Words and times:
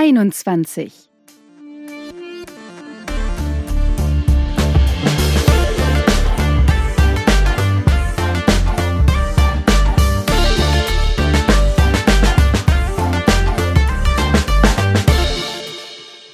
21. 0.00 1.10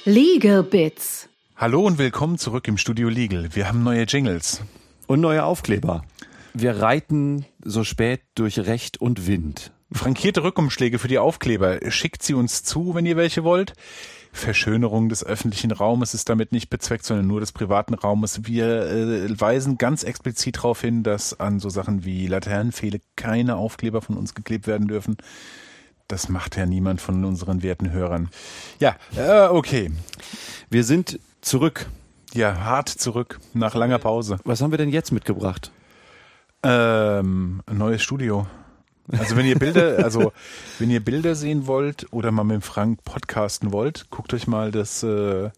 Legal 0.05 0.63
Bits. 0.63 1.27
Hallo 1.57 1.85
und 1.85 1.97
willkommen 1.97 2.37
zurück 2.37 2.69
im 2.69 2.77
Studio 2.77 3.09
Legal. 3.09 3.49
Wir 3.53 3.67
haben 3.67 3.83
neue 3.83 4.03
Jingles. 4.03 4.61
Und 5.07 5.19
neue 5.19 5.43
Aufkleber. 5.43 6.05
Wir 6.53 6.81
reiten 6.81 7.45
so 7.65 7.83
spät 7.83 8.21
durch 8.35 8.59
Recht 8.59 9.01
und 9.01 9.27
Wind. 9.27 9.73
Frankierte 9.91 10.43
Rückumschläge 10.43 10.99
für 10.99 11.07
die 11.07 11.17
Aufkleber. 11.19 11.79
Schickt 11.89 12.21
sie 12.21 12.33
uns 12.33 12.63
zu, 12.63 12.93
wenn 12.93 13.05
ihr 13.05 13.17
welche 13.17 13.43
wollt. 13.43 13.73
Verschönerung 14.33 15.09
des 15.09 15.25
öffentlichen 15.25 15.71
Raumes 15.71 16.13
ist 16.13 16.29
damit 16.29 16.51
nicht 16.51 16.69
bezweckt, 16.69 17.05
sondern 17.05 17.27
nur 17.27 17.39
des 17.39 17.51
privaten 17.51 17.93
Raumes. 17.93 18.45
Wir 18.45 18.85
äh, 18.85 19.39
weisen 19.39 19.77
ganz 19.77 20.03
explizit 20.03 20.57
darauf 20.57 20.81
hin, 20.81 21.03
dass 21.03 21.39
an 21.39 21.59
so 21.59 21.69
Sachen 21.69 22.05
wie 22.05 22.27
Laternenpfähle 22.27 23.01
keine 23.15 23.55
Aufkleber 23.55 24.01
von 24.01 24.17
uns 24.17 24.35
geklebt 24.35 24.67
werden 24.67 24.87
dürfen. 24.87 25.17
Das 26.07 26.29
macht 26.29 26.55
ja 26.55 26.65
niemand 26.65 27.01
von 27.01 27.25
unseren 27.25 27.63
werten 27.63 27.91
Hörern. 27.91 28.29
Ja, 28.79 28.95
äh, 29.15 29.47
okay. 29.47 29.91
Wir 30.69 30.83
sind 30.83 31.19
zurück. 31.41 31.87
Ja, 32.33 32.59
hart 32.59 32.89
zurück 32.89 33.39
nach 33.53 33.73
langer 33.73 33.99
Pause. 33.99 34.37
Was 34.43 34.61
haben 34.61 34.71
wir 34.71 34.77
denn 34.77 34.89
jetzt 34.89 35.11
mitgebracht? 35.11 35.71
Ähm, 36.63 37.61
ein 37.65 37.77
neues 37.77 38.03
Studio. 38.03 38.47
Also 39.11 39.35
wenn 39.37 39.45
ihr 39.45 39.57
Bilder, 39.57 40.03
also 40.03 40.31
wenn 40.79 40.89
ihr 40.89 40.99
Bilder 41.03 41.35
sehen 41.35 41.67
wollt 41.67 42.07
oder 42.11 42.31
mal 42.31 42.43
mit 42.43 42.55
dem 42.55 42.61
Frank 42.61 43.03
podcasten 43.05 43.71
wollt, 43.71 44.07
guckt 44.09 44.33
euch 44.33 44.47
mal 44.47 44.71
das 44.71 45.01
äh, 45.03 45.49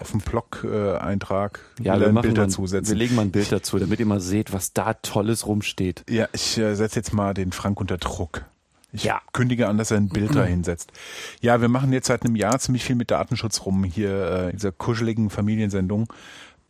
auf 0.00 0.10
dem 0.10 0.20
Blog-Eintrag 0.20 1.60
Ja, 1.80 1.98
wir, 1.98 2.08
ein 2.08 2.14
Bild 2.20 2.38
dazu 2.38 2.62
wir 2.62 2.68
setzen. 2.68 2.96
legen 2.96 3.14
mal 3.14 3.22
ein 3.22 3.30
Bild 3.30 3.50
dazu, 3.52 3.78
damit 3.78 4.00
ihr 4.00 4.06
mal 4.06 4.20
seht, 4.20 4.52
was 4.52 4.72
da 4.72 4.94
Tolles 4.94 5.46
rumsteht. 5.46 6.04
Ja, 6.08 6.28
ich 6.32 6.58
äh, 6.58 6.74
setze 6.74 6.96
jetzt 6.96 7.12
mal 7.12 7.34
den 7.34 7.52
Frank 7.52 7.80
unter 7.80 7.98
Druck. 7.98 8.44
Ich 8.92 9.04
Ja. 9.04 9.20
kündige 9.32 9.68
an, 9.68 9.78
dass 9.78 9.90
er 9.92 9.98
ein 9.98 10.08
Bild 10.08 10.34
da 10.34 10.44
hinsetzt. 10.44 10.92
Ja, 11.40 11.60
wir 11.60 11.68
machen 11.68 11.92
jetzt 11.92 12.08
seit 12.08 12.24
einem 12.24 12.36
Jahr 12.36 12.58
ziemlich 12.58 12.84
viel 12.84 12.96
mit 12.96 13.10
Datenschutz 13.10 13.64
rum 13.64 13.84
hier 13.84 14.10
äh, 14.10 14.44
in 14.46 14.56
dieser 14.56 14.72
kuscheligen 14.72 15.30
Familiensendung. 15.30 16.12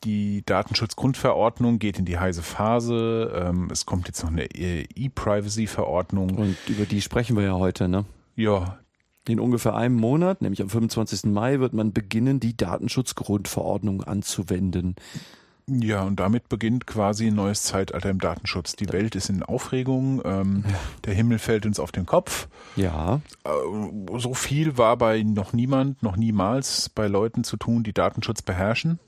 Die 0.05 0.43
Datenschutzgrundverordnung 0.47 1.79
geht 1.79 1.99
in 1.99 2.05
die 2.05 2.19
heiße 2.19 2.43
Phase. 2.43 3.33
Ähm, 3.35 3.69
es 3.71 3.85
kommt 3.87 4.07
jetzt 4.09 4.23
noch 4.23 4.31
eine 4.31 4.45
äh, 4.47 4.87
E-Privacy-Verordnung. 4.95 6.37
Und 6.37 6.57
über 6.69 6.87
die 6.87 7.03
sprechen 7.03 7.37
wir 7.37 7.45
ja 7.45 7.55
heute, 7.55 7.89
ne? 7.89 8.05
Ja, 8.37 8.79
In 9.29 9.39
ungefähr 9.41 9.75
einem 9.75 9.97
Monat, 9.97 10.41
nämlich 10.41 10.63
am 10.63 10.71
25. 10.71 11.25
Mai, 11.25 11.61
wird 11.61 11.75
man 11.75 11.93
beginnen, 11.93 12.41
die 12.41 12.57
Datenschutzgrundverordnung 12.57 14.03
anzuwenden. 14.03 14.97
Ja, 15.67 16.03
und 16.03 16.19
damit 16.19 16.49
beginnt 16.49 16.87
quasi 16.87 17.29
ein 17.29 17.35
neues 17.35 17.63
Zeitalter 17.63 18.11
im 18.11 18.19
Datenschutz. 18.19 18.75
Die 18.75 18.89
Welt 18.93 19.15
ist 19.15 19.29
in 19.29 19.43
Aufregung, 19.43 20.21
ähm, 20.25 20.65
der 21.05 21.15
Himmel 21.15 21.39
fällt 21.39 21.65
uns 21.67 21.79
auf 21.79 21.93
den 21.93 22.07
Kopf. 22.07 22.49
Ja, 22.75 23.21
Äh, 23.45 24.19
so 24.19 24.35
viel 24.35 24.79
war 24.79 24.97
bei 24.97 25.23
noch 25.23 25.53
niemand, 25.53 26.03
noch 26.03 26.17
niemals 26.17 26.89
bei 26.89 27.07
Leuten 27.07 27.45
zu 27.45 27.57
tun, 27.57 27.85
die 27.85 27.93
Datenschutz 27.93 28.43
beherrschen. 28.43 28.99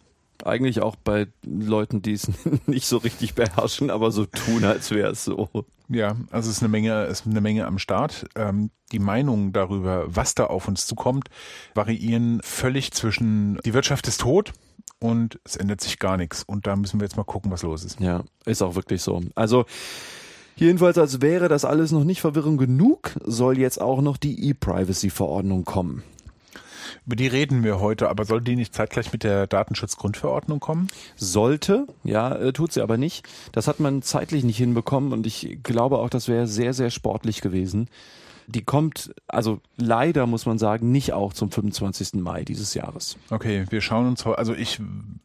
Eigentlich 0.45 0.81
auch 0.81 0.97
bei 0.97 1.29
Leuten, 1.45 2.03
die 2.03 2.13
es 2.13 2.29
nicht 2.67 2.87
so 2.87 2.99
richtig 2.99 3.35
beherrschen, 3.35 3.91
aber 3.91 4.11
so 4.11 4.27
tun, 4.27 4.65
als 4.65 4.91
wäre 4.91 5.11
es 5.11 5.25
so. 5.25 5.49
Ja, 5.89 6.17
also 6.31 6.51
es 6.51 6.57
ist 6.57 6.63
eine 6.63 6.69
Menge, 6.69 7.05
es 7.05 7.21
ist 7.21 7.27
eine 7.27 7.41
Menge 7.41 7.67
am 7.67 7.79
Start. 7.79 8.27
Ähm, 8.35 8.71
die 8.93 8.99
Meinungen 8.99 9.53
darüber, 9.53 10.05
was 10.07 10.35
da 10.35 10.47
auf 10.47 10.69
uns 10.69 10.87
zukommt, 10.87 11.29
variieren 11.75 12.41
völlig 12.43 12.93
zwischen 12.93 13.59
die 13.65 13.75
Wirtschaft 13.75 14.07
ist 14.09 14.21
tot 14.21 14.53
und 15.01 15.39
es 15.45 15.57
ändert 15.57 15.81
sich 15.81 15.99
gar 15.99 16.17
nichts. 16.17 16.43
Und 16.45 16.67
da 16.67 16.77
müssen 16.77 17.01
wir 17.01 17.05
jetzt 17.05 17.17
mal 17.17 17.25
gucken, 17.25 17.51
was 17.51 17.63
los 17.63 17.85
ist. 17.85 18.01
Ja, 18.01 18.25
ist 18.47 18.63
auch 18.63 18.75
wirklich 18.75 19.03
so. 19.03 19.21
Also 19.35 19.65
jedenfalls, 20.57 20.97
als 20.99 21.21
wäre 21.21 21.49
das 21.49 21.65
alles 21.65 21.93
noch 21.93 22.05
nicht 22.05 22.21
Verwirrung 22.21 22.57
genug, 22.57 23.13
soll 23.25 23.59
jetzt 23.59 23.81
auch 23.81 24.01
noch 24.01 24.17
die 24.17 24.49
E-Privacy-Verordnung 24.49 25.65
kommen. 25.65 26.03
Über 27.07 27.17
die 27.17 27.27
reden 27.27 27.65
wir 27.65 27.81
heute, 27.81 28.09
aber 28.09 28.25
soll 28.25 28.41
die 28.41 28.57
nicht 28.57 28.75
zeitgleich 28.75 29.13
mit 29.13 29.23
der 29.25 29.47
Datenschutzgrundverordnung 29.47 30.61
kommen? 30.61 30.89
Sollte, 31.17 31.87
ja, 32.05 32.35
äh, 32.35 32.53
tut 32.53 32.73
sie 32.73 32.83
aber 32.83 32.99
nicht. 32.99 33.29
Das 33.53 33.69
hat 33.69 33.81
man 33.81 34.03
zeitlich 34.03 34.45
nicht 34.45 34.59
hinbekommen 34.59 35.13
und 35.13 35.27
ich 35.27 35.59
glaube 35.63 35.99
auch, 35.99 36.11
das 36.11 36.29
wäre 36.29 36.47
sehr, 36.47 36.75
sehr 36.75 36.91
sportlich 36.91 37.41
gewesen. 37.41 37.89
Die 38.47 38.63
kommt, 38.63 39.15
also 39.29 39.61
leider 39.77 40.27
muss 40.27 40.47
man 40.47 40.59
sagen, 40.59 40.91
nicht 40.91 41.13
auch 41.13 41.33
zum 41.33 41.51
25. 41.51 42.15
Mai 42.15 42.45
dieses 42.45 42.75
Jahres. 42.75 43.17
Okay, 43.31 43.67
wir 43.71 43.81
schauen 43.81 44.07
uns, 44.09 44.27
also 44.27 44.53
ich 44.53 44.81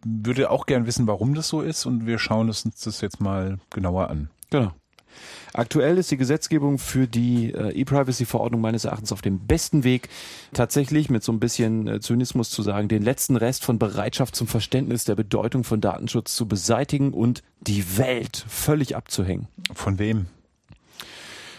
würde 0.05 0.51
auch 0.51 0.65
gern 0.65 0.85
wissen, 0.85 1.07
warum 1.07 1.33
das 1.33 1.47
so 1.47 1.61
ist 1.61 1.85
und 1.85 2.05
wir 2.05 2.19
schauen 2.19 2.47
uns 2.47 2.63
das 2.63 3.01
jetzt 3.01 3.19
mal 3.19 3.57
genauer 3.71 4.09
an. 4.09 4.29
Genau. 4.49 4.71
Aktuell 5.53 5.97
ist 5.97 6.11
die 6.11 6.17
Gesetzgebung 6.17 6.77
für 6.77 7.07
die 7.07 7.53
äh, 7.53 7.71
E-Privacy-Verordnung 7.79 8.61
meines 8.61 8.85
Erachtens 8.85 9.11
auf 9.11 9.21
dem 9.21 9.39
besten 9.39 9.83
Weg, 9.83 10.09
tatsächlich 10.53 11.09
mit 11.09 11.23
so 11.23 11.31
ein 11.31 11.39
bisschen 11.39 11.87
äh, 11.87 11.99
Zynismus 11.99 12.49
zu 12.49 12.61
sagen, 12.61 12.87
den 12.87 13.03
letzten 13.03 13.35
Rest 13.35 13.63
von 13.65 13.79
Bereitschaft 13.79 14.35
zum 14.35 14.47
Verständnis 14.47 15.05
der 15.05 15.15
Bedeutung 15.15 15.63
von 15.63 15.81
Datenschutz 15.81 16.35
zu 16.35 16.47
beseitigen 16.47 17.13
und 17.13 17.43
die 17.61 17.97
Welt 17.97 18.45
völlig 18.47 18.95
abzuhängen. 18.95 19.47
Von 19.73 19.99
wem? 19.99 20.27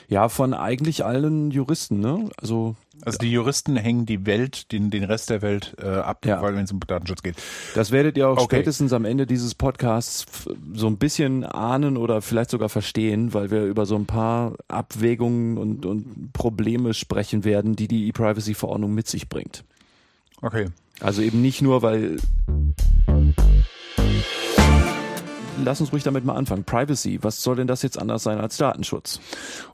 Ja, 0.09 0.31
von 0.31 0.55
eigentlich 0.55 1.05
allen 1.05 1.51
Juristen, 1.51 2.01
ne? 2.01 2.31
Also 2.41 2.77
Also 3.05 3.19
die 3.19 3.31
Juristen 3.31 3.77
hängen 3.77 4.07
die 4.07 4.27
Welt, 4.27 4.73
den, 4.73 4.91
den 4.91 5.05
Rest 5.05 5.31
der 5.31 5.43
Welt 5.43 5.77
äh, 5.81 5.87
ab, 5.87 6.27
Ja. 6.27 6.43
weil 6.43 6.55
wenn 6.57 6.65
es 6.65 6.73
um 6.73 6.81
Datenschutz 6.81 7.23
geht. 7.23 7.37
Das 7.75 7.91
werdet 7.91 8.17
ihr 8.17 8.29
auch 8.29 8.39
Okay. 8.39 8.57
spätestens 8.57 8.93
am 8.93 9.05
Ende 9.05 9.27
dieses 9.27 9.55
Podcasts 9.55 10.27
so 10.75 10.87
ein 10.87 10.99
bisschen 10.99 11.45
ahnen 11.45 11.97
oder 11.97 12.23
vielleicht 12.23 12.51
sogar 12.51 12.69
verstehen, 12.69 13.35
weil 13.35 13.51
wir 13.51 13.65
über 13.65 13.87
so 13.87 13.95
ein 13.97 14.07
paar 14.07 14.55
Abwägungen 14.69 15.59
und, 15.59 15.87
und 15.87 16.33
Probleme 16.33 16.95
sprechen 16.95 17.45
werden, 17.45 17.77
die 17.77 17.89
die 17.89 18.09
E-Privacy-Verordnung 18.09 18.93
mit 18.95 19.07
sich 19.09 19.29
bringt. 19.29 19.65
Okay. 20.43 20.67
Also 21.01 21.23
eben 21.23 21.41
nicht 21.41 21.63
nur, 21.63 21.83
weil... 21.83 22.17
Lass 25.65 25.81
uns 25.81 25.93
ruhig 25.93 26.03
damit 26.03 26.25
mal 26.25 26.35
anfangen. 26.35 26.65
Privacy, 26.65 27.19
was 27.23 27.43
soll 27.43 27.57
denn 27.57 27.67
das 27.67 27.83
jetzt 27.83 27.99
anders 27.99 28.23
sein 28.23 28.39
als 28.39 28.57
Datenschutz? 28.57 29.21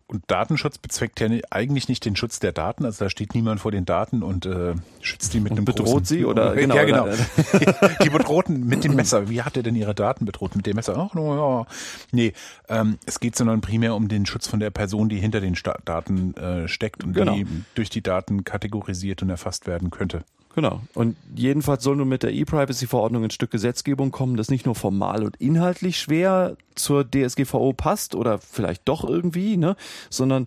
Und 0.07 0.23
Datenschutz 0.27 0.79
bezweckt 0.79 1.19
ja 1.21 1.29
eigentlich 1.51 1.89
nicht 1.89 2.05
den 2.05 2.15
Schutz 2.15 2.39
der 2.39 2.53
Daten, 2.53 2.85
also 2.85 3.05
da 3.05 3.11
steht 3.11 3.35
niemand 3.35 3.61
vor 3.61 3.73
den 3.73 3.87
Daten 3.87 4.23
und 4.23 4.45
äh, 4.45 4.75
schützt 5.01 5.33
die 5.33 5.41
mit 5.41 5.53
einem 5.53 5.65
bedroht 5.65 5.87
großen, 5.87 6.05
sie 6.05 6.25
oder- 6.27 6.55
ja, 6.61 6.85
genau, 6.85 7.05
genau. 7.07 7.09
die 8.05 8.11
bedrohten 8.11 8.67
mit 8.67 8.85
dem 8.85 8.97
Messer. 8.97 9.29
Wie 9.31 9.43
hat 9.43 9.57
er 9.57 9.63
denn 9.63 9.75
ihre 9.77 9.95
Daten 9.95 10.27
bedroht 10.27 10.57
mit 10.57 10.67
dem 10.67 10.77
Messer? 10.77 10.95
Ach, 10.99 11.15
no, 11.15 11.35
ja. 11.35 11.67
Nee, 12.13 12.35
ähm, 12.69 12.99
es 13.07 13.19
geht 13.19 13.35
sondern 13.37 13.63
primär 13.63 13.95
um 13.95 14.09
den 14.09 14.27
Schutz 14.27 14.47
von 14.47 14.61
der 14.61 14.71
Person, 14.71 15.09
die 15.09 15.19
hinter 15.19 15.41
den 15.41 15.55
Sta 15.55 15.79
Daten 15.87 16.35
äh, 16.37 16.69
steckt 16.69 17.03
und 17.03 17.15
Genau. 17.15 17.35
die 17.35 17.47
durch 17.75 17.89
die 17.89 18.03
Daten 18.03 18.45
kategorisiert 18.45 19.23
und 19.23 19.31
erfasst 19.31 19.67
werden 19.67 19.91
könnte. 19.91 20.23
Genau. 20.55 20.81
Und 20.95 21.17
jedenfalls 21.35 21.83
soll 21.83 21.97
nun 21.97 22.09
mit 22.09 22.23
der 22.23 22.33
E-Privacy-Verordnung 22.33 23.25
ein 23.25 23.31
Stück 23.31 23.51
Gesetzgebung 23.51 24.13
kommen, 24.13 24.37
das 24.37 24.51
nicht 24.51 24.67
nur 24.67 24.77
formal 24.77 25.25
und 25.25 25.37
inhaltlich 25.37 25.99
schwer 25.99 26.57
zur 26.77 27.05
DSGVO 27.11 27.73
passt 27.73 28.15
oder 28.15 28.39
vielleicht 28.39 28.83
doch 28.89 29.05
irgendwie, 29.05 29.57
ne, 29.57 29.75
sondern 30.11 30.47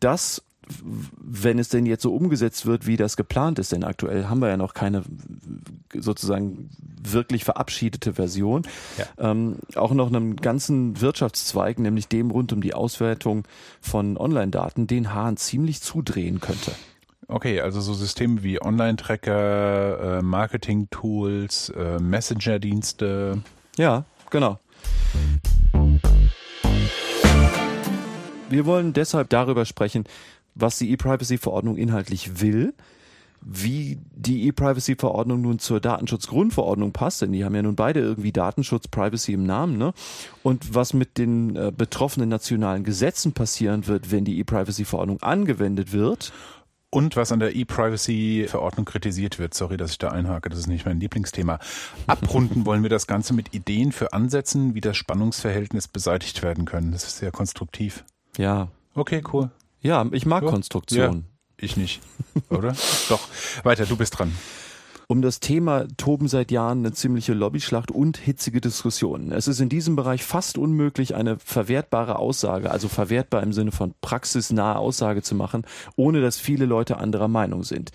das, 0.00 0.42
wenn 1.18 1.58
es 1.60 1.68
denn 1.68 1.86
jetzt 1.86 2.02
so 2.02 2.14
umgesetzt 2.14 2.66
wird, 2.66 2.86
wie 2.86 2.96
das 2.96 3.16
geplant 3.16 3.60
ist, 3.60 3.70
denn 3.72 3.84
aktuell 3.84 4.26
haben 4.26 4.40
wir 4.40 4.48
ja 4.48 4.56
noch 4.56 4.74
keine 4.74 5.04
sozusagen 5.94 6.70
wirklich 7.00 7.44
verabschiedete 7.44 8.14
Version, 8.14 8.62
Ja. 8.98 9.30
ähm, 9.30 9.56
auch 9.76 9.92
noch 9.92 10.08
einem 10.08 10.34
ganzen 10.36 11.00
Wirtschaftszweig, 11.00 11.78
nämlich 11.78 12.08
dem 12.08 12.30
rund 12.32 12.52
um 12.52 12.60
die 12.60 12.74
Auswertung 12.74 13.44
von 13.80 14.16
Online-Daten, 14.18 14.88
den 14.88 15.14
Hahn 15.14 15.36
ziemlich 15.36 15.80
zudrehen 15.80 16.40
könnte. 16.40 16.72
Okay, 17.30 17.60
also 17.60 17.82
so 17.82 17.92
Systeme 17.92 18.42
wie 18.42 18.58
Online-Tracker, 18.58 20.18
äh, 20.18 20.22
Marketing-Tools, 20.22 21.68
äh, 21.76 21.98
Messenger-Dienste. 21.98 23.42
Ja, 23.76 24.06
genau. 24.30 24.58
Wir 28.48 28.64
wollen 28.64 28.94
deshalb 28.94 29.28
darüber 29.28 29.66
sprechen, 29.66 30.04
was 30.54 30.78
die 30.78 30.90
E-Privacy-Verordnung 30.90 31.76
inhaltlich 31.76 32.40
will, 32.40 32.72
wie 33.42 33.98
die 34.16 34.46
E-Privacy-Verordnung 34.46 35.42
nun 35.42 35.58
zur 35.58 35.80
Datenschutzgrundverordnung 35.80 36.92
passt, 36.92 37.20
denn 37.20 37.32
die 37.32 37.44
haben 37.44 37.54
ja 37.54 37.62
nun 37.62 37.76
beide 37.76 38.00
irgendwie 38.00 38.32
Datenschutz, 38.32 38.88
Privacy 38.88 39.34
im 39.34 39.44
Namen, 39.44 39.76
ne? 39.76 39.92
Und 40.42 40.74
was 40.74 40.94
mit 40.94 41.18
den 41.18 41.54
äh, 41.56 41.72
betroffenen 41.76 42.30
nationalen 42.30 42.84
Gesetzen 42.84 43.32
passieren 43.32 43.86
wird, 43.86 44.10
wenn 44.10 44.24
die 44.24 44.38
E-Privacy-Verordnung 44.38 45.22
angewendet 45.22 45.92
wird. 45.92 46.32
Und 46.90 47.16
was 47.16 47.32
an 47.32 47.40
der 47.40 47.54
E-Privacy-Verordnung 47.54 48.86
kritisiert 48.86 49.38
wird, 49.38 49.52
sorry, 49.52 49.76
dass 49.76 49.90
ich 49.90 49.98
da 49.98 50.08
einhake, 50.08 50.48
das 50.48 50.58
ist 50.60 50.68
nicht 50.68 50.86
mein 50.86 51.00
Lieblingsthema. 51.00 51.58
Abrunden 52.06 52.64
wollen 52.64 52.82
wir 52.82 52.88
das 52.90 53.06
Ganze 53.06 53.34
mit 53.34 53.54
Ideen 53.54 53.92
für 53.92 54.12
Ansätzen, 54.14 54.74
wie 54.74 54.80
das 54.80 54.96
Spannungsverhältnis 54.96 55.86
beseitigt 55.88 56.42
werden 56.42 56.64
können. 56.64 56.92
Das 56.92 57.04
ist 57.04 57.18
sehr 57.18 57.30
konstruktiv. 57.30 58.04
Ja, 58.38 58.68
Okay, 58.94 59.22
cool. 59.32 59.50
ja, 59.82 60.06
ich 60.12 60.24
mag 60.26 60.42
Ja. 60.44 60.50
Konstruktion. 60.50 61.24
Ich 61.60 61.76
nicht, 61.76 62.00
oder? 62.50 62.74
Doch. 63.08 63.28
Weiter, 63.64 63.84
du 63.84 63.96
bist 63.96 64.18
dran. 64.18 64.32
Um 65.10 65.22
das 65.22 65.40
Thema 65.40 65.86
toben 65.96 66.28
seit 66.28 66.50
Jahren 66.50 66.80
eine 66.80 66.92
ziemliche 66.92 67.32
Lobbyschlacht 67.32 67.90
und 67.90 68.18
hitzige 68.18 68.60
Diskussionen. 68.60 69.32
Es 69.32 69.48
ist 69.48 69.58
in 69.58 69.70
diesem 69.70 69.96
Bereich 69.96 70.22
fast 70.22 70.58
unmöglich, 70.58 71.14
eine 71.14 71.38
verwertbare 71.38 72.18
Aussage, 72.18 72.70
also 72.70 72.88
verwertbar 72.88 73.42
im 73.42 73.54
Sinne 73.54 73.72
von 73.72 73.94
praxisnahe 74.02 74.76
Aussage 74.76 75.22
zu 75.22 75.34
machen, 75.34 75.64
ohne 75.96 76.20
dass 76.20 76.38
viele 76.38 76.66
Leute 76.66 76.98
anderer 76.98 77.28
Meinung 77.28 77.64
sind. 77.64 77.90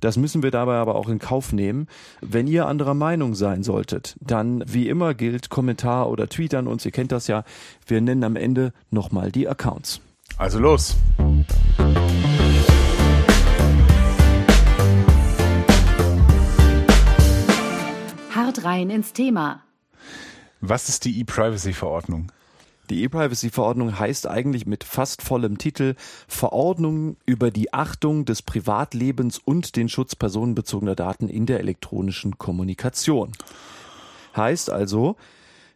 Das 0.00 0.18
müssen 0.18 0.42
wir 0.42 0.50
dabei 0.50 0.74
aber 0.74 0.94
auch 0.96 1.08
in 1.08 1.18
Kauf 1.18 1.54
nehmen. 1.54 1.86
Wenn 2.20 2.46
ihr 2.46 2.66
anderer 2.66 2.92
Meinung 2.92 3.34
sein 3.34 3.62
solltet, 3.62 4.16
dann 4.20 4.62
wie 4.66 4.90
immer 4.90 5.14
gilt 5.14 5.48
Kommentar 5.48 6.10
oder 6.10 6.28
Tweet 6.28 6.52
an 6.52 6.66
uns. 6.66 6.84
Ihr 6.84 6.92
kennt 6.92 7.12
das 7.12 7.28
ja. 7.28 7.44
Wir 7.86 8.02
nennen 8.02 8.24
am 8.24 8.36
Ende 8.36 8.74
nochmal 8.90 9.32
die 9.32 9.48
Accounts. 9.48 10.02
Also 10.36 10.58
los. 10.58 10.96
Hart 18.34 18.64
rein 18.64 18.90
ins 18.90 19.12
Thema. 19.12 19.62
Was 20.60 20.88
ist 20.88 21.04
die 21.04 21.20
E-Privacy-Verordnung? 21.20 22.30
Die 22.90 23.04
E-Privacy-Verordnung 23.04 23.98
heißt 23.98 24.26
eigentlich 24.26 24.66
mit 24.66 24.84
fast 24.84 25.22
vollem 25.22 25.58
Titel 25.58 25.94
Verordnung 26.28 27.16
über 27.26 27.50
die 27.50 27.72
Achtung 27.72 28.24
des 28.24 28.42
Privatlebens 28.42 29.38
und 29.38 29.76
den 29.76 29.88
Schutz 29.88 30.14
personenbezogener 30.14 30.94
Daten 30.94 31.28
in 31.28 31.46
der 31.46 31.60
elektronischen 31.60 32.38
Kommunikation. 32.38 33.32
Heißt 34.36 34.70
also, 34.70 35.16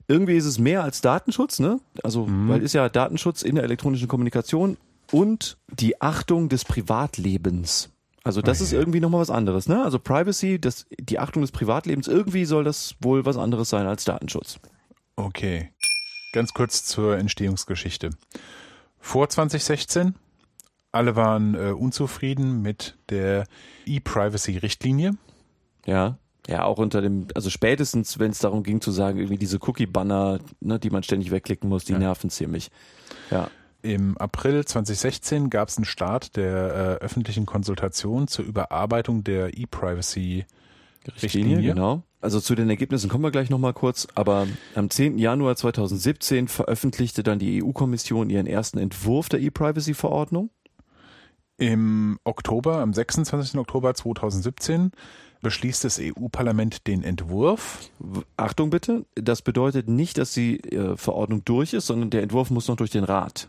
irgendwie 0.08 0.36
ist 0.36 0.46
es 0.46 0.58
mehr 0.58 0.82
als 0.82 1.00
Datenschutz, 1.00 1.58
ne? 1.58 1.80
Also, 2.02 2.26
mhm. 2.26 2.48
weil 2.48 2.62
ist 2.62 2.74
ja 2.74 2.88
Datenschutz 2.88 3.42
in 3.42 3.54
der 3.54 3.64
elektronischen 3.64 4.08
Kommunikation 4.08 4.76
und 5.10 5.58
die 5.68 6.00
Achtung 6.00 6.48
des 6.48 6.64
Privatlebens. 6.64 7.90
Also 8.26 8.42
das 8.42 8.60
oh, 8.60 8.64
ist 8.64 8.72
irgendwie 8.72 8.98
nochmal 8.98 9.20
was 9.20 9.30
anderes, 9.30 9.68
ne? 9.68 9.84
Also 9.84 10.00
Privacy, 10.00 10.60
das, 10.60 10.86
die 10.98 11.20
Achtung 11.20 11.42
des 11.42 11.52
Privatlebens, 11.52 12.08
irgendwie 12.08 12.44
soll 12.44 12.64
das 12.64 12.96
wohl 13.00 13.24
was 13.24 13.36
anderes 13.36 13.70
sein 13.70 13.86
als 13.86 14.04
Datenschutz. 14.04 14.58
Okay. 15.14 15.70
Ganz 16.32 16.52
kurz 16.52 16.84
zur 16.84 17.18
Entstehungsgeschichte. 17.18 18.10
Vor 18.98 19.28
2016, 19.28 20.16
alle 20.90 21.14
waren 21.14 21.54
äh, 21.54 21.70
unzufrieden 21.70 22.62
mit 22.62 22.98
der 23.10 23.44
E-Privacy-Richtlinie. 23.84 25.12
Ja. 25.86 26.18
Ja, 26.48 26.64
auch 26.64 26.78
unter 26.78 27.02
dem, 27.02 27.28
also 27.36 27.48
spätestens, 27.48 28.18
wenn 28.18 28.32
es 28.32 28.40
darum 28.40 28.64
ging 28.64 28.80
zu 28.80 28.90
sagen, 28.90 29.18
irgendwie 29.18 29.38
diese 29.38 29.58
Cookie-Banner, 29.60 30.40
ne, 30.58 30.80
die 30.80 30.90
man 30.90 31.04
ständig 31.04 31.30
wegklicken 31.30 31.68
muss, 31.68 31.84
die 31.84 31.92
ja. 31.92 31.98
nerven 31.98 32.28
ziemlich. 32.30 32.72
Ja. 33.30 33.50
Im 33.86 34.18
April 34.18 34.64
2016 34.64 35.48
gab 35.48 35.68
es 35.68 35.76
einen 35.76 35.84
Start 35.84 36.34
der 36.36 36.98
äh, 37.00 37.04
öffentlichen 37.04 37.46
Konsultation 37.46 38.26
zur 38.26 38.44
Überarbeitung 38.44 39.22
der 39.22 39.56
E-Privacy-Richtlinie. 39.56 41.62
Genau. 41.62 42.02
Also 42.20 42.40
zu 42.40 42.56
den 42.56 42.68
Ergebnissen 42.68 43.08
kommen 43.08 43.22
wir 43.22 43.30
gleich 43.30 43.48
nochmal 43.48 43.74
kurz, 43.74 44.08
aber 44.16 44.48
am 44.74 44.90
10. 44.90 45.18
Januar 45.18 45.54
2017 45.54 46.48
veröffentlichte 46.48 47.22
dann 47.22 47.38
die 47.38 47.62
EU-Kommission 47.62 48.28
ihren 48.28 48.48
ersten 48.48 48.78
Entwurf 48.78 49.28
der 49.28 49.40
E-Privacy-Verordnung. 49.40 50.50
Im 51.56 52.18
Oktober, 52.24 52.78
am 52.78 52.92
26. 52.92 53.56
Oktober 53.56 53.94
2017 53.94 54.90
beschließt 55.42 55.84
das 55.84 56.00
EU-Parlament 56.02 56.88
den 56.88 57.04
Entwurf. 57.04 57.88
Achtung 58.36 58.70
bitte, 58.70 59.06
das 59.14 59.42
bedeutet 59.42 59.88
nicht, 59.88 60.18
dass 60.18 60.32
die 60.32 60.58
äh, 60.72 60.96
Verordnung 60.96 61.44
durch 61.44 61.72
ist, 61.72 61.86
sondern 61.86 62.10
der 62.10 62.24
Entwurf 62.24 62.50
muss 62.50 62.66
noch 62.66 62.74
durch 62.74 62.90
den 62.90 63.04
Rat. 63.04 63.48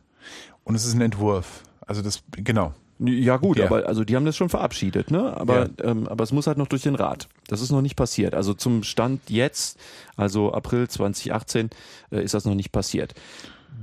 Und 0.63 0.75
es 0.75 0.85
ist 0.85 0.94
ein 0.94 1.01
Entwurf. 1.01 1.63
Also 1.85 2.01
das, 2.01 2.24
genau. 2.31 2.74
Ja 3.00 3.38
gut, 3.38 3.59
ja. 3.59 3.65
aber 3.65 3.88
also 3.88 4.03
die 4.03 4.15
haben 4.15 4.25
das 4.25 4.35
schon 4.35 4.50
verabschiedet, 4.50 5.12
ne? 5.12 5.38
Aber 5.38 5.65
ja. 5.65 5.69
ähm, 5.83 6.07
aber 6.07 6.24
es 6.24 6.31
muss 6.31 6.47
halt 6.47 6.57
noch 6.57 6.68
durch 6.68 6.81
den 6.81 6.95
Rat. 6.95 7.27
Das 7.47 7.62
ist 7.62 7.71
noch 7.71 7.81
nicht 7.81 7.95
passiert. 7.95 8.33
Also 8.33 8.56
zum 8.56 8.81
Stand 8.81 9.29
jetzt, 9.29 9.79
also 10.15 10.51
April 10.51 10.88
2018, 10.88 11.69
äh, 12.12 12.24
ist 12.24 12.33
das 12.33 12.45
noch 12.45 12.56
nicht 12.56 12.71
passiert. 12.71 13.13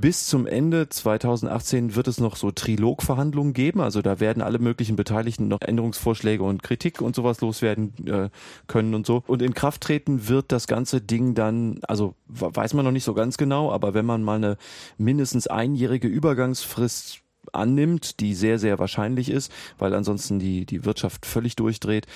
Bis 0.00 0.26
zum 0.26 0.46
Ende 0.46 0.88
2018 0.88 1.96
wird 1.96 2.08
es 2.08 2.18
noch 2.18 2.36
so 2.36 2.50
Trilogverhandlungen 2.50 3.54
geben. 3.54 3.80
Also 3.80 4.02
da 4.02 4.20
werden 4.20 4.42
alle 4.42 4.58
möglichen 4.58 4.96
Beteiligten 4.96 5.48
noch 5.48 5.60
Änderungsvorschläge 5.62 6.42
und 6.42 6.62
Kritik 6.62 7.00
und 7.00 7.16
sowas 7.16 7.40
loswerden 7.40 7.92
äh, 8.06 8.28
können 8.66 8.94
und 8.94 9.06
so. 9.06 9.22
Und 9.26 9.40
in 9.40 9.54
Kraft 9.54 9.80
treten 9.82 10.28
wird 10.28 10.52
das 10.52 10.66
ganze 10.66 11.00
Ding 11.00 11.34
dann, 11.34 11.80
also 11.88 12.14
weiß 12.26 12.74
man 12.74 12.84
noch 12.84 12.92
nicht 12.92 13.04
so 13.04 13.14
ganz 13.14 13.36
genau, 13.36 13.72
aber 13.72 13.94
wenn 13.94 14.04
man 14.04 14.22
mal 14.22 14.36
eine 14.36 14.56
mindestens 14.98 15.46
einjährige 15.46 16.08
Übergangsfrist 16.08 17.23
annimmt, 17.52 18.20
die 18.20 18.34
sehr, 18.34 18.58
sehr 18.58 18.78
wahrscheinlich 18.78 19.30
ist, 19.30 19.52
weil 19.78 19.94
ansonsten 19.94 20.38
die, 20.38 20.66
die 20.66 20.84
Wirtschaft 20.84 21.26
völlig 21.26 21.56
durchdreht, 21.56 22.06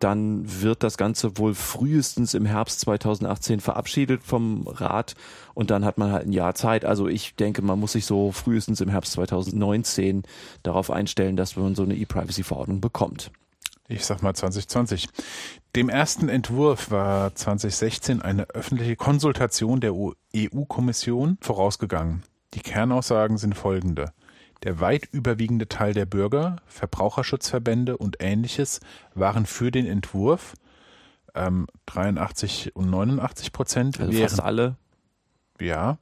dann 0.00 0.42
wird 0.62 0.82
das 0.82 0.96
Ganze 0.96 1.38
wohl 1.38 1.54
frühestens 1.54 2.34
im 2.34 2.46
Herbst 2.46 2.80
2018 2.80 3.60
verabschiedet 3.60 4.22
vom 4.22 4.66
Rat 4.66 5.14
und 5.54 5.70
dann 5.70 5.84
hat 5.84 5.98
man 5.98 6.12
halt 6.12 6.26
ein 6.26 6.32
Jahr 6.32 6.54
Zeit. 6.54 6.84
Also 6.84 7.08
ich 7.08 7.34
denke, 7.34 7.62
man 7.62 7.80
muss 7.80 7.92
sich 7.92 8.06
so 8.06 8.32
frühestens 8.32 8.80
im 8.80 8.88
Herbst 8.88 9.12
2019 9.12 10.22
darauf 10.62 10.90
einstellen, 10.90 11.36
dass 11.36 11.56
man 11.56 11.74
so 11.74 11.82
eine 11.82 11.96
E-Privacy-Verordnung 11.96 12.80
bekommt. 12.80 13.30
Ich 13.90 14.04
sag 14.04 14.22
mal 14.22 14.34
2020. 14.34 15.08
Dem 15.74 15.88
ersten 15.88 16.28
Entwurf 16.28 16.90
war 16.90 17.34
2016 17.34 18.20
eine 18.20 18.44
öffentliche 18.50 18.96
Konsultation 18.96 19.80
der 19.80 19.94
EU-Kommission 19.94 21.38
vorausgegangen. 21.40 22.22
Die 22.54 22.60
Kernaussagen 22.60 23.38
sind 23.38 23.56
folgende. 23.56 24.12
Der 24.64 24.80
weit 24.80 25.08
überwiegende 25.12 25.68
Teil 25.68 25.94
der 25.94 26.06
Bürger, 26.06 26.56
Verbraucherschutzverbände 26.66 27.96
und 27.96 28.16
Ähnliches 28.20 28.80
waren 29.14 29.46
für 29.46 29.70
den 29.70 29.86
Entwurf. 29.86 30.54
Ähm, 31.34 31.66
83 31.86 32.74
und 32.74 32.90
89 32.90 33.52
Prozent. 33.52 34.00
Also 34.00 34.12
während, 34.12 34.30
fast 34.30 34.42
alle. 34.42 34.76
Ja, 35.60 35.98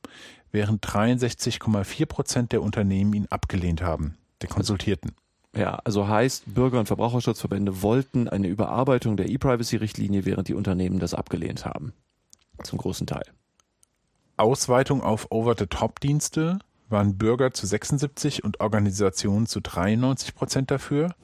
während 0.53 0.87
63,4 0.87 2.07
Prozent 2.07 2.53
der 2.53 2.63
Unternehmen 2.63 3.13
ihn 3.13 3.27
abgelehnt 3.29 3.83
haben, 3.83 4.17
der 4.41 4.49
Konsultierten. 4.49 5.13
Ja, 5.55 5.81
also 5.85 6.07
heißt, 6.07 6.55
Bürger- 6.55 6.79
und 6.79 6.87
Verbraucherschutzverbände 6.87 7.83
wollten 7.83 8.29
eine 8.29 8.47
Überarbeitung 8.47 9.17
der 9.17 9.29
E-Privacy-Richtlinie, 9.29 10.25
während 10.25 10.49
die 10.49 10.55
Unternehmen 10.55 10.99
das 10.99 11.15
abgelehnt 11.15 11.65
haben. 11.65 11.93
Zum 12.63 12.79
großen 12.79 13.07
Teil. 13.07 13.25
Ausweitung 14.37 15.03
auf 15.03 15.31
Over-the-Top-Dienste 15.31 16.59
waren 16.89 17.17
Bürger 17.19 17.53
zu 17.53 17.67
76 17.67 18.45
und 18.45 18.61
Organisationen 18.61 19.47
zu 19.47 19.61
93 19.61 20.35
Prozent 20.35 20.71
dafür, 20.71 21.15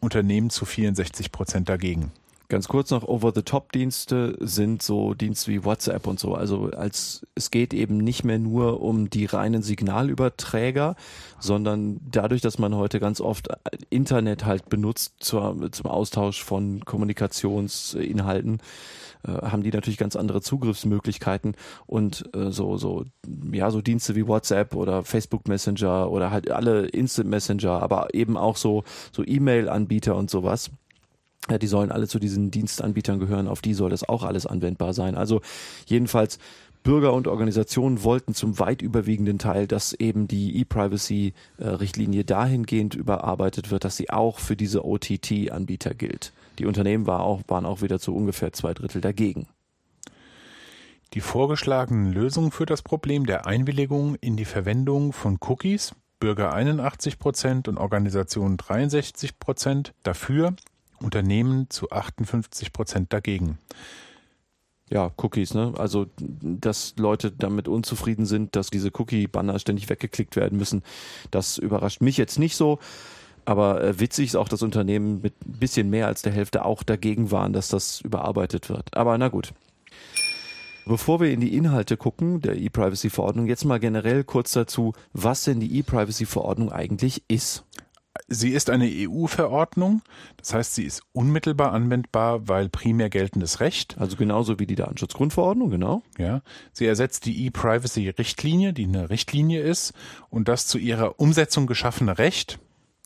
Unternehmen 0.00 0.50
zu 0.50 0.64
64 0.64 1.32
Prozent 1.32 1.68
dagegen. 1.68 2.12
Ganz 2.50 2.66
kurz 2.66 2.90
noch, 2.90 3.04
Over-the-Top-Dienste 3.04 4.36
sind 4.40 4.82
so 4.82 5.14
Dienste 5.14 5.52
wie 5.52 5.64
WhatsApp 5.64 6.08
und 6.08 6.18
so. 6.18 6.34
Also 6.34 6.70
als 6.70 7.24
es 7.36 7.52
geht 7.52 7.72
eben 7.72 7.98
nicht 7.98 8.24
mehr 8.24 8.40
nur 8.40 8.82
um 8.82 9.08
die 9.08 9.26
reinen 9.26 9.62
Signalüberträger, 9.62 10.96
sondern 11.38 12.00
dadurch, 12.10 12.40
dass 12.40 12.58
man 12.58 12.74
heute 12.74 12.98
ganz 12.98 13.20
oft 13.20 13.50
Internet 13.88 14.46
halt 14.46 14.68
benutzt 14.68 15.14
zur, 15.20 15.70
zum 15.70 15.86
Austausch 15.86 16.42
von 16.42 16.84
Kommunikationsinhalten, 16.84 18.58
äh, 19.26 19.32
haben 19.32 19.62
die 19.62 19.70
natürlich 19.70 19.98
ganz 19.98 20.16
andere 20.16 20.40
Zugriffsmöglichkeiten 20.40 21.54
und 21.86 22.28
äh, 22.34 22.50
so 22.50 22.76
so 22.76 23.04
ja 23.52 23.70
so 23.70 23.80
Dienste 23.80 24.14
wie 24.14 24.26
WhatsApp 24.26 24.74
oder 24.74 25.02
Facebook 25.02 25.48
Messenger 25.48 26.10
oder 26.10 26.30
halt 26.30 26.50
alle 26.50 26.86
Instant 26.86 27.28
Messenger, 27.28 27.82
aber 27.82 28.14
eben 28.14 28.36
auch 28.36 28.56
so 28.56 28.84
so 29.12 29.24
E-Mail-Anbieter 29.24 30.16
und 30.16 30.30
sowas. 30.30 30.70
Ja, 31.48 31.56
die 31.56 31.66
sollen 31.66 31.90
alle 31.90 32.06
zu 32.06 32.18
diesen 32.18 32.50
Dienstanbietern 32.50 33.18
gehören, 33.18 33.48
auf 33.48 33.62
die 33.62 33.72
soll 33.72 33.88
das 33.88 34.06
auch 34.06 34.24
alles 34.24 34.46
anwendbar 34.46 34.92
sein. 34.92 35.14
Also 35.14 35.40
jedenfalls 35.86 36.38
Bürger 36.82 37.12
und 37.12 37.28
Organisationen 37.28 38.02
wollten 38.04 38.34
zum 38.34 38.58
weit 38.58 38.80
überwiegenden 38.80 39.38
Teil, 39.38 39.66
dass 39.66 39.92
eben 39.92 40.28
die 40.28 40.58
E-Privacy-Richtlinie 40.60 42.24
dahingehend 42.24 42.94
überarbeitet 42.94 43.70
wird, 43.70 43.84
dass 43.84 43.96
sie 43.96 44.10
auch 44.10 44.38
für 44.38 44.56
diese 44.56 44.84
OTT-Anbieter 44.84 45.94
gilt. 45.94 46.32
Die 46.58 46.66
Unternehmen 46.66 47.06
war 47.06 47.20
auch, 47.20 47.42
waren 47.48 47.66
auch 47.66 47.82
wieder 47.82 48.00
zu 48.00 48.14
ungefähr 48.14 48.52
zwei 48.52 48.72
Drittel 48.72 49.00
dagegen. 49.02 49.46
Die 51.12 51.20
vorgeschlagenen 51.20 52.12
Lösungen 52.12 52.50
für 52.50 52.66
das 52.66 52.82
Problem 52.82 53.26
der 53.26 53.46
Einwilligung 53.46 54.14
in 54.20 54.36
die 54.36 54.44
Verwendung 54.44 55.12
von 55.12 55.38
Cookies, 55.40 55.94
Bürger 56.18 56.54
81 56.54 57.18
Prozent 57.18 57.66
und 57.66 57.78
Organisationen 57.78 58.56
63 58.56 59.38
Prozent 59.38 59.92
dafür, 60.02 60.54
Unternehmen 61.00 61.68
zu 61.68 61.90
58 61.90 62.72
Prozent 62.72 63.12
dagegen. 63.12 63.58
Ja, 64.90 65.12
Cookies, 65.16 65.54
ne? 65.54 65.72
Also, 65.78 66.06
dass 66.18 66.94
Leute 66.98 67.30
damit 67.30 67.68
unzufrieden 67.68 68.26
sind, 68.26 68.56
dass 68.56 68.70
diese 68.70 68.90
Cookie-Banner 68.92 69.58
ständig 69.60 69.88
weggeklickt 69.88 70.34
werden 70.34 70.58
müssen, 70.58 70.82
das 71.30 71.58
überrascht 71.58 72.00
mich 72.00 72.16
jetzt 72.16 72.40
nicht 72.40 72.56
so. 72.56 72.80
Aber 73.44 73.82
äh, 73.82 74.00
witzig 74.00 74.26
ist 74.26 74.36
auch, 74.36 74.48
dass 74.48 74.62
Unternehmen 74.62 75.20
mit 75.22 75.34
ein 75.46 75.58
bisschen 75.58 75.90
mehr 75.90 76.08
als 76.08 76.22
der 76.22 76.32
Hälfte 76.32 76.64
auch 76.64 76.82
dagegen 76.82 77.30
waren, 77.30 77.52
dass 77.52 77.68
das 77.68 78.00
überarbeitet 78.00 78.68
wird. 78.68 78.96
Aber 78.96 79.16
na 79.16 79.28
gut. 79.28 79.52
Bevor 80.86 81.20
wir 81.20 81.30
in 81.30 81.40
die 81.40 81.56
Inhalte 81.56 81.96
gucken, 81.96 82.40
der 82.40 82.56
E-Privacy-Verordnung, 82.56 83.46
jetzt 83.46 83.64
mal 83.64 83.78
generell 83.78 84.24
kurz 84.24 84.52
dazu, 84.52 84.92
was 85.12 85.44
denn 85.44 85.60
die 85.60 85.78
E-Privacy-Verordnung 85.78 86.72
eigentlich 86.72 87.22
ist. 87.28 87.64
Sie 88.28 88.50
ist 88.50 88.70
eine 88.70 88.86
EU-Verordnung, 88.86 90.02
das 90.36 90.54
heißt, 90.54 90.74
sie 90.74 90.84
ist 90.84 91.02
unmittelbar 91.12 91.72
anwendbar, 91.72 92.48
weil 92.48 92.68
primär 92.68 93.10
geltendes 93.10 93.60
Recht. 93.60 93.96
Also 93.98 94.16
genauso 94.16 94.58
wie 94.58 94.66
die 94.66 94.74
Datenschutzgrundverordnung, 94.74 95.70
genau. 95.70 96.02
Ja, 96.18 96.42
sie 96.72 96.86
ersetzt 96.86 97.26
die 97.26 97.46
E-Privacy-Richtlinie, 97.46 98.72
die 98.72 98.84
eine 98.84 99.10
Richtlinie 99.10 99.60
ist, 99.60 99.92
und 100.28 100.48
das 100.48 100.66
zu 100.66 100.78
ihrer 100.78 101.18
Umsetzung 101.20 101.66
geschaffene 101.66 102.18
Recht. 102.18 102.58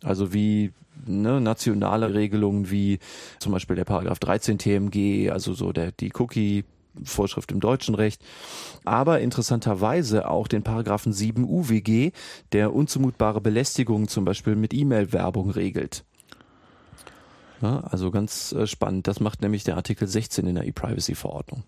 Also 0.02 0.32
wie 0.32 0.72
ne, 1.06 1.40
nationale 1.40 2.14
Regelungen 2.14 2.70
wie 2.70 2.98
zum 3.38 3.52
Beispiel 3.52 3.76
der 3.76 3.84
Paragraph 3.84 4.18
13 4.18 4.58
TMG, 4.58 5.30
also 5.30 5.54
so 5.54 5.72
der 5.72 5.92
die 5.92 6.12
Cookie 6.14 6.64
Vorschrift 7.02 7.52
im 7.52 7.60
deutschen 7.60 7.94
Recht, 7.94 8.22
aber 8.84 9.20
interessanterweise 9.20 10.28
auch 10.28 10.48
den 10.48 10.62
Paragraphen 10.62 11.12
7 11.12 11.44
UWG, 11.44 12.12
der 12.52 12.74
unzumutbare 12.74 13.40
Belästigung 13.40 14.08
zum 14.08 14.24
Beispiel 14.24 14.56
mit 14.56 14.74
E-Mail-Werbung 14.74 15.50
regelt. 15.50 16.04
Ja, 17.62 17.80
also 17.80 18.10
ganz 18.10 18.52
äh, 18.52 18.66
spannend. 18.66 19.06
Das 19.06 19.20
macht 19.20 19.40
nämlich 19.40 19.64
der 19.64 19.76
Artikel 19.76 20.06
16 20.06 20.46
in 20.46 20.56
der 20.56 20.66
E-Privacy-Verordnung. 20.66 21.62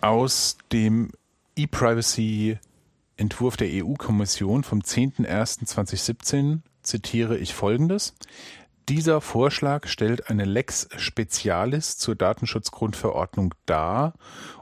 Aus 0.00 0.56
dem 0.72 1.12
E-Privacy-Entwurf 1.54 3.56
der 3.56 3.68
EU-Kommission 3.70 4.64
vom 4.64 4.80
10.01.2017 4.80 6.60
zitiere 6.82 7.38
ich 7.38 7.54
Folgendes. 7.54 8.14
Dieser 8.88 9.20
Vorschlag 9.20 9.86
stellt 9.86 10.28
eine 10.28 10.44
Lex 10.44 10.88
Specialis 10.96 11.98
zur 11.98 12.16
Datenschutzgrundverordnung 12.16 13.54
dar 13.64 14.14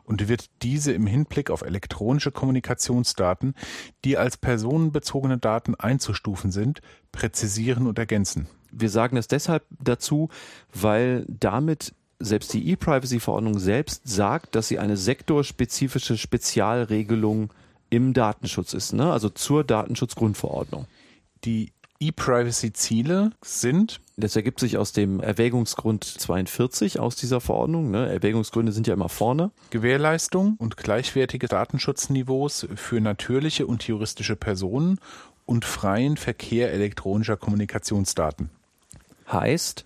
und 0.04 0.28
wird 0.28 0.50
diese 0.62 0.92
im 0.92 1.06
Hinblick 1.06 1.50
auf 1.50 1.62
elektronische 1.62 2.30
Kommunikationsdaten, 2.30 3.54
die 4.04 4.18
als 4.18 4.36
personenbezogene 4.36 5.38
Daten 5.38 5.74
einzustufen 5.74 6.50
sind, 6.50 6.82
präzisieren 7.12 7.86
und 7.86 7.98
ergänzen. 7.98 8.46
Wir 8.70 8.90
sagen 8.90 9.16
es 9.16 9.26
deshalb 9.26 9.64
dazu, 9.82 10.28
weil 10.72 11.24
damit 11.28 11.94
selbst 12.18 12.52
die 12.52 12.68
E-Privacy-Verordnung 12.70 13.58
selbst 13.58 14.02
sagt, 14.04 14.54
dass 14.54 14.68
sie 14.68 14.78
eine 14.78 14.98
sektorspezifische 14.98 16.18
Spezialregelung 16.18 17.52
im 17.88 18.12
Datenschutz 18.12 18.74
ist, 18.74 18.92
ne? 18.92 19.10
also 19.10 19.30
zur 19.30 19.64
Datenschutzgrundverordnung. 19.64 20.86
Die 21.44 21.72
E-Privacy-Ziele 22.00 23.30
sind 23.42 24.00
das 24.20 24.36
ergibt 24.36 24.60
sich 24.60 24.76
aus 24.76 24.92
dem 24.92 25.20
Erwägungsgrund 25.20 26.04
42 26.04 27.00
aus 27.00 27.16
dieser 27.16 27.40
Verordnung. 27.40 27.90
Ne? 27.90 28.08
Erwägungsgründe 28.12 28.72
sind 28.72 28.86
ja 28.86 28.94
immer 28.94 29.08
vorne. 29.08 29.50
Gewährleistung 29.70 30.56
und 30.58 30.76
gleichwertige 30.76 31.48
Datenschutzniveaus 31.48 32.68
für 32.74 33.00
natürliche 33.00 33.66
und 33.66 33.82
juristische 33.82 34.36
Personen 34.36 34.98
und 35.46 35.64
freien 35.64 36.16
Verkehr 36.16 36.72
elektronischer 36.72 37.36
Kommunikationsdaten. 37.36 38.50
Heißt, 39.32 39.84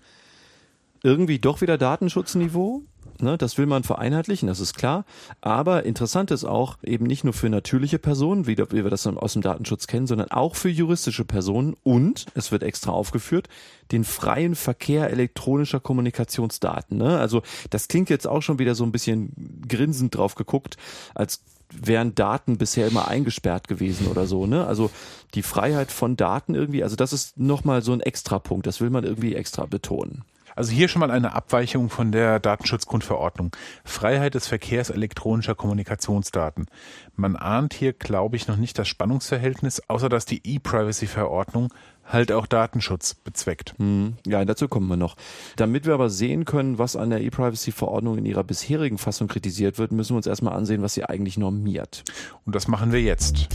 irgendwie 1.01 1.39
doch 1.39 1.61
wieder 1.61 1.77
Datenschutzniveau, 1.77 2.83
Ne, 3.21 3.37
das 3.37 3.57
will 3.57 3.65
man 3.65 3.83
vereinheitlichen, 3.83 4.47
das 4.47 4.59
ist 4.59 4.73
klar. 4.73 5.05
Aber 5.39 5.83
interessant 5.83 6.31
ist 6.31 6.43
auch 6.43 6.77
eben 6.83 7.05
nicht 7.05 7.23
nur 7.23 7.33
für 7.33 7.49
natürliche 7.49 7.97
Personen, 7.97 8.45
wie, 8.45 8.57
wir 8.57 8.89
das 8.89 9.07
aus 9.07 9.33
dem 9.33 9.41
Datenschutz 9.41 9.87
kennen, 9.87 10.05
sondern 10.05 10.31
auch 10.31 10.55
für 10.55 10.69
juristische 10.69 11.23
Personen 11.23 11.75
und, 11.83 12.25
es 12.35 12.51
wird 12.51 12.63
extra 12.63 12.91
aufgeführt, 12.91 13.47
den 13.91 14.03
freien 14.03 14.55
Verkehr 14.55 15.09
elektronischer 15.09 15.79
Kommunikationsdaten. 15.79 16.97
Ne? 16.97 17.17
Also 17.17 17.41
das 17.69 17.87
klingt 17.87 18.09
jetzt 18.09 18.27
auch 18.27 18.41
schon 18.41 18.59
wieder 18.59 18.75
so 18.75 18.83
ein 18.83 18.91
bisschen 18.91 19.63
grinsend 19.67 20.15
drauf 20.15 20.35
geguckt, 20.35 20.75
als 21.13 21.41
wären 21.71 22.15
Daten 22.15 22.57
bisher 22.57 22.87
immer 22.87 23.07
eingesperrt 23.07 23.67
gewesen 23.67 24.07
oder 24.07 24.27
so, 24.27 24.45
ne? 24.45 24.67
Also 24.67 24.91
die 25.33 25.41
Freiheit 25.41 25.91
von 25.91 26.15
Daten 26.15 26.53
irgendwie, 26.53 26.83
also 26.83 26.95
das 26.95 27.11
ist 27.11 27.39
nochmal 27.39 27.81
so 27.81 27.91
ein 27.91 28.01
Extrapunkt, 28.01 28.67
das 28.67 28.81
will 28.81 28.89
man 28.89 29.03
irgendwie 29.03 29.35
extra 29.35 29.65
betonen. 29.65 30.23
Also 30.55 30.71
hier 30.71 30.87
schon 30.87 31.01
mal 31.01 31.11
eine 31.11 31.33
Abweichung 31.33 31.89
von 31.89 32.11
der 32.11 32.39
Datenschutzgrundverordnung. 32.39 33.51
Freiheit 33.83 34.35
des 34.35 34.47
Verkehrs 34.47 34.89
elektronischer 34.89 35.55
Kommunikationsdaten. 35.55 36.67
Man 37.15 37.35
ahnt 37.35 37.73
hier, 37.73 37.93
glaube 37.93 38.37
ich, 38.37 38.47
noch 38.47 38.57
nicht 38.57 38.79
das 38.79 38.87
Spannungsverhältnis, 38.87 39.81
außer 39.89 40.09
dass 40.09 40.25
die 40.25 40.41
E-Privacy-Verordnung 40.43 41.73
halt 42.05 42.31
auch 42.31 42.45
Datenschutz 42.45 43.15
bezweckt. 43.15 43.73
Hm, 43.77 44.15
ja, 44.25 44.45
dazu 44.45 44.67
kommen 44.67 44.87
wir 44.87 44.97
noch. 44.97 45.15
Damit 45.55 45.85
wir 45.85 45.93
aber 45.93 46.09
sehen 46.09 46.45
können, 46.45 46.77
was 46.77 46.95
an 46.95 47.09
der 47.09 47.21
E-Privacy-Verordnung 47.21 48.17
in 48.17 48.25
ihrer 48.25 48.43
bisherigen 48.43 48.97
Fassung 48.97 49.27
kritisiert 49.27 49.77
wird, 49.77 49.91
müssen 49.91 50.13
wir 50.13 50.17
uns 50.17 50.27
erstmal 50.27 50.53
ansehen, 50.53 50.81
was 50.81 50.93
sie 50.93 51.03
eigentlich 51.03 51.37
normiert. 51.37 52.03
Und 52.45 52.55
das 52.55 52.67
machen 52.67 52.91
wir 52.91 53.01
jetzt. 53.01 53.49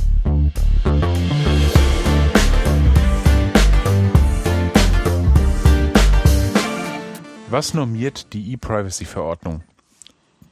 Was 7.50 7.74
normiert 7.74 8.32
die 8.32 8.52
E-Privacy-Verordnung? 8.52 9.62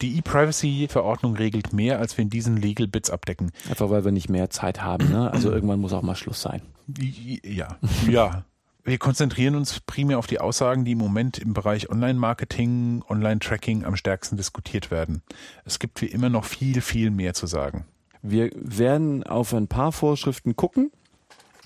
Die 0.02 0.19
E-Privacy-Verordnung 0.19 1.37
regelt 1.37 1.73
mehr, 1.73 2.00
als 2.00 2.19
wir 2.19 2.23
in 2.23 2.31
diesen 2.31 2.57
Legal 2.57 2.88
Bits 2.88 3.09
abdecken. 3.09 3.52
Einfach 3.69 3.88
weil 3.88 4.05
wir 4.05 4.11
nicht 4.11 4.28
mehr 4.28 4.50
Zeit 4.50 4.83
haben. 4.83 5.09
Ne? 5.09 5.31
Also 5.31 5.52
irgendwann 5.52 5.78
muss 5.78 5.93
auch 5.93 6.02
mal 6.02 6.17
Schluss 6.17 6.43
sein. 6.43 6.61
Ja, 6.97 7.78
ja. 8.09 8.45
Wir 8.83 8.99
konzentrieren 8.99 9.55
uns 9.55 9.78
primär 9.81 10.19
auf 10.19 10.26
die 10.26 10.40
Aussagen, 10.40 10.85
die 10.85 10.93
im 10.93 10.99
Moment 10.99 11.38
im 11.38 11.55
Bereich 11.55 11.88
Online-Marketing, 11.88 13.05
Online-Tracking 13.09 13.85
am 13.85 13.95
stärksten 13.95 14.37
diskutiert 14.37 14.90
werden. 14.90 15.23
Es 15.64 15.78
gibt 15.78 16.02
wie 16.02 16.07
immer 16.07 16.31
noch 16.31 16.47
viel, 16.47 16.81
viel 16.81 17.11
mehr 17.11 17.35
zu 17.35 17.47
sagen. 17.47 17.85
Wir 18.23 18.50
werden 18.55 19.23
auf 19.23 19.55
ein 19.55 19.69
paar 19.69 19.93
Vorschriften 19.93 20.57
gucken, 20.57 20.90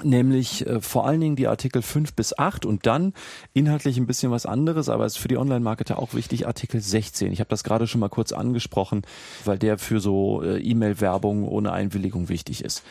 nämlich 0.05 0.67
äh, 0.67 0.81
vor 0.81 1.07
allen 1.07 1.21
Dingen 1.21 1.37
die 1.37 1.49
Artikel 1.49 1.83
5 1.83 2.15
bis 2.15 2.39
8 2.39 2.67
und 2.67 2.87
dann 2.87 3.13
inhaltlich 3.53 3.97
ein 3.99 4.07
bisschen 4.07 4.31
was 4.31 4.47
anderes, 4.47 4.89
aber 4.89 5.05
es 5.05 5.15
ist 5.15 5.19
für 5.19 5.29
die 5.29 5.39
Online-Marketer 5.39 5.99
auch 5.99 6.15
wichtig, 6.15 6.47
Artikel 6.47 6.81
16. 6.81 7.33
Ich 7.33 7.41
habe 7.41 7.51
das 7.51 7.65
gerade 7.65 7.87
schon 7.87 8.01
mal 8.01 8.09
kurz 8.09 8.33
angesprochen, 8.33 9.03
weil 9.45 9.59
der 9.59 9.79
für 9.79 10.01
so 10.01 10.43
äh, 10.43 10.59
E-Mail-Werbung 10.59 11.47
ohne 11.47 11.73
Einwilligung 11.73 12.29
wichtig 12.29 12.65
ist. 12.65 12.83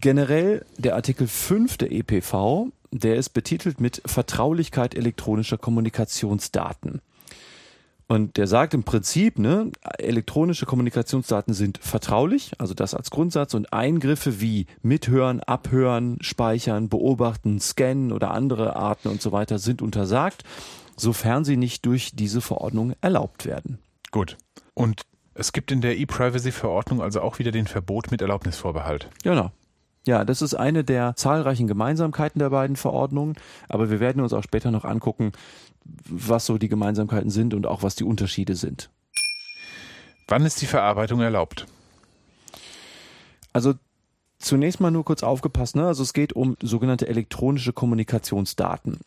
Generell 0.00 0.64
der 0.78 0.96
Artikel 0.96 1.28
5 1.28 1.76
der 1.76 1.92
EPV, 1.92 2.68
der 2.90 3.16
ist 3.16 3.30
betitelt 3.30 3.80
mit 3.80 4.02
Vertraulichkeit 4.04 4.94
elektronischer 4.94 5.58
Kommunikationsdaten. 5.58 7.00
Und 8.08 8.36
der 8.36 8.46
sagt 8.46 8.72
im 8.72 8.84
Prinzip, 8.84 9.38
ne, 9.38 9.72
elektronische 9.98 10.64
Kommunikationsdaten 10.64 11.54
sind 11.54 11.78
vertraulich, 11.78 12.52
also 12.58 12.72
das 12.72 12.94
als 12.94 13.10
Grundsatz, 13.10 13.54
und 13.54 13.72
Eingriffe 13.72 14.40
wie 14.40 14.66
Mithören, 14.82 15.40
Abhören, 15.40 16.18
Speichern, 16.20 16.88
Beobachten, 16.88 17.58
Scannen 17.58 18.12
oder 18.12 18.30
andere 18.30 18.76
Arten 18.76 19.08
und 19.08 19.20
so 19.20 19.32
weiter 19.32 19.58
sind 19.58 19.82
untersagt, 19.82 20.44
sofern 20.96 21.44
sie 21.44 21.56
nicht 21.56 21.84
durch 21.84 22.12
diese 22.14 22.40
Verordnung 22.40 22.94
erlaubt 23.00 23.44
werden. 23.44 23.78
Gut. 24.12 24.36
Und 24.74 25.02
es 25.34 25.52
gibt 25.52 25.72
in 25.72 25.80
der 25.80 25.98
E-Privacy-Verordnung 25.98 27.02
also 27.02 27.20
auch 27.20 27.40
wieder 27.40 27.50
den 27.50 27.66
Verbot 27.66 28.12
mit 28.12 28.22
Erlaubnisvorbehalt. 28.22 29.08
Genau. 29.24 29.50
Ja, 30.06 30.24
das 30.24 30.40
ist 30.40 30.54
eine 30.54 30.84
der 30.84 31.16
zahlreichen 31.16 31.66
Gemeinsamkeiten 31.66 32.38
der 32.38 32.50
beiden 32.50 32.76
Verordnungen, 32.76 33.34
aber 33.68 33.90
wir 33.90 33.98
werden 33.98 34.22
uns 34.22 34.32
auch 34.32 34.44
später 34.44 34.70
noch 34.70 34.84
angucken, 34.84 35.32
was 35.84 36.46
so 36.46 36.58
die 36.58 36.68
Gemeinsamkeiten 36.68 37.30
sind 37.30 37.54
und 37.54 37.66
auch 37.66 37.82
was 37.82 37.96
die 37.96 38.04
Unterschiede 38.04 38.54
sind. 38.54 38.88
Wann 40.28 40.46
ist 40.46 40.62
die 40.62 40.66
Verarbeitung 40.66 41.20
erlaubt? 41.20 41.66
Also 43.52 43.74
zunächst 44.38 44.80
mal 44.80 44.92
nur 44.92 45.04
kurz 45.04 45.24
aufgepasst, 45.24 45.74
ne? 45.74 45.86
Also 45.86 46.04
es 46.04 46.12
geht 46.12 46.34
um 46.34 46.56
sogenannte 46.62 47.08
elektronische 47.08 47.72
Kommunikationsdaten. 47.72 49.00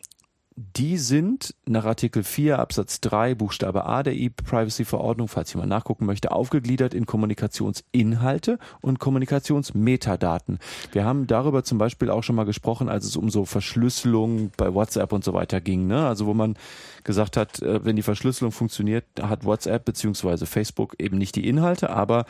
Die 0.76 0.98
sind 0.98 1.54
nach 1.64 1.86
Artikel 1.86 2.22
4 2.22 2.58
Absatz 2.58 3.00
3 3.00 3.34
Buchstabe 3.34 3.86
A 3.86 4.02
der 4.02 4.14
E-Privacy-Verordnung, 4.14 5.26
falls 5.26 5.54
jemand 5.54 5.70
nachgucken 5.70 6.04
möchte, 6.04 6.32
aufgegliedert 6.32 6.92
in 6.92 7.06
Kommunikationsinhalte 7.06 8.58
und 8.82 8.98
Kommunikationsmetadaten. 8.98 10.58
Wir 10.92 11.06
haben 11.06 11.26
darüber 11.26 11.64
zum 11.64 11.78
Beispiel 11.78 12.10
auch 12.10 12.22
schon 12.22 12.36
mal 12.36 12.44
gesprochen, 12.44 12.90
als 12.90 13.06
es 13.06 13.16
um 13.16 13.30
so 13.30 13.46
Verschlüsselung 13.46 14.50
bei 14.58 14.74
WhatsApp 14.74 15.14
und 15.14 15.24
so 15.24 15.32
weiter 15.32 15.62
ging. 15.62 15.86
Ne? 15.86 16.06
Also 16.06 16.26
wo 16.26 16.34
man 16.34 16.58
gesagt 17.04 17.38
hat, 17.38 17.62
äh, 17.62 17.82
wenn 17.82 17.96
die 17.96 18.02
Verschlüsselung 18.02 18.52
funktioniert, 18.52 19.06
hat 19.22 19.46
WhatsApp 19.46 19.86
beziehungsweise 19.86 20.44
Facebook 20.44 20.94
eben 20.98 21.16
nicht 21.16 21.36
die 21.36 21.48
Inhalte, 21.48 21.88
aber 21.88 22.26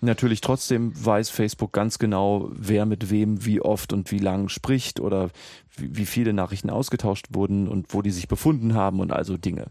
Natürlich 0.00 0.40
trotzdem 0.40 0.92
weiß 0.94 1.30
Facebook 1.30 1.72
ganz 1.72 1.98
genau, 1.98 2.50
wer 2.52 2.84
mit 2.84 3.10
wem 3.10 3.44
wie 3.46 3.60
oft 3.60 3.92
und 3.92 4.10
wie 4.10 4.18
lang 4.18 4.48
spricht 4.48 5.00
oder 5.00 5.30
wie, 5.76 6.06
viele 6.06 6.32
Nachrichten 6.32 6.70
ausgetauscht 6.70 7.28
wurden 7.30 7.66
und 7.68 7.92
wo 7.94 8.02
die 8.02 8.10
sich 8.10 8.28
befunden 8.28 8.74
haben 8.74 9.00
und 9.00 9.12
also 9.12 9.36
Dinge. 9.36 9.66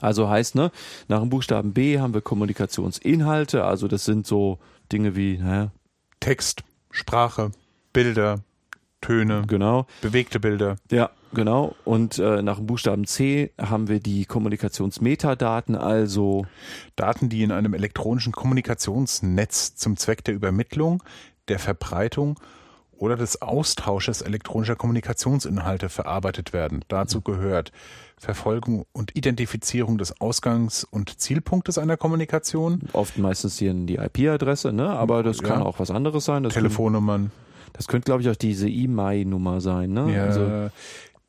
Also 0.00 0.28
heißt, 0.28 0.54
ne, 0.54 0.70
nach 1.08 1.20
dem 1.20 1.30
Buchstaben 1.30 1.72
B 1.72 1.98
haben 1.98 2.14
wir 2.14 2.22
Kommunikationsinhalte, 2.22 3.64
also 3.64 3.88
das 3.88 4.04
sind 4.04 4.26
so 4.26 4.58
Dinge 4.90 5.14
wie 5.14 5.38
naja, 5.38 5.70
Text, 6.20 6.62
Sprache, 6.90 7.50
Bilder, 7.92 8.40
Töne, 9.04 9.42
genau. 9.46 9.86
bewegte 10.00 10.40
Bilder. 10.40 10.76
Ja, 10.90 11.10
genau. 11.34 11.74
Und 11.84 12.18
äh, 12.18 12.42
nach 12.42 12.56
dem 12.56 12.66
Buchstaben 12.66 13.06
C 13.06 13.52
haben 13.60 13.88
wir 13.88 14.00
die 14.00 14.24
Kommunikationsmetadaten, 14.24 15.74
also 15.74 16.46
Daten, 16.96 17.28
die 17.28 17.42
in 17.42 17.52
einem 17.52 17.74
elektronischen 17.74 18.32
Kommunikationsnetz 18.32 19.74
zum 19.76 19.96
Zweck 19.96 20.24
der 20.24 20.34
Übermittlung, 20.34 21.02
der 21.48 21.58
Verbreitung 21.58 22.38
oder 22.96 23.16
des 23.16 23.42
Austausches 23.42 24.22
elektronischer 24.22 24.76
Kommunikationsinhalte 24.76 25.88
verarbeitet 25.88 26.52
werden. 26.52 26.84
Dazu 26.88 27.20
gehört 27.20 27.72
Verfolgung 28.16 28.86
und 28.92 29.16
Identifizierung 29.16 29.98
des 29.98 30.20
Ausgangs- 30.20 30.84
und 30.84 31.20
Zielpunktes 31.20 31.76
einer 31.76 31.96
Kommunikation. 31.96 32.82
Oft 32.92 33.18
meistens 33.18 33.58
hier 33.58 33.74
die 33.74 33.96
IP-Adresse, 33.96 34.72
ne? 34.72 34.88
aber 34.88 35.22
das 35.22 35.42
kann 35.42 35.60
Ja. 35.60 35.66
auch 35.66 35.78
was 35.78 35.90
anderes 35.90 36.24
sein. 36.24 36.44
Das 36.44 36.54
Telefonnummern. 36.54 37.30
Das 37.74 37.86
könnte, 37.88 38.06
glaube 38.06 38.22
ich, 38.22 38.28
auch 38.30 38.36
diese 38.36 38.68
E-Mail-Nummer 38.68 39.60
sein. 39.60 39.92
Ne? 39.92 40.14
Ja, 40.14 40.24
Also 40.24 40.70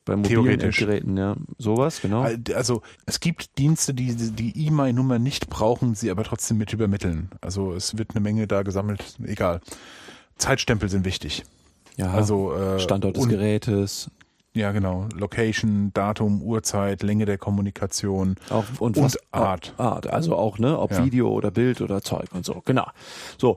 bei 0.04 0.14
mobilen. 0.16 0.60
Endgeräten, 0.60 1.16
ja. 1.16 1.36
Sowas, 1.58 2.00
genau. 2.00 2.24
Also 2.54 2.82
es 3.06 3.18
gibt 3.20 3.58
Dienste, 3.58 3.92
die 3.92 4.14
die 4.14 4.66
E-Mail-Nummer 4.66 5.18
nicht 5.18 5.50
brauchen, 5.50 5.94
sie 5.96 6.10
aber 6.10 6.22
trotzdem 6.22 6.56
mit 6.58 6.72
übermitteln. 6.72 7.28
Also 7.40 7.72
es 7.74 7.98
wird 7.98 8.10
eine 8.12 8.20
Menge 8.20 8.46
da 8.46 8.62
gesammelt, 8.62 9.18
egal. 9.24 9.60
Zeitstempel 10.36 10.88
sind 10.88 11.04
wichtig. 11.04 11.44
Ja, 11.96 12.12
Also 12.12 12.54
äh, 12.54 12.78
Standort 12.78 13.16
des 13.16 13.28
Gerätes. 13.28 14.10
Ja, 14.54 14.70
genau. 14.72 15.06
Location, 15.14 15.90
Datum, 15.92 16.40
Uhrzeit, 16.40 17.02
Länge 17.02 17.26
der 17.26 17.36
Kommunikation. 17.36 18.36
Auch, 18.48 18.64
und, 18.78 18.96
Und 18.96 19.04
was, 19.04 19.18
Art. 19.32 19.74
Art, 19.76 20.06
also 20.06 20.36
auch, 20.36 20.58
ne, 20.58 20.78
ob 20.78 20.92
Ja. 20.92 21.04
Video 21.04 21.30
oder 21.30 21.50
Bild 21.50 21.80
oder 21.82 22.00
Zeug 22.00 22.28
und 22.32 22.44
so, 22.46 22.62
genau. 22.64 22.86
So. 23.38 23.56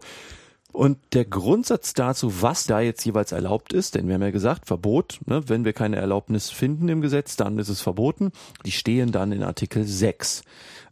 Und 0.72 1.00
der 1.14 1.26
Grundsatz 1.26 1.96
dazu, 1.96 2.44
was 2.44 2.66
da 2.66 2.80
jetzt 2.80 3.04
jeweils 3.04 3.32
erlaubt 3.32 3.74
ist, 3.74 3.96
denn 3.96 4.08
wir 4.08 4.14
haben 4.14 4.22
ja 4.22 4.30
gesagt, 4.30 4.68
Verbot, 4.68 5.20
ne, 5.26 5.42
wenn 5.48 5.66
wir 5.66 5.74
keine 5.74 5.96
Erlaubnis 5.96 6.52
finden 6.52 6.90
im 6.90 7.02
Gesetz, 7.02 7.36
dann 7.36 7.58
ist 7.58 7.70
es 7.70 7.82
verboten. 7.82 8.32
Die 8.66 8.72
stehen 8.72 9.12
dann 9.12 9.32
in 9.32 9.42
Artikel 9.42 9.84
6. 9.84 10.44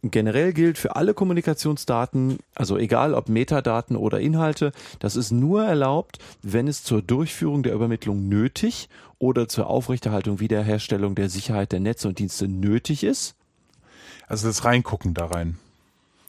Generell 0.02 0.52
gilt 0.52 0.78
für 0.78 0.96
alle 0.96 1.14
Kommunikationsdaten, 1.14 2.38
also 2.54 2.76
egal 2.76 3.14
ob 3.14 3.28
Metadaten 3.28 3.96
oder 3.96 4.20
Inhalte, 4.20 4.72
das 4.98 5.16
ist 5.16 5.30
nur 5.30 5.64
erlaubt, 5.64 6.18
wenn 6.42 6.68
es 6.68 6.84
zur 6.84 7.02
Durchführung 7.02 7.62
der 7.62 7.74
Übermittlung 7.74 8.28
nötig 8.28 8.88
oder 9.18 9.48
zur 9.48 9.68
Aufrechterhaltung, 9.68 10.40
Wiederherstellung 10.40 11.14
der 11.14 11.28
Sicherheit 11.28 11.72
der 11.72 11.80
Netze 11.80 12.08
und 12.08 12.18
Dienste 12.18 12.46
nötig 12.48 13.04
ist. 13.04 13.34
Also 14.26 14.46
das 14.48 14.64
Reingucken 14.64 15.14
da 15.14 15.26
rein. 15.26 15.58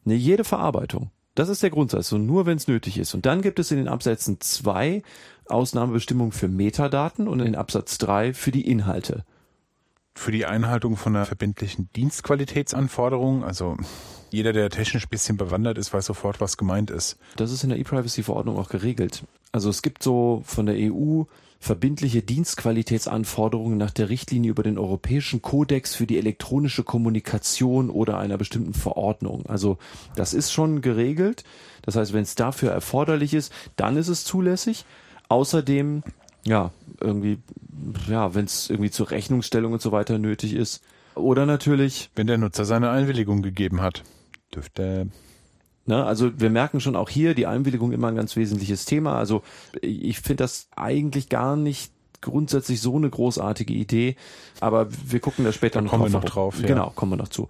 Ne, 0.03 0.15
jede 0.15 0.43
Verarbeitung. 0.43 1.11
Das 1.39 1.47
ist 1.47 1.63
der 1.63 1.69
Grundsatz. 1.69 2.11
Und 2.11 2.25
nur 2.25 2.45
wenn 2.45 2.57
es 2.57 2.67
nötig 2.67 2.97
ist. 2.97 3.13
Und 3.13 3.25
dann 3.25 3.41
gibt 3.41 3.59
es 3.59 3.71
in 3.71 3.77
den 3.77 3.87
Absätzen 3.87 4.41
zwei 4.41 5.03
Ausnahmebestimmungen 5.45 6.33
für 6.33 6.49
Metadaten 6.49 7.29
und 7.29 7.39
in 7.39 7.55
Absatz 7.55 7.97
drei 7.97 8.33
für 8.33 8.51
die 8.51 8.69
Inhalte. 8.69 9.23
Für 10.15 10.33
die 10.33 10.45
Einhaltung 10.45 10.97
von 10.97 11.15
einer 11.15 11.25
verbindlichen 11.25 11.89
Dienstqualitätsanforderung, 11.95 13.45
also 13.45 13.77
jeder, 14.31 14.51
der 14.51 14.69
technisch 14.69 15.05
ein 15.05 15.09
bisschen 15.09 15.37
bewandert 15.37 15.77
ist, 15.77 15.93
weiß 15.93 16.07
sofort, 16.07 16.41
was 16.41 16.57
gemeint 16.57 16.91
ist. 16.91 17.17
Das 17.37 17.53
ist 17.53 17.63
in 17.63 17.69
der 17.69 17.79
E-Privacy-Verordnung 17.79 18.57
auch 18.57 18.67
geregelt. 18.67 19.23
Also 19.53 19.69
es 19.69 19.81
gibt 19.81 20.03
so 20.03 20.41
von 20.43 20.65
der 20.65 20.75
EU 20.75 21.23
verbindliche 21.59 22.21
Dienstqualitätsanforderungen 22.21 23.77
nach 23.77 23.91
der 23.91 24.09
Richtlinie 24.09 24.51
über 24.51 24.63
den 24.63 24.77
Europäischen 24.77 25.41
Kodex 25.41 25.93
für 25.93 26.07
die 26.07 26.17
elektronische 26.17 26.83
Kommunikation 26.83 27.89
oder 27.89 28.17
einer 28.17 28.37
bestimmten 28.37 28.73
Verordnung. 28.73 29.45
Also 29.45 29.77
das 30.15 30.33
ist 30.33 30.51
schon 30.51 30.81
geregelt. 30.81 31.43
Das 31.81 31.97
heißt, 31.97 32.13
wenn 32.13 32.23
es 32.23 32.35
dafür 32.35 32.71
erforderlich 32.71 33.33
ist, 33.33 33.51
dann 33.75 33.97
ist 33.97 34.07
es 34.07 34.23
zulässig. 34.23 34.85
Außerdem, 35.27 36.03
ja, 36.45 36.71
irgendwie, 37.01 37.39
ja, 38.07 38.33
wenn 38.33 38.45
es 38.45 38.69
irgendwie 38.69 38.91
zur 38.91 39.11
Rechnungsstellung 39.11 39.73
und 39.73 39.81
so 39.81 39.91
weiter 39.91 40.17
nötig 40.17 40.53
ist. 40.53 40.81
Oder 41.15 41.45
natürlich 41.45 42.09
Wenn 42.15 42.27
der 42.27 42.37
Nutzer 42.37 42.63
seine 42.63 42.89
Einwilligung 42.89 43.41
gegeben 43.41 43.81
hat, 43.81 44.03
dürfte 44.55 45.09
Ne, 45.89 46.05
also 46.05 46.39
wir 46.39 46.51
merken 46.51 46.79
schon 46.81 46.95
auch 46.95 47.09
hier 47.09 47.33
die 47.33 47.47
Einwilligung 47.47 47.93
immer 47.93 48.09
ein 48.09 48.15
ganz 48.15 48.35
wesentliches 48.35 48.85
Thema. 48.85 49.17
Also 49.17 49.41
ich 49.81 50.19
finde 50.19 50.43
das 50.43 50.67
eigentlich 50.75 51.29
gar 51.29 51.55
nicht 51.55 51.91
grundsätzlich 52.21 52.79
so 52.79 52.95
eine 52.95 53.09
großartige 53.09 53.73
Idee, 53.73 54.15
aber 54.59 54.89
wir 55.07 55.19
gucken 55.19 55.45
da 55.45 55.51
später 55.51 55.81
noch 55.81 55.89
kommen 55.89 56.03
wir 56.03 56.09
drauf. 56.11 56.23
noch 56.23 56.29
drauf, 56.29 56.61
ja. 56.61 56.67
Genau, 56.67 56.91
kommen 56.91 57.13
wir 57.13 57.15
noch 57.15 57.29
zu. 57.29 57.47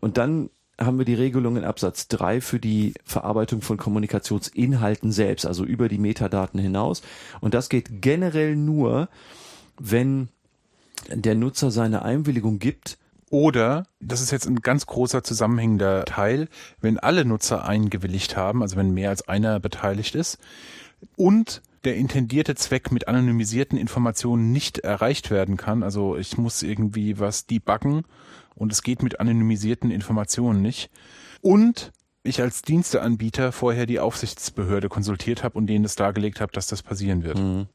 Und 0.00 0.18
dann 0.18 0.50
haben 0.80 0.98
wir 0.98 1.04
die 1.04 1.14
Regelung 1.14 1.56
in 1.56 1.64
Absatz 1.64 2.06
3 2.06 2.40
für 2.40 2.60
die 2.60 2.94
Verarbeitung 3.04 3.60
von 3.60 3.76
Kommunikationsinhalten 3.76 5.10
selbst, 5.10 5.44
also 5.44 5.64
über 5.64 5.88
die 5.88 5.98
Metadaten 5.98 6.60
hinaus. 6.60 7.02
Und 7.40 7.54
das 7.54 7.68
geht 7.68 8.02
generell 8.02 8.54
nur, 8.54 9.08
wenn 9.80 10.28
der 11.12 11.34
Nutzer 11.34 11.72
seine 11.72 12.04
Einwilligung 12.04 12.60
gibt, 12.60 12.98
Oder, 13.34 13.88
das 13.98 14.20
ist 14.20 14.30
jetzt 14.30 14.46
ein 14.46 14.60
ganz 14.60 14.86
großer 14.86 15.24
zusammenhängender 15.24 16.04
Teil, 16.04 16.46
wenn 16.80 17.00
alle 17.00 17.24
Nutzer 17.24 17.64
eingewilligt 17.64 18.36
haben, 18.36 18.62
also 18.62 18.76
wenn 18.76 18.94
mehr 18.94 19.10
als 19.10 19.26
einer 19.26 19.58
beteiligt 19.58 20.14
ist 20.14 20.38
und 21.16 21.60
der 21.82 21.96
intendierte 21.96 22.54
Zweck 22.54 22.92
mit 22.92 23.08
anonymisierten 23.08 23.76
Informationen 23.76 24.52
nicht 24.52 24.78
erreicht 24.78 25.32
werden 25.32 25.56
kann, 25.56 25.82
also 25.82 26.16
ich 26.16 26.38
muss 26.38 26.62
irgendwie 26.62 27.18
was 27.18 27.48
debuggen 27.48 28.04
und 28.54 28.70
es 28.70 28.84
geht 28.84 29.02
mit 29.02 29.18
anonymisierten 29.18 29.90
Informationen 29.90 30.62
nicht 30.62 30.88
und 31.40 31.90
ich 32.22 32.40
als 32.40 32.62
Diensteanbieter 32.62 33.50
vorher 33.50 33.86
die 33.86 33.98
Aufsichtsbehörde 33.98 34.88
konsultiert 34.88 35.42
habe 35.42 35.58
und 35.58 35.66
denen 35.66 35.84
es 35.84 35.96
dargelegt 35.96 36.40
habe, 36.40 36.52
dass 36.52 36.68
das 36.68 36.84
passieren 36.84 37.24
wird. 37.24 37.66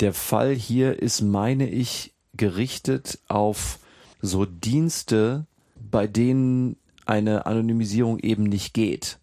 Der 0.00 0.14
Fall 0.14 0.54
hier 0.54 1.02
ist, 1.02 1.20
meine 1.20 1.68
ich, 1.68 2.14
gerichtet 2.32 3.18
auf 3.28 3.80
so 4.20 4.44
Dienste, 4.44 5.46
bei 5.90 6.06
denen 6.06 6.76
eine 7.06 7.46
Anonymisierung 7.46 8.18
eben 8.18 8.44
nicht 8.44 8.74
geht. 8.74 9.18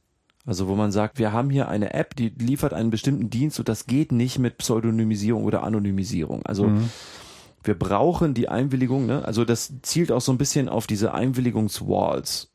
Also 0.45 0.67
wo 0.67 0.75
man 0.75 0.91
sagt, 0.91 1.17
wir 1.17 1.31
haben 1.31 1.49
hier 1.49 1.69
eine 1.69 1.93
App, 1.93 2.15
die 2.15 2.29
liefert 2.29 2.73
einen 2.73 2.91
bestimmten 2.91 3.29
Dienst 3.29 3.60
und 3.60 3.67
das 3.67 3.88
geht 3.88 4.12
nicht 4.12 4.38
mit 4.38 4.58
Pseudonymisierung 4.60 5.43
oder 5.43 5.63
Anonymisierung. 5.63 6.45
Also 6.45 6.69
wir 7.63 7.77
brauchen 7.77 8.36
die 8.36 8.47
Einwilligung, 8.47 9.08
ne? 9.08 9.25
Also 9.25 9.43
das 9.43 9.73
zielt 9.81 10.12
auch 10.12 10.21
so 10.21 10.31
ein 10.31 10.38
bisschen 10.38 10.69
auf 10.69 10.86
diese 10.86 11.15
Einwilligungswalls 11.15 12.51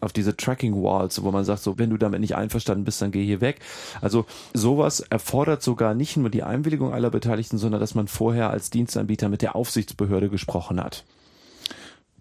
auf 0.00 0.12
diese 0.12 0.36
Tracking 0.36 0.74
Walls, 0.82 1.22
wo 1.22 1.30
man 1.30 1.44
sagt, 1.44 1.62
so, 1.62 1.78
wenn 1.78 1.90
du 1.90 1.96
damit 1.96 2.20
nicht 2.20 2.36
einverstanden 2.36 2.84
bist, 2.84 3.00
dann 3.00 3.10
geh 3.10 3.24
hier 3.24 3.40
weg. 3.40 3.60
Also 4.00 4.26
sowas 4.52 5.00
erfordert 5.00 5.62
sogar 5.62 5.94
nicht 5.94 6.16
nur 6.16 6.30
die 6.30 6.42
Einwilligung 6.42 6.92
aller 6.92 7.10
Beteiligten, 7.10 7.58
sondern 7.58 7.80
dass 7.80 7.94
man 7.94 8.08
vorher 8.08 8.50
als 8.50 8.70
Dienstanbieter 8.70 9.28
mit 9.28 9.40
der 9.40 9.56
Aufsichtsbehörde 9.56 10.28
gesprochen 10.28 10.82
hat. 10.82 11.04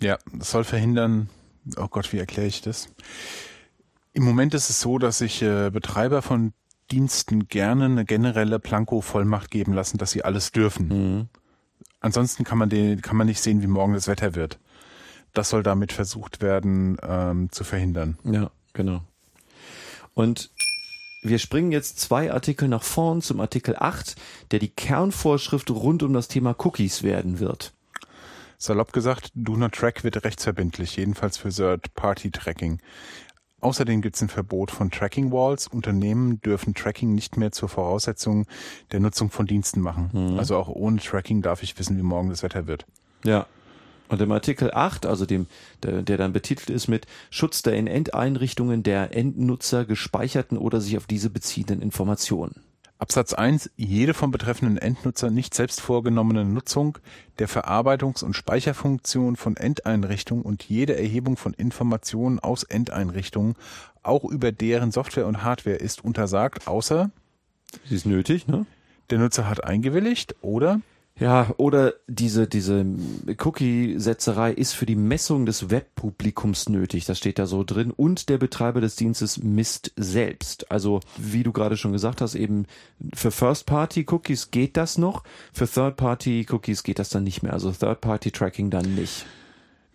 Ja, 0.02 0.18
das 0.34 0.52
soll 0.52 0.64
verhindern, 0.64 1.30
oh 1.78 1.88
Gott, 1.88 2.12
wie 2.12 2.18
erkläre 2.18 2.48
ich 2.48 2.62
das? 2.62 2.90
Im 4.14 4.24
Moment 4.24 4.54
ist 4.54 4.70
es 4.70 4.82
so, 4.82 4.98
dass 4.98 5.20
sich 5.20 5.42
äh, 5.42 5.70
Betreiber 5.70 6.22
von 6.22 6.54
Diensten 6.92 7.48
gerne 7.48 7.86
eine 7.86 8.04
generelle 8.04 8.60
Planko-Vollmacht 8.60 9.50
geben 9.50 9.74
lassen, 9.74 9.98
dass 9.98 10.12
sie 10.12 10.26
alles 10.26 10.52
dürfen. 10.52 11.30
Ansonsten 12.02 12.44
kann 12.44 12.58
man, 12.58 12.70
den, 12.70 13.02
kann 13.02 13.16
man 13.16 13.28
nicht 13.28 13.40
sehen, 13.40 13.62
wie 13.62 13.68
morgen 13.68 13.94
das 13.94 14.08
Wetter 14.08 14.36
wird. 14.36 14.60
Das 15.34 15.50
soll 15.50 15.64
damit 15.64 15.94
versucht 15.94 16.42
werden 16.42 16.98
ähm, 17.02 17.50
zu 17.52 17.64
verhindern. 17.64 18.18
Ja, 18.26 18.52
genau. 18.74 19.02
Und 20.14 20.52
wir 21.24 21.40
springen 21.40 21.72
jetzt 21.72 22.00
zwei 22.00 22.34
Artikel 22.34 22.68
nach 22.68 22.84
vorn 22.84 23.22
zum 23.22 23.40
Artikel 23.40 23.76
8, 23.78 24.16
der 24.50 24.60
die 24.60 24.70
Kernvorschrift 24.70 25.70
rund 25.70 26.04
um 26.04 26.14
das 26.14 26.28
Thema 26.28 26.56
Cookies 26.58 27.04
werden 27.04 27.40
wird. 27.40 27.74
Salopp 28.62 28.94
gesagt, 28.94 29.32
Do 29.34 29.58
Not 29.58 29.72
Track 29.72 30.04
wird 30.04 30.24
rechtsverbindlich, 30.24 30.96
jedenfalls 30.96 31.36
für 31.36 31.50
Third-Party-Tracking. 31.50 32.80
Außerdem 33.60 34.02
gibt 34.02 34.16
es 34.18 34.22
ein 34.22 34.30
Verbot 34.30 34.70
von 34.70 34.92
Tracking 34.92 35.32
Walls. 35.32 35.66
Unternehmen 35.68 36.40
dürfen 36.42 36.76
Tracking 36.76 37.16
nicht 37.16 37.38
mehr 37.38 37.52
zur 37.52 37.70
Voraussetzung 37.70 38.46
der 38.92 39.00
Nutzung 39.00 39.32
von 39.32 39.48
Diensten 39.48 39.82
machen. 39.82 40.12
Also 40.38 40.58
auch 40.58 40.68
ohne 40.68 41.00
Tracking 41.00 41.42
darf 41.42 41.64
ich 41.64 41.80
wissen, 41.80 41.98
wie 41.98 42.04
morgen 42.04 42.30
das 42.30 42.44
Wetter 42.44 42.68
wird. 42.68 42.86
Ja. 43.24 43.48
Und 44.10 44.22
im 44.22 44.32
Artikel 44.32 44.72
8, 44.72 45.08
also 45.08 45.26
dem, 45.26 45.48
der, 45.82 46.04
der 46.04 46.18
dann 46.18 46.32
betitelt 46.32 46.70
ist 46.70 46.88
mit 46.88 47.08
Schutz 47.32 47.64
der 47.64 47.74
in 47.74 47.88
Endeinrichtungen 47.88 48.84
der 48.84 49.16
Endnutzer 49.16 49.86
gespeicherten 49.86 50.60
oder 50.60 50.82
sich 50.82 50.98
auf 50.98 51.08
diese 51.08 51.32
beziehenden 51.32 51.82
Informationen. 51.82 52.62
Absatz 53.02 53.34
1. 53.34 53.72
Jede 53.78 54.14
vom 54.14 54.30
betreffenden 54.30 54.78
Endnutzer 54.78 55.32
nicht 55.32 55.56
selbst 55.56 55.82
vorgenommene 55.82 56.46
Nutzung 56.46 57.00
der 57.40 57.50
Verarbeitungs- 57.50 58.24
und 58.24 58.36
Speicherfunktion 58.36 59.38
von 59.38 59.58
Endeinrichtungen 59.58 60.44
und 60.44 60.64
jede 60.66 60.96
Erhebung 60.96 61.36
von 61.36 61.56
Informationen 61.56 62.38
aus 62.38 62.62
Endeinrichtungen, 62.62 63.56
auch 64.04 64.24
über 64.24 64.52
deren 64.52 64.92
Software 64.92 65.26
und 65.26 65.44
Hardware, 65.44 65.78
ist 65.78 66.06
untersagt, 66.06 66.68
außer 66.68 67.10
Sie 67.86 67.96
ist 67.96 68.06
nötig, 68.06 68.48
ne? 68.48 68.68
der 69.10 69.18
Nutzer 69.18 69.50
hat 69.50 69.64
eingewilligt 69.64 70.36
oder 70.42 70.80
Ja, 71.22 71.54
oder 71.58 71.94
diese, 72.08 72.48
diese 72.48 72.84
Cookie-Setzerei 73.38 74.54
ist 74.54 74.74
für 74.74 74.88
die 74.88 74.96
Messung 74.96 75.46
des 75.46 75.70
Webpublikums 75.70 76.68
nötig. 76.68 77.06
Das 77.06 77.20
steht 77.20 77.38
da 77.38 77.46
so 77.46 77.64
drin. 77.64 77.92
Und 77.92 78.28
der 78.28 78.40
Betreiber 78.40 78.82
des 78.82 78.96
Dienstes 78.96 79.38
misst 79.38 79.92
selbst. 79.96 80.72
Also, 80.72 81.00
wie 81.18 81.44
du 81.44 81.52
gerade 81.52 81.78
schon 81.78 81.92
gesagt 81.92 82.22
hast, 82.22 82.34
eben 82.34 82.66
für 83.14 83.30
First-Party-Cookies 83.30 84.50
geht 84.50 84.76
das 84.78 84.98
noch. 84.98 85.24
Für 85.54 85.70
Third-Party-Cookies 85.70 86.82
geht 86.82 86.98
das 86.98 87.10
dann 87.10 87.24
nicht 87.24 87.44
mehr. 87.44 87.54
Also 87.54 87.72
Third-Party-Tracking 87.72 88.72
dann 88.72 88.96
nicht. 88.96 89.28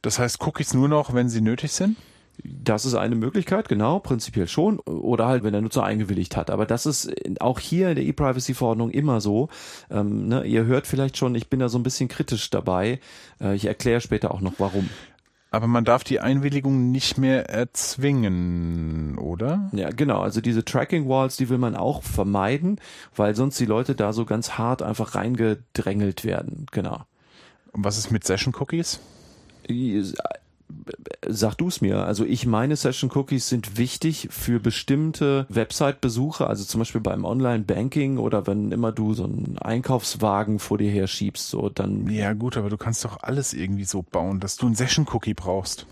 das 0.03 0.21
heißt 0.21 0.41
Cookies 0.47 0.75
nur 0.75 0.87
noch, 0.87 1.13
wenn 1.13 1.29
sie 1.29 1.41
nötig 1.41 1.73
sind? 1.73 1.97
Das 2.45 2.85
ist 2.85 2.95
eine 2.95 3.15
Möglichkeit, 3.15 3.69
genau, 3.69 3.99
prinzipiell 3.99 4.49
schon. 4.49 4.79
Oder 4.81 5.27
halt, 5.27 5.43
wenn 5.43 5.53
der 5.53 5.63
Nutzer 5.63 5.85
eingewilligt 5.85 6.37
hat. 6.37 6.51
Aber 6.51 6.67
das 6.67 6.87
ist 6.87 7.13
auch 7.41 7.59
hier 7.59 7.91
in 7.91 7.97
der 7.97 8.05
E-Privacy-Verordnung 8.05 8.91
immer 8.91 9.21
so. 9.21 9.49
Ähm, 9.91 10.29
ne, 10.29 10.45
ihr 10.45 10.65
hört 10.65 10.87
vielleicht 10.87 11.17
schon, 11.17 11.35
ich 11.35 11.49
bin 11.49 11.61
da 11.61 11.69
so 11.69 11.79
ein 11.79 11.83
bisschen 11.83 12.09
kritisch 12.09 12.51
dabei. 12.51 13.01
Äh, 13.41 13.55
ich 13.55 13.65
erkläre 13.65 14.01
später 14.01 14.33
auch 14.33 14.41
noch 14.41 14.55
warum. 14.59 14.89
Aber 15.51 15.69
man 15.69 15.85
darf 15.85 16.05
die 16.05 16.21
Einwilligung 16.21 16.91
nicht 16.91 17.17
mehr 17.19 17.49
erzwingen, 17.49 19.17
oder? 19.17 19.71
Ja, 19.73 19.91
genau. 19.91 20.21
Also 20.21 20.41
diese 20.41 20.65
Tracking 20.65 21.09
Walls, 21.09 21.37
die 21.37 21.49
will 21.49 21.59
man 21.59 21.77
auch 21.77 22.03
vermeiden, 22.03 22.81
weil 23.15 23.35
sonst 23.35 23.59
die 23.59 23.65
Leute 23.65 23.95
da 23.95 24.13
so 24.13 24.27
ganz 24.27 24.59
hart 24.59 24.83
einfach 24.83 25.15
reingedrängelt 25.15 26.25
werden. 26.25 26.67
Genau. 26.73 27.05
Und 27.73 27.85
was 27.85 27.97
ist 27.97 28.11
mit 28.11 28.25
Session 28.25 28.55
Cookies? 28.59 29.01
Sag 31.29 31.55
du 31.57 31.69
es 31.69 31.81
mir. 31.81 32.05
Also 32.05 32.25
ich 32.25 32.47
meine, 32.47 32.77
Session 32.77 33.11
Cookies 33.15 33.49
sind 33.49 33.79
wichtig 33.79 34.29
für 34.31 34.61
bestimmte 34.61 35.47
Website-Besuche, 35.49 36.47
also 36.47 36.65
zum 36.65 36.81
Beispiel 36.81 37.01
beim 37.01 37.25
Online-Banking 37.25 38.19
oder 38.19 38.47
wenn 38.47 38.73
immer 38.73 38.93
du 38.93 39.15
so 39.15 39.25
einen 39.25 39.59
Einkaufswagen 39.59 40.59
vor 40.59 40.79
dir 40.79 40.91
her 40.91 41.07
schiebst, 41.07 41.49
so 41.49 41.69
dann. 41.69 42.09
Ja 42.11 42.33
gut, 42.33 42.57
aber 42.57 42.71
du 42.71 42.77
kannst 42.77 43.05
doch 43.05 43.23
alles 43.23 43.55
irgendwie 43.55 43.85
so 43.85 44.03
bauen, 44.03 44.41
dass 44.41 44.57
du 44.57 44.67
einen 44.67 44.75
Session 44.75 45.07
Cookie 45.13 45.35
brauchst. 45.35 45.87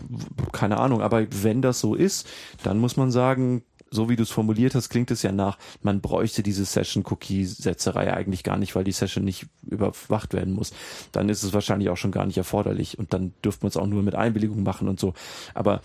Keine 0.51 0.77
Ahnung, 0.77 1.01
aber 1.01 1.25
wenn 1.43 1.61
das 1.61 1.79
so 1.79 1.95
ist, 1.95 2.27
dann 2.63 2.79
muss 2.79 2.97
man 2.97 3.11
sagen, 3.11 3.63
so 3.91 4.09
wie 4.09 4.15
du 4.15 4.23
es 4.23 4.31
formuliert 4.31 4.75
hast, 4.75 4.89
klingt 4.89 5.11
es 5.11 5.21
ja 5.21 5.31
nach, 5.31 5.57
man 5.81 6.01
bräuchte 6.01 6.43
diese 6.43 6.65
Session-Cookie-Setzerei 6.65 8.13
eigentlich 8.13 8.43
gar 8.43 8.57
nicht, 8.57 8.75
weil 8.75 8.83
die 8.83 8.91
Session 8.91 9.23
nicht 9.23 9.47
überwacht 9.63 10.33
werden 10.33 10.53
muss. 10.53 10.73
Dann 11.11 11.29
ist 11.29 11.43
es 11.43 11.53
wahrscheinlich 11.53 11.89
auch 11.89 11.97
schon 11.97 12.11
gar 12.11 12.25
nicht 12.25 12.37
erforderlich 12.37 12.99
und 12.99 13.13
dann 13.13 13.33
dürfte 13.43 13.63
man 13.63 13.69
es 13.69 13.77
auch 13.77 13.87
nur 13.87 14.03
mit 14.03 14.15
Einwilligung 14.15 14.63
machen 14.63 14.87
und 14.87 14.99
so. 14.99 15.13
Aber 15.53 15.81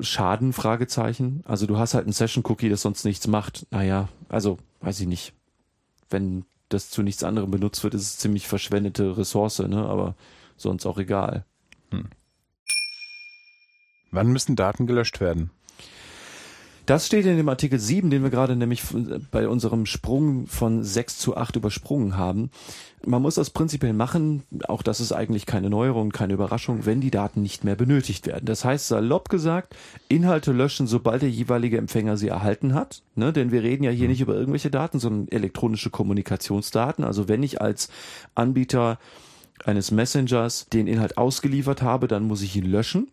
Schaden? 0.00 0.52
Fragezeichen. 0.52 1.42
Also 1.44 1.66
du 1.66 1.78
hast 1.78 1.94
halt 1.94 2.06
ein 2.06 2.12
Session-Cookie, 2.12 2.70
das 2.70 2.82
sonst 2.82 3.04
nichts 3.04 3.26
macht. 3.26 3.66
Naja, 3.70 4.08
also 4.28 4.58
weiß 4.80 5.00
ich 5.00 5.06
nicht. 5.06 5.34
Wenn 6.08 6.44
das 6.70 6.88
zu 6.88 7.02
nichts 7.02 7.24
anderem 7.24 7.50
benutzt 7.50 7.84
wird, 7.84 7.94
ist 7.94 8.02
es 8.02 8.18
ziemlich 8.18 8.48
verschwendete 8.48 9.18
Ressource, 9.18 9.58
ne? 9.58 9.84
Aber 9.84 10.14
sonst 10.56 10.86
auch 10.86 10.98
egal. 10.98 11.44
Hm. 11.90 12.08
Wann 14.10 14.28
müssen 14.28 14.56
Daten 14.56 14.86
gelöscht 14.86 15.20
werden? 15.20 15.50
Das 16.86 17.06
steht 17.06 17.26
in 17.26 17.36
dem 17.36 17.48
Artikel 17.48 17.78
7, 17.78 18.10
den 18.10 18.24
wir 18.24 18.30
gerade 18.30 18.56
nämlich 18.56 18.82
bei 19.30 19.46
unserem 19.46 19.86
Sprung 19.86 20.48
von 20.48 20.82
6 20.82 21.18
zu 21.18 21.36
8 21.36 21.54
übersprungen 21.56 22.16
haben. 22.16 22.50
Man 23.04 23.22
muss 23.22 23.36
das 23.36 23.50
prinzipiell 23.50 23.92
machen, 23.92 24.42
auch 24.66 24.82
das 24.82 25.00
ist 25.00 25.12
eigentlich 25.12 25.46
keine 25.46 25.70
Neuerung, 25.70 26.10
keine 26.10 26.34
Überraschung, 26.34 26.84
wenn 26.84 27.00
die 27.00 27.10
Daten 27.10 27.40
nicht 27.40 27.62
mehr 27.62 27.76
benötigt 27.76 28.26
werden. 28.26 28.46
Das 28.46 28.64
heißt, 28.64 28.88
salopp 28.88 29.28
gesagt, 29.28 29.76
Inhalte 30.08 30.52
löschen, 30.52 30.86
sobald 30.88 31.22
der 31.22 31.30
jeweilige 31.30 31.78
Empfänger 31.78 32.16
sie 32.16 32.28
erhalten 32.28 32.74
hat. 32.74 33.02
Ne? 33.14 33.32
Denn 33.32 33.52
wir 33.52 33.62
reden 33.62 33.84
ja 33.84 33.90
hier 33.90 34.08
nicht 34.08 34.20
über 34.20 34.34
irgendwelche 34.34 34.70
Daten, 34.70 34.98
sondern 34.98 35.28
elektronische 35.28 35.90
Kommunikationsdaten. 35.90 37.04
Also 37.04 37.28
wenn 37.28 37.42
ich 37.44 37.60
als 37.60 37.90
Anbieter 38.34 38.98
eines 39.64 39.92
Messengers 39.92 40.66
den 40.72 40.88
Inhalt 40.88 41.16
ausgeliefert 41.16 41.82
habe, 41.82 42.08
dann 42.08 42.24
muss 42.24 42.42
ich 42.42 42.56
ihn 42.56 42.66
löschen. 42.66 43.08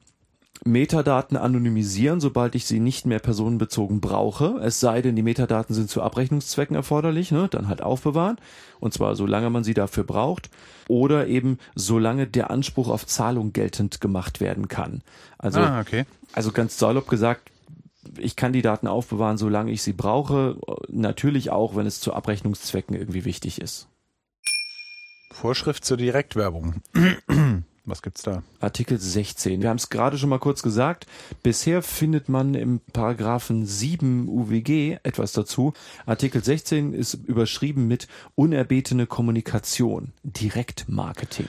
Metadaten 0.65 1.38
anonymisieren, 1.38 2.19
sobald 2.19 2.54
ich 2.54 2.65
sie 2.65 2.80
nicht 2.80 3.06
mehr 3.06 3.19
personenbezogen 3.19 4.02
brauche. 4.02 4.60
Es 4.62 4.80
sei 4.80 5.02
denn, 5.02 5.15
die 5.15 5.24
Metadaten 5.24 5.74
sind 5.74 5.89
zu 5.89 6.02
Abrechnungszwecken 6.02 6.76
erforderlich, 6.76 7.32
ne? 7.32 7.48
dann 7.50 7.67
halt 7.67 7.82
aufbewahren. 7.82 8.38
Und 8.80 8.93
zwar 8.93 9.15
solange 9.15 9.50
man 9.50 9.63
sie 9.63 9.74
dafür 9.74 10.04
braucht. 10.04 10.50
Oder 10.88 11.28
eben 11.28 11.60
solange 11.76 12.28
der 12.28 12.52
Anspruch 12.52 12.89
auf 12.89 13.06
Zahlung 13.06 13.54
geltend 13.54 14.02
gemacht 14.02 14.41
werden 14.41 14.67
kann. 14.67 15.02
Also, 15.38 15.60
ah, 15.60 15.80
okay. 15.80 16.06
also 16.34 16.52
ganz 16.52 16.78
salopp 16.78 17.08
gesagt, 17.08 17.52
ich 18.17 18.36
kann 18.36 18.54
die 18.54 18.62
Daten 18.62 18.88
aufbewahren, 18.88 19.38
solange 19.38 19.72
ich 19.72 19.82
sie 19.82 19.93
brauche. 19.93 20.58
Natürlich 20.89 21.52
auch, 21.52 21.76
wenn 21.76 21.86
es 21.86 22.00
zu 22.02 22.13
Abrechnungszwecken 22.13 22.95
irgendwie 22.95 23.24
wichtig 23.24 23.62
ist. 23.62 23.88
Vorschrift 25.32 25.86
zur 25.86 25.98
Direktwerbung. 25.98 26.82
Was 27.89 28.02
gibt's 28.04 28.21
da? 28.21 28.43
Artikel 28.60 28.99
16. 28.99 29.62
Wir 29.62 29.69
haben 29.69 29.78
es 29.78 29.89
gerade 29.89 30.17
schon 30.17 30.30
mal 30.30 30.39
kurz 30.39 30.62
gesagt. 30.62 31.08
Bisher 31.41 31.82
findet 31.82 32.30
man 32.30 32.54
im 32.54 32.82
Paragraphen 32.93 33.65
7 33.65 34.30
UWG 34.30 34.99
etwas 35.04 35.32
dazu. 35.32 35.73
Artikel 36.06 36.43
16 36.43 36.93
ist 36.93 37.15
überschrieben 37.15 37.88
mit 37.88 38.08
unerbetene 38.36 39.08
Kommunikation, 39.08 40.13
Direktmarketing. 40.23 41.47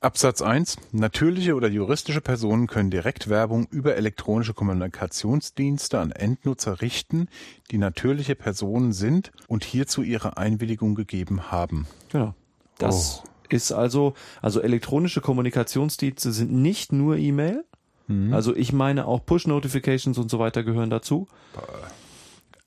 Absatz 0.00 0.42
1. 0.42 0.78
Natürliche 0.90 1.54
oder 1.54 1.68
juristische 1.68 2.20
Personen 2.20 2.66
können 2.66 2.90
Direktwerbung 2.90 3.68
über 3.70 3.94
elektronische 3.94 4.52
Kommunikationsdienste 4.52 6.00
an 6.00 6.10
Endnutzer 6.10 6.80
richten, 6.80 7.28
die 7.70 7.78
natürliche 7.78 8.34
Personen 8.34 8.92
sind 8.92 9.30
und 9.46 9.62
hierzu 9.62 10.02
ihre 10.02 10.36
Einwilligung 10.38 10.96
gegeben 10.96 11.52
haben. 11.52 11.86
Genau. 12.10 12.34
Das 12.78 13.22
oh 13.24 13.31
ist 13.52 13.72
also, 13.72 14.14
also 14.40 14.60
elektronische 14.60 15.20
Kommunikationsdienste 15.20 16.32
sind 16.32 16.52
nicht 16.52 16.92
nur 16.92 17.16
E-Mail. 17.16 17.64
Mhm. 18.08 18.32
Also 18.32 18.54
ich 18.54 18.72
meine 18.72 19.06
auch 19.06 19.24
Push-Notifications 19.24 20.18
und 20.18 20.30
so 20.30 20.38
weiter 20.38 20.62
gehören 20.62 20.90
dazu. 20.90 21.28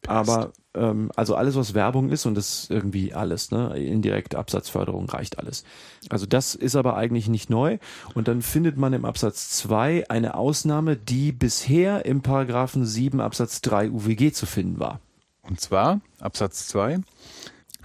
Aber 0.08 0.52
ähm, 0.76 1.12
also 1.16 1.36
alles, 1.36 1.56
was 1.56 1.74
Werbung 1.74 2.10
ist, 2.10 2.26
und 2.26 2.36
das 2.36 2.64
ist 2.64 2.72
irgendwie 2.72 3.14
alles, 3.14 3.52
ne? 3.52 3.76
Indirekte 3.78 4.38
Absatzförderung 4.38 5.10
reicht 5.10 5.40
alles. 5.40 5.64
Also 6.10 6.26
das 6.26 6.56
ist 6.56 6.76
aber 6.76 6.96
eigentlich 6.96 7.28
nicht 7.28 7.50
neu. 7.50 7.80
Und 8.14 8.28
dann 8.28 8.42
findet 8.42 8.78
man 8.78 8.94
im 8.94 9.06
Absatz 9.06 9.50
2 9.58 10.10
eine 10.10 10.36
Ausnahme, 10.36 10.96
die 10.96 11.32
bisher 11.32 12.06
im 12.06 12.22
Paragraphen 12.22 12.86
7 12.86 13.20
Absatz 13.20 13.62
3 13.62 13.92
UWG 13.92 14.32
zu 14.32 14.46
finden 14.46 14.80
war. 14.80 15.00
Und 15.42 15.60
zwar 15.60 16.02
Absatz 16.20 16.68
2 16.68 17.00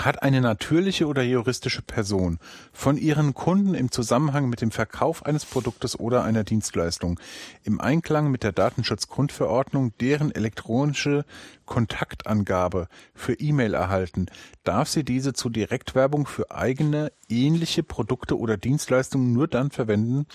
hat 0.05 0.23
eine 0.23 0.41
natürliche 0.41 1.07
oder 1.07 1.23
juristische 1.23 1.83
Person 1.83 2.39
von 2.73 2.97
ihren 2.97 3.35
Kunden 3.35 3.75
im 3.75 3.91
Zusammenhang 3.91 4.49
mit 4.49 4.61
dem 4.61 4.71
Verkauf 4.71 5.27
eines 5.27 5.45
Produktes 5.45 5.99
oder 5.99 6.25
einer 6.25 6.45
Dienstleistung 6.45 7.21
im 7.65 7.81
Einklang 7.81 8.31
mit 8.31 8.43
der 8.43 8.53
Datenschutzgrundverordnung 8.53 9.93
deren 9.99 10.35
elektronische 10.35 11.25
Kontaktangabe 11.67 12.89
für 13.15 13.35
E-Mail 13.35 13.75
erhalten, 13.75 14.27
darf 14.65 14.89
sie 14.89 15.05
diese 15.05 15.33
zur 15.33 15.51
Direktwerbung 15.51 16.27
für 16.27 16.51
eigene 16.51 17.13
ähnliche 17.29 17.83
Produkte 17.83 18.39
oder 18.39 18.57
Dienstleistungen 18.57 19.33
nur 19.33 19.49
dann 19.49 19.71
verwenden, 19.71 20.27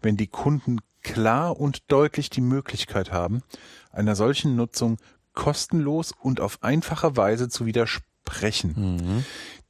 wenn 0.00 0.16
die 0.16 0.28
Kunden 0.28 0.78
klar 1.02 1.58
und 1.58 1.90
deutlich 1.90 2.30
die 2.30 2.40
Möglichkeit 2.40 3.12
haben, 3.12 3.42
einer 3.90 4.16
solchen 4.16 4.56
Nutzung 4.56 4.98
kostenlos 5.34 6.12
und 6.20 6.40
auf 6.40 6.62
einfache 6.62 7.16
Weise 7.16 7.48
zu 7.48 7.66
widersprechen 7.66 8.07
widersprechen. 8.28 8.74
Mhm. 8.76 9.24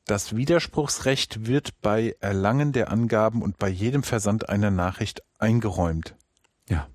Das 0.06 0.34
Widerspruchsrecht 0.34 1.46
wird 1.46 1.80
bei 1.82 2.16
Erlangen 2.20 2.72
der 2.72 2.90
Angaben 2.90 3.42
und 3.42 3.58
bei 3.58 3.68
jedem 3.68 4.02
Versand 4.02 4.48
einer 4.48 4.70
Nachricht 4.70 5.22
eingeräumt. 5.38 6.14
Ja. 6.68 6.86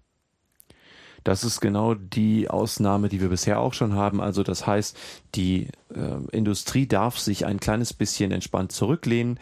Das 1.23 1.43
ist 1.43 1.62
genau 1.62 1.93
die 1.93 2.49
Ausnahme, 2.49 3.10
die 3.10 3.21
wir 3.21 3.30
bisher 3.30 3.60
auch 3.60 3.73
schon 3.73 3.93
haben. 3.93 4.19
Also 4.19 4.43
das 4.43 4.65
heißt, 4.65 4.97
die 5.36 5.69
äh, 5.93 6.36
Industrie 6.36 6.88
darf 6.88 7.19
sich 7.19 7.45
ein 7.45 7.60
kleines 7.60 7.93
bisschen 7.93 8.32
entspannt 8.32 8.71
zurücklehnen 8.71 9.39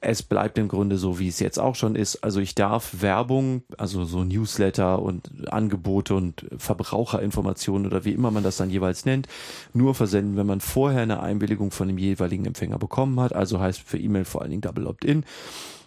es 0.00 0.22
bleibt 0.22 0.58
im 0.58 0.68
Grunde 0.68 0.96
so, 0.96 1.18
wie 1.18 1.28
es 1.28 1.40
jetzt 1.40 1.58
auch 1.58 1.74
schon 1.74 1.94
ist. 1.94 2.22
Also 2.24 2.40
ich 2.40 2.54
darf 2.54 3.00
Werbung, 3.00 3.62
also 3.78 4.04
so 4.04 4.24
Newsletter 4.24 5.00
und 5.00 5.52
Angebote 5.52 6.14
und 6.14 6.46
Verbraucherinformationen 6.56 7.86
oder 7.86 8.04
wie 8.04 8.12
immer 8.12 8.30
man 8.30 8.42
das 8.42 8.56
dann 8.56 8.70
jeweils 8.70 9.04
nennt, 9.04 9.28
nur 9.72 9.94
versenden, 9.94 10.36
wenn 10.36 10.46
man 10.46 10.60
vorher 10.60 11.02
eine 11.02 11.20
Einwilligung 11.20 11.70
von 11.70 11.88
dem 11.88 11.98
jeweiligen 11.98 12.46
Empfänger 12.46 12.78
bekommen 12.78 13.18
hat. 13.20 13.34
Also 13.34 13.60
heißt 13.60 13.80
für 13.80 13.98
E-Mail 13.98 14.24
vor 14.24 14.42
allen 14.42 14.50
Dingen 14.50 14.62
Double 14.62 14.86
Opt-in. 14.86 15.24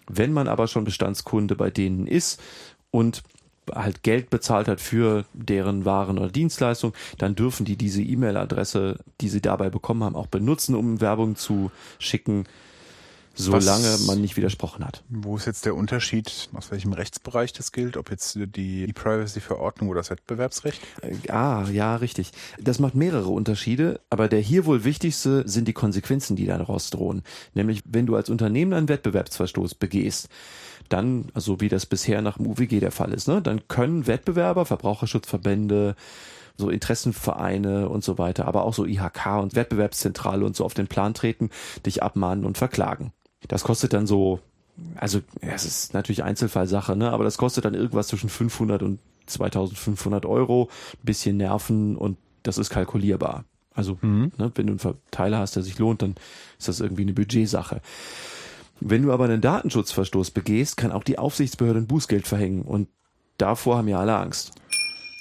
Wenn 0.08 0.32
man 0.32 0.48
aber 0.48 0.68
schon 0.68 0.84
Bestandskunde 0.84 1.56
bei 1.56 1.70
denen 1.70 2.06
ist 2.06 2.40
und 2.90 3.22
halt 3.74 4.02
Geld 4.02 4.30
bezahlt 4.30 4.68
hat 4.68 4.80
für 4.80 5.24
deren 5.32 5.84
Waren 5.84 6.18
oder 6.18 6.30
Dienstleistung, 6.30 6.92
dann 7.18 7.34
dürfen 7.34 7.64
die 7.64 7.76
diese 7.76 8.02
E-Mail-Adresse, 8.02 8.98
die 9.20 9.28
sie 9.28 9.40
dabei 9.40 9.70
bekommen 9.70 10.04
haben, 10.04 10.16
auch 10.16 10.28
benutzen, 10.28 10.74
um 10.74 11.00
Werbung 11.00 11.36
zu 11.36 11.70
schicken 11.98 12.44
solange 13.36 13.84
Was, 13.84 14.06
man 14.06 14.20
nicht 14.20 14.36
widersprochen 14.36 14.84
hat. 14.84 15.02
Wo 15.08 15.36
ist 15.36 15.46
jetzt 15.46 15.64
der 15.64 15.74
Unterschied, 15.74 16.48
aus 16.54 16.70
welchem 16.70 16.92
Rechtsbereich 16.92 17.52
das 17.52 17.72
gilt, 17.72 17.96
ob 17.96 18.10
jetzt 18.10 18.38
die 18.56 18.84
E-Privacy-Verordnung 18.84 19.90
oder 19.90 20.00
das 20.00 20.10
Wettbewerbsrecht? 20.10 20.80
Äh, 21.02 21.30
ah, 21.30 21.66
ja, 21.70 21.96
richtig. 21.96 22.32
Das 22.58 22.78
macht 22.78 22.94
mehrere 22.94 23.28
Unterschiede, 23.28 24.00
aber 24.10 24.28
der 24.28 24.40
hier 24.40 24.66
wohl 24.66 24.84
wichtigste 24.84 25.46
sind 25.46 25.68
die 25.68 25.72
Konsequenzen, 25.72 26.36
die 26.36 26.46
daraus 26.46 26.90
drohen. 26.90 27.22
Nämlich, 27.54 27.82
wenn 27.84 28.06
du 28.06 28.16
als 28.16 28.30
Unternehmen 28.30 28.72
einen 28.72 28.88
Wettbewerbsverstoß 28.88 29.74
begehst, 29.74 30.28
dann, 30.88 31.26
also 31.34 31.60
wie 31.60 31.68
das 31.68 31.86
bisher 31.86 32.22
nach 32.22 32.36
dem 32.36 32.46
UWG 32.46 32.80
der 32.80 32.92
Fall 32.92 33.12
ist, 33.12 33.28
ne, 33.28 33.42
dann 33.42 33.68
können 33.68 34.06
Wettbewerber, 34.06 34.64
Verbraucherschutzverbände, 34.66 35.96
so 36.56 36.70
Interessenvereine 36.70 37.88
und 37.88 38.02
so 38.02 38.18
weiter, 38.18 38.46
aber 38.46 38.64
auch 38.64 38.74
so 38.74 38.84
IHK 38.86 39.40
und 39.40 39.54
Wettbewerbszentrale 39.54 40.44
und 40.44 40.56
so 40.56 40.64
auf 40.64 40.74
den 40.74 40.86
Plan 40.86 41.14
treten, 41.14 41.50
dich 41.84 42.02
abmahnen 42.02 42.44
und 42.44 42.56
verklagen. 42.56 43.12
Das 43.48 43.64
kostet 43.64 43.92
dann 43.92 44.06
so, 44.06 44.40
also 44.96 45.20
es 45.40 45.64
ist 45.64 45.94
natürlich 45.94 46.22
Einzelfallsache, 46.22 46.96
ne? 46.96 47.10
aber 47.10 47.24
das 47.24 47.38
kostet 47.38 47.64
dann 47.64 47.74
irgendwas 47.74 48.08
zwischen 48.08 48.28
500 48.28 48.82
und 48.82 48.98
2500 49.26 50.26
Euro, 50.26 50.68
bisschen 51.02 51.36
Nerven 51.36 51.96
und 51.96 52.16
das 52.42 52.58
ist 52.58 52.70
kalkulierbar. 52.70 53.44
Also, 53.74 53.98
mhm. 54.00 54.32
ne, 54.38 54.50
wenn 54.54 54.66
du 54.66 54.72
einen 54.72 54.78
Verteiler 54.78 55.38
hast, 55.38 55.56
der 55.56 55.62
sich 55.62 55.78
lohnt, 55.78 56.00
dann 56.00 56.14
ist 56.58 56.68
das 56.68 56.80
irgendwie 56.80 57.02
eine 57.02 57.12
Budgetsache. 57.12 57.82
Wenn 58.80 59.02
du 59.02 59.12
aber 59.12 59.24
einen 59.24 59.40
Datenschutzverstoß 59.40 60.30
begehst, 60.30 60.76
kann 60.76 60.92
auch 60.92 61.04
die 61.04 61.18
Aufsichtsbehörde 61.18 61.80
ein 61.80 61.86
Bußgeld 61.86 62.26
verhängen 62.26 62.62
und 62.62 62.88
davor 63.36 63.78
haben 63.78 63.88
ja 63.88 63.98
alle 63.98 64.16
Angst. 64.16 64.52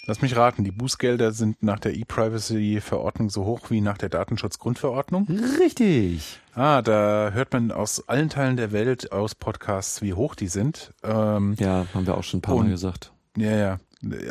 Lass 0.07 0.21
mich 0.21 0.35
raten, 0.35 0.63
die 0.63 0.71
Bußgelder 0.71 1.31
sind 1.31 1.63
nach 1.63 1.79
der 1.79 1.95
E-Privacy-Verordnung 1.95 3.31
so 3.31 3.43
hoch 3.45 3.71
wie 3.71 3.81
nach 3.81 3.97
der 3.97 4.09
Datenschutzgrundverordnung? 4.09 5.27
Richtig. 5.59 6.39
Ah, 6.53 6.83
da 6.83 7.31
hört 7.33 7.51
man 7.53 7.71
aus 7.71 8.07
allen 8.07 8.29
Teilen 8.29 8.55
der 8.55 8.71
Welt 8.71 9.11
aus 9.11 9.33
Podcasts, 9.33 10.03
wie 10.03 10.13
hoch 10.13 10.35
die 10.35 10.47
sind. 10.47 10.93
Ähm, 11.01 11.55
ja, 11.57 11.87
haben 11.91 12.05
wir 12.05 12.17
auch 12.17 12.23
schon 12.23 12.37
ein 12.37 12.41
paar 12.41 12.55
und, 12.55 12.65
Mal 12.65 12.71
gesagt. 12.71 13.13
Ja, 13.35 13.51
ja, 13.55 13.79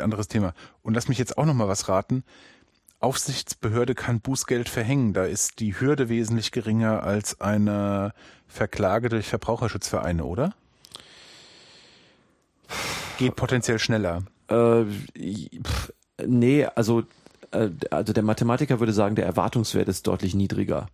anderes 0.01 0.29
Thema. 0.29 0.53
Und 0.81 0.93
lass 0.93 1.09
mich 1.09 1.17
jetzt 1.17 1.37
auch 1.37 1.45
noch 1.45 1.53
mal 1.53 1.67
was 1.67 1.89
raten. 1.89 2.23
Aufsichtsbehörde 3.01 3.95
kann 3.95 4.21
Bußgeld 4.21 4.69
verhängen. 4.69 5.11
Da 5.11 5.25
ist 5.25 5.59
die 5.59 5.77
Hürde 5.77 6.07
wesentlich 6.07 6.53
geringer 6.53 7.03
als 7.03 7.41
eine 7.41 8.13
Verklage 8.47 9.09
durch 9.09 9.27
Verbraucherschutzvereine, 9.27 10.23
oder? 10.23 10.55
Geht 13.17 13.35
potenziell 13.35 13.77
schneller. 13.77 14.23
Äh, 14.47 14.85
pff, 15.63 15.93
nee, 16.25 16.65
also, 16.65 17.03
äh, 17.51 17.69
also 17.89 18.13
der 18.13 18.23
Mathematiker 18.23 18.79
würde 18.79 18.93
sagen, 18.93 19.15
der 19.15 19.25
Erwartungswert 19.25 19.87
ist 19.87 20.07
deutlich 20.07 20.35
niedriger. 20.35 20.87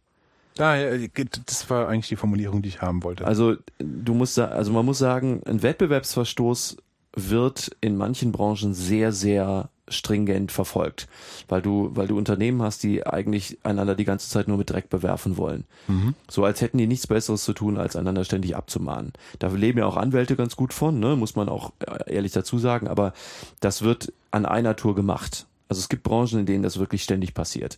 Ah, 0.58 0.76
ja, 0.76 1.08
das 1.46 1.70
war 1.70 1.88
eigentlich 1.88 2.10
die 2.10 2.16
Formulierung, 2.16 2.62
die 2.62 2.70
ich 2.70 2.82
haben 2.82 3.04
wollte. 3.04 3.26
Also 3.26 3.56
du 3.80 4.14
musst, 4.14 4.38
also 4.38 4.72
man 4.72 4.86
muss 4.86 5.00
sagen, 5.00 5.42
ein 5.46 5.64
Wettbewerbsverstoß 5.64 6.78
wird 7.16 7.76
in 7.82 7.98
manchen 7.98 8.32
Branchen 8.32 8.74
sehr, 8.74 9.12
sehr 9.12 9.70
stringent 9.88 10.52
verfolgt, 10.52 11.08
weil 11.48 11.62
du, 11.62 11.92
weil 11.94 12.08
du 12.08 12.18
Unternehmen 12.18 12.62
hast, 12.62 12.84
die 12.84 13.06
eigentlich 13.06 13.60
einander 13.64 13.96
die 13.96 14.06
ganze 14.06 14.30
Zeit 14.30 14.48
nur 14.48 14.58
mit 14.58 14.70
Dreck 14.70 14.90
bewerfen 14.90 15.38
wollen. 15.38 15.66
Mhm. 15.88 16.16
So 16.30 16.46
als 16.46 16.62
hätten 16.62 16.78
die 16.78 16.88
nichts 16.88 17.08
Besseres 17.08 17.44
zu 17.44 17.54
tun, 17.54 17.78
als 17.78 17.96
einander 17.96 18.24
ständig 18.24 18.56
abzumahnen. 18.56 19.14
Da 19.40 19.48
leben 19.48 19.80
ja 19.80 19.86
auch 19.86 19.98
Anwälte 19.98 20.36
ganz 20.36 20.56
gut 20.56 20.74
von, 20.74 21.00
ne? 21.00 21.16
muss 21.16 21.36
man 21.36 21.50
auch 21.50 21.74
äh, 21.80 22.14
ehrlich 22.14 22.32
dazu 22.32 22.58
sagen, 22.58 22.88
aber 22.88 23.14
das 23.60 23.82
wird 23.82 24.14
an 24.32 24.46
einer 24.46 24.76
Tour 24.76 24.96
gemacht. 24.96 25.46
Also 25.68 25.80
es 25.80 25.90
gibt 25.90 26.04
Branchen, 26.04 26.40
in 26.40 26.46
denen 26.46 26.64
das 26.64 26.80
wirklich 26.80 27.04
ständig 27.04 27.34
passiert 27.34 27.78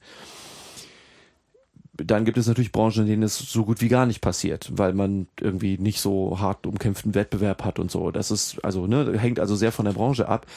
dann 1.95 2.25
gibt 2.25 2.37
es 2.37 2.47
natürlich 2.47 2.71
Branchen, 2.71 3.03
in 3.03 3.07
denen 3.07 3.23
es 3.23 3.37
so 3.37 3.65
gut 3.65 3.81
wie 3.81 3.87
gar 3.87 4.05
nicht 4.05 4.19
passiert, 4.19 4.71
weil 4.73 4.93
man 4.93 5.27
irgendwie 5.39 5.77
nicht 5.77 6.01
so 6.01 6.39
hart 6.39 6.65
umkämpften 6.65 7.13
Wettbewerb 7.13 7.63
hat 7.63 7.77
und 7.77 7.91
so. 7.91 8.09
Das 8.09 8.31
ist 8.31 8.63
also 8.65 8.87
ne, 8.87 9.17
hängt 9.19 9.39
also 9.39 9.55
sehr 9.55 9.71
von 9.71 9.85
der 9.85 9.93
Branche 9.93 10.27
ab 10.27 10.47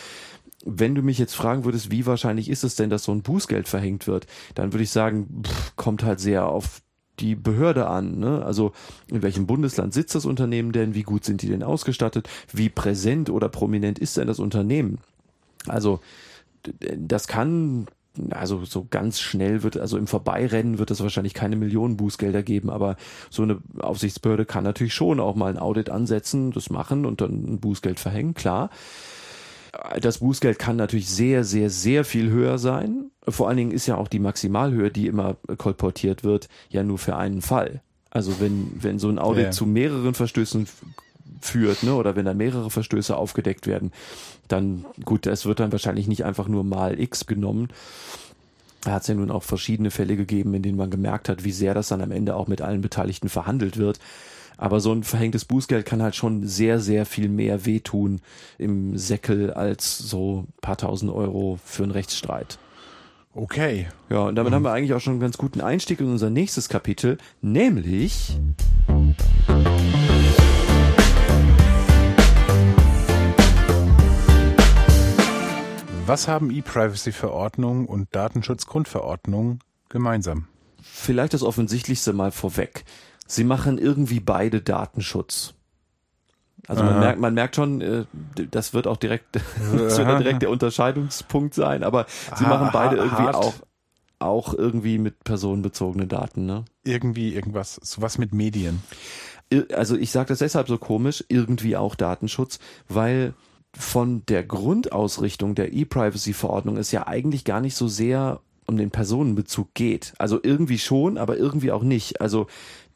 wenn 0.64 0.94
du 0.94 1.02
mich 1.02 1.18
jetzt 1.18 1.34
fragen 1.34 1.64
würdest, 1.64 1.90
wie 1.90 2.06
wahrscheinlich 2.06 2.48
ist 2.48 2.64
es 2.64 2.76
denn, 2.76 2.90
dass 2.90 3.04
so 3.04 3.12
ein 3.12 3.22
Bußgeld 3.22 3.68
verhängt 3.68 4.06
wird, 4.06 4.26
dann 4.54 4.72
würde 4.72 4.84
ich 4.84 4.90
sagen, 4.90 5.42
pff, 5.44 5.76
kommt 5.76 6.02
halt 6.02 6.20
sehr 6.20 6.46
auf 6.46 6.82
die 7.20 7.34
Behörde 7.34 7.86
an. 7.86 8.18
Ne? 8.18 8.44
Also 8.44 8.72
in 9.08 9.22
welchem 9.22 9.46
Bundesland 9.46 9.94
sitzt 9.94 10.14
das 10.14 10.26
Unternehmen 10.26 10.72
denn? 10.72 10.94
Wie 10.94 11.02
gut 11.02 11.24
sind 11.24 11.42
die 11.42 11.48
denn 11.48 11.62
ausgestattet? 11.62 12.28
Wie 12.52 12.68
präsent 12.68 13.30
oder 13.30 13.48
prominent 13.48 13.98
ist 13.98 14.16
denn 14.16 14.26
das 14.26 14.38
Unternehmen? 14.38 14.98
Also 15.66 16.00
das 16.96 17.26
kann 17.26 17.86
also 18.30 18.64
so 18.64 18.86
ganz 18.88 19.20
schnell 19.20 19.62
wird, 19.62 19.76
also 19.76 19.98
im 19.98 20.06
Vorbeirennen 20.06 20.78
wird 20.78 20.90
es 20.90 21.02
wahrscheinlich 21.02 21.34
keine 21.34 21.56
Millionen 21.56 21.98
Bußgelder 21.98 22.42
geben, 22.42 22.70
aber 22.70 22.96
so 23.28 23.42
eine 23.42 23.58
Aufsichtsbehörde 23.78 24.46
kann 24.46 24.64
natürlich 24.64 24.94
schon 24.94 25.20
auch 25.20 25.36
mal 25.36 25.50
ein 25.50 25.58
Audit 25.58 25.90
ansetzen, 25.90 26.50
das 26.50 26.70
machen 26.70 27.04
und 27.04 27.20
dann 27.20 27.44
ein 27.44 27.60
Bußgeld 27.60 28.00
verhängen, 28.00 28.32
klar 28.32 28.70
das 30.00 30.18
Bußgeld 30.18 30.58
kann 30.58 30.76
natürlich 30.76 31.08
sehr, 31.08 31.44
sehr, 31.44 31.70
sehr 31.70 32.04
viel 32.04 32.30
höher 32.30 32.58
sein. 32.58 33.10
Vor 33.28 33.48
allen 33.48 33.56
Dingen 33.56 33.72
ist 33.72 33.86
ja 33.86 33.96
auch 33.96 34.08
die 34.08 34.18
Maximalhöhe, 34.18 34.90
die 34.90 35.06
immer 35.06 35.36
kolportiert 35.58 36.24
wird, 36.24 36.48
ja 36.68 36.82
nur 36.82 36.98
für 36.98 37.16
einen 37.16 37.42
Fall. 37.42 37.80
Also 38.10 38.40
wenn, 38.40 38.72
wenn 38.80 38.98
so 38.98 39.08
ein 39.08 39.18
Audit 39.18 39.44
ja. 39.44 39.50
zu 39.50 39.66
mehreren 39.66 40.14
Verstößen 40.14 40.66
führt, 41.40 41.82
ne, 41.82 41.94
oder 41.94 42.16
wenn 42.16 42.24
da 42.24 42.34
mehrere 42.34 42.70
Verstöße 42.70 43.16
aufgedeckt 43.16 43.66
werden, 43.66 43.92
dann 44.48 44.84
gut, 45.04 45.26
es 45.26 45.44
wird 45.44 45.60
dann 45.60 45.72
wahrscheinlich 45.72 46.06
nicht 46.06 46.24
einfach 46.24 46.48
nur 46.48 46.64
mal 46.64 46.98
X 46.98 47.26
genommen. 47.26 47.68
Da 48.82 48.92
hat 48.92 49.02
es 49.02 49.08
ja 49.08 49.14
nun 49.14 49.30
auch 49.30 49.42
verschiedene 49.42 49.90
Fälle 49.90 50.16
gegeben, 50.16 50.54
in 50.54 50.62
denen 50.62 50.78
man 50.78 50.90
gemerkt 50.90 51.28
hat, 51.28 51.44
wie 51.44 51.52
sehr 51.52 51.74
das 51.74 51.88
dann 51.88 52.00
am 52.00 52.12
Ende 52.12 52.36
auch 52.36 52.46
mit 52.46 52.62
allen 52.62 52.80
Beteiligten 52.80 53.28
verhandelt 53.28 53.76
wird. 53.76 53.98
Aber 54.56 54.80
so 54.80 54.92
ein 54.92 55.02
verhängtes 55.02 55.44
Bußgeld 55.44 55.84
kann 55.84 56.02
halt 56.02 56.16
schon 56.16 56.46
sehr, 56.46 56.80
sehr 56.80 57.06
viel 57.06 57.28
mehr 57.28 57.66
wehtun 57.66 58.20
im 58.58 58.96
Säckel 58.96 59.52
als 59.52 59.98
so 59.98 60.46
paar 60.60 60.78
tausend 60.78 61.12
Euro 61.12 61.58
für 61.64 61.82
einen 61.82 61.92
Rechtsstreit. 61.92 62.58
Okay. 63.34 63.86
Ja, 64.08 64.20
und 64.20 64.34
damit 64.36 64.50
mhm. 64.50 64.54
haben 64.54 64.62
wir 64.64 64.72
eigentlich 64.72 64.94
auch 64.94 65.00
schon 65.00 65.14
einen 65.14 65.20
ganz 65.20 65.36
guten 65.36 65.60
Einstieg 65.60 66.00
in 66.00 66.10
unser 66.10 66.30
nächstes 66.30 66.70
Kapitel, 66.70 67.18
nämlich 67.42 68.38
Was 76.06 76.28
haben 76.28 76.52
E-Privacy-Verordnung 76.52 77.86
und 77.86 78.14
Datenschutzgrundverordnung 78.14 79.58
gemeinsam? 79.88 80.46
Vielleicht 80.80 81.34
das 81.34 81.42
Offensichtlichste 81.42 82.12
mal 82.12 82.30
vorweg 82.30 82.84
sie 83.26 83.44
machen 83.44 83.78
irgendwie 83.78 84.20
beide 84.20 84.60
Datenschutz. 84.60 85.54
Also 86.68 86.82
man 86.82 86.98
merkt, 86.98 87.20
man 87.20 87.34
merkt 87.34 87.56
schon, 87.56 87.80
äh, 87.80 88.04
das 88.50 88.74
wird 88.74 88.86
auch 88.86 88.96
direkt, 88.96 89.36
das 89.76 89.98
wird 89.98 90.20
direkt 90.20 90.42
der 90.42 90.50
Unterscheidungspunkt 90.50 91.54
sein, 91.54 91.84
aber 91.84 92.06
sie 92.34 92.44
machen 92.44 92.70
beide 92.72 92.96
irgendwie 92.96 93.28
auch, 93.28 93.54
auch 94.18 94.54
irgendwie 94.54 94.98
mit 94.98 95.22
personenbezogenen 95.22 96.08
Daten, 96.08 96.46
ne? 96.46 96.64
Irgendwie 96.84 97.34
irgendwas, 97.34 97.78
sowas 97.82 98.18
mit 98.18 98.32
Medien. 98.32 98.82
Also 99.72 99.96
ich 99.96 100.10
sage 100.10 100.28
das 100.28 100.38
deshalb 100.38 100.66
so 100.66 100.76
komisch, 100.76 101.24
irgendwie 101.28 101.76
auch 101.76 101.94
Datenschutz, 101.94 102.58
weil 102.88 103.34
von 103.78 104.24
der 104.26 104.42
Grundausrichtung 104.42 105.54
der 105.54 105.72
E-Privacy-Verordnung 105.72 106.78
ist 106.78 106.92
ja 106.92 107.06
eigentlich 107.06 107.44
gar 107.44 107.60
nicht 107.60 107.76
so 107.76 107.86
sehr 107.86 108.40
um 108.66 108.76
den 108.76 108.90
Personenbezug 108.90 109.74
geht. 109.74 110.12
Also 110.18 110.40
irgendwie 110.42 110.78
schon, 110.78 111.18
aber 111.18 111.36
irgendwie 111.36 111.72
auch 111.72 111.82
nicht. 111.82 112.20
Also 112.20 112.46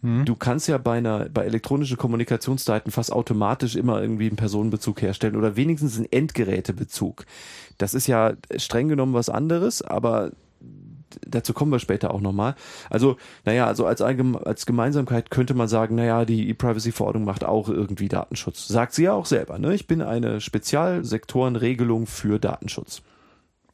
hm. 0.03 0.25
Du 0.25 0.35
kannst 0.35 0.67
ja 0.69 0.79
bei 0.79 0.99
einer, 0.99 1.29
bei 1.29 1.45
elektronischen 1.45 1.99
Kommunikationsdaten 1.99 2.91
fast 2.91 3.13
automatisch 3.13 3.77
immer 3.77 4.01
irgendwie 4.01 4.29
einen 4.29 4.37
Personenbezug 4.37 5.03
herstellen 5.03 5.37
oder 5.37 5.57
wenigstens 5.57 5.97
einen 5.97 6.11
Endgerätebezug. 6.11 7.27
Das 7.79 7.95
ist 7.95 8.07
ja 8.07 8.33
streng 8.57 8.89
genommen 8.89 9.13
was 9.15 9.29
anderes, 9.29 9.83
aber 9.83 10.33
dazu 11.27 11.53
kommen 11.53 11.73
wir 11.73 11.81
später 11.81 12.15
auch 12.15 12.21
nochmal. 12.21 12.55
Also, 12.89 13.17
naja, 13.45 13.67
also 13.67 13.85
als, 13.85 14.01
als 14.01 14.67
Gemeinsamkeit 14.67 15.31
könnte 15.31 15.55
man 15.55 15.69
sagen, 15.69 15.97
naja, 15.97 16.25
die 16.25 16.49
E-Privacy-Verordnung 16.49 17.25
macht 17.25 17.45
auch 17.45 17.69
irgendwie 17.69 18.09
Datenschutz. 18.09 18.69
Sagt 18.69 18.95
sie 18.95 19.05
ja 19.05 19.13
auch 19.13 19.27
selber, 19.27 19.59
ne? 19.59 19.75
Ich 19.75 19.87
bin 19.87 20.03
eine 20.03 20.41
Spezialsektorenregelung 20.41 22.07
für 22.07 22.39
Datenschutz. 22.39 23.03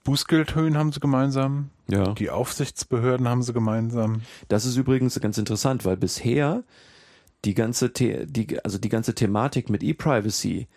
Bußgeldhöhen 0.07 0.79
haben 0.79 0.93
sie 0.93 1.01
gemeinsam. 1.01 1.71
Ja. 1.89 2.15
Die 2.15 2.31
Aufsichtsbehörden 2.31 3.29
haben 3.29 3.43
sie 3.43 3.53
gemeinsam. 3.53 4.23
Das 4.49 4.65
ist 4.65 4.77
übrigens 4.77 5.21
ganz 5.21 5.37
interessant, 5.37 5.85
weil 5.85 5.97
bisher 5.97 6.63
die 7.45 7.55
ganze, 7.55 7.91
The 7.97 8.25
die, 8.25 8.65
also 8.65 8.79
die 8.79 8.89
ganze 8.89 9.15
Thematik 9.15 9.69
mit 9.69 9.83
E-Privacy 9.83 10.69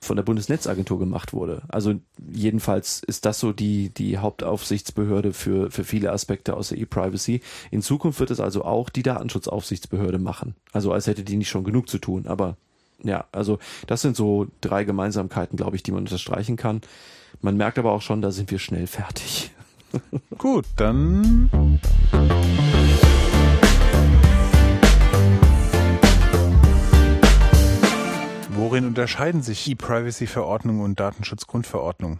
von 0.00 0.16
der 0.16 0.22
Bundesnetzagentur 0.22 1.00
gemacht 1.00 1.32
wurde. 1.32 1.62
Also 1.68 1.94
jedenfalls 2.32 3.02
ist 3.04 3.24
das 3.24 3.40
so 3.40 3.52
die, 3.52 3.90
die 3.90 4.18
Hauptaufsichtsbehörde 4.18 5.32
für, 5.32 5.70
für 5.70 5.84
viele 5.84 6.12
Aspekte 6.12 6.54
aus 6.54 6.68
der 6.68 6.78
E-Privacy. 6.78 7.40
In 7.72 7.82
Zukunft 7.82 8.20
wird 8.20 8.30
es 8.30 8.38
also 8.38 8.64
auch 8.64 8.88
die 8.88 9.02
Datenschutzaufsichtsbehörde 9.02 10.18
machen. 10.18 10.54
Also 10.72 10.92
als 10.92 11.08
hätte 11.08 11.24
die 11.24 11.36
nicht 11.36 11.48
schon 11.48 11.64
genug 11.64 11.88
zu 11.88 11.98
tun. 11.98 12.26
Aber 12.26 12.56
ja, 13.02 13.26
also 13.32 13.58
das 13.88 14.02
sind 14.02 14.16
so 14.16 14.46
drei 14.60 14.84
Gemeinsamkeiten, 14.84 15.56
glaube 15.56 15.74
ich, 15.74 15.82
die 15.82 15.92
man 15.92 16.04
unterstreichen 16.04 16.56
kann. 16.56 16.82
Man 17.40 17.56
merkt 17.56 17.78
aber 17.78 17.92
auch 17.92 18.02
schon, 18.02 18.22
da 18.22 18.30
sind 18.30 18.50
wir 18.50 18.58
schnell 18.58 18.86
fertig. 18.86 19.50
Gut, 20.38 20.64
dann. 20.76 21.50
Worin 28.50 28.86
unterscheiden 28.86 29.42
sich 29.42 29.68
E-Privacy-Verordnung 29.68 30.80
und 30.80 30.98
Datenschutzgrundverordnung? 30.98 32.18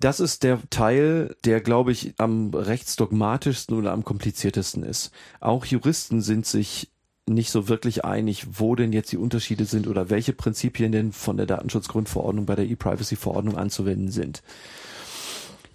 Das 0.00 0.18
ist 0.18 0.42
der 0.42 0.58
Teil, 0.70 1.36
der, 1.44 1.60
glaube 1.60 1.92
ich, 1.92 2.14
am 2.16 2.54
rechtsdogmatischsten 2.54 3.76
oder 3.76 3.92
am 3.92 4.02
kompliziertesten 4.02 4.82
ist. 4.82 5.12
Auch 5.40 5.66
Juristen 5.66 6.22
sind 6.22 6.46
sich 6.46 6.90
nicht 7.34 7.50
so 7.50 7.68
wirklich 7.68 8.04
einig, 8.04 8.46
wo 8.58 8.74
denn 8.74 8.92
jetzt 8.92 9.12
die 9.12 9.16
Unterschiede 9.16 9.64
sind 9.64 9.86
oder 9.86 10.10
welche 10.10 10.32
Prinzipien 10.32 10.92
denn 10.92 11.12
von 11.12 11.36
der 11.36 11.46
Datenschutzgrundverordnung 11.46 12.46
bei 12.46 12.56
der 12.56 12.66
E-Privacy-Verordnung 12.66 13.56
anzuwenden 13.56 14.10
sind. 14.10 14.42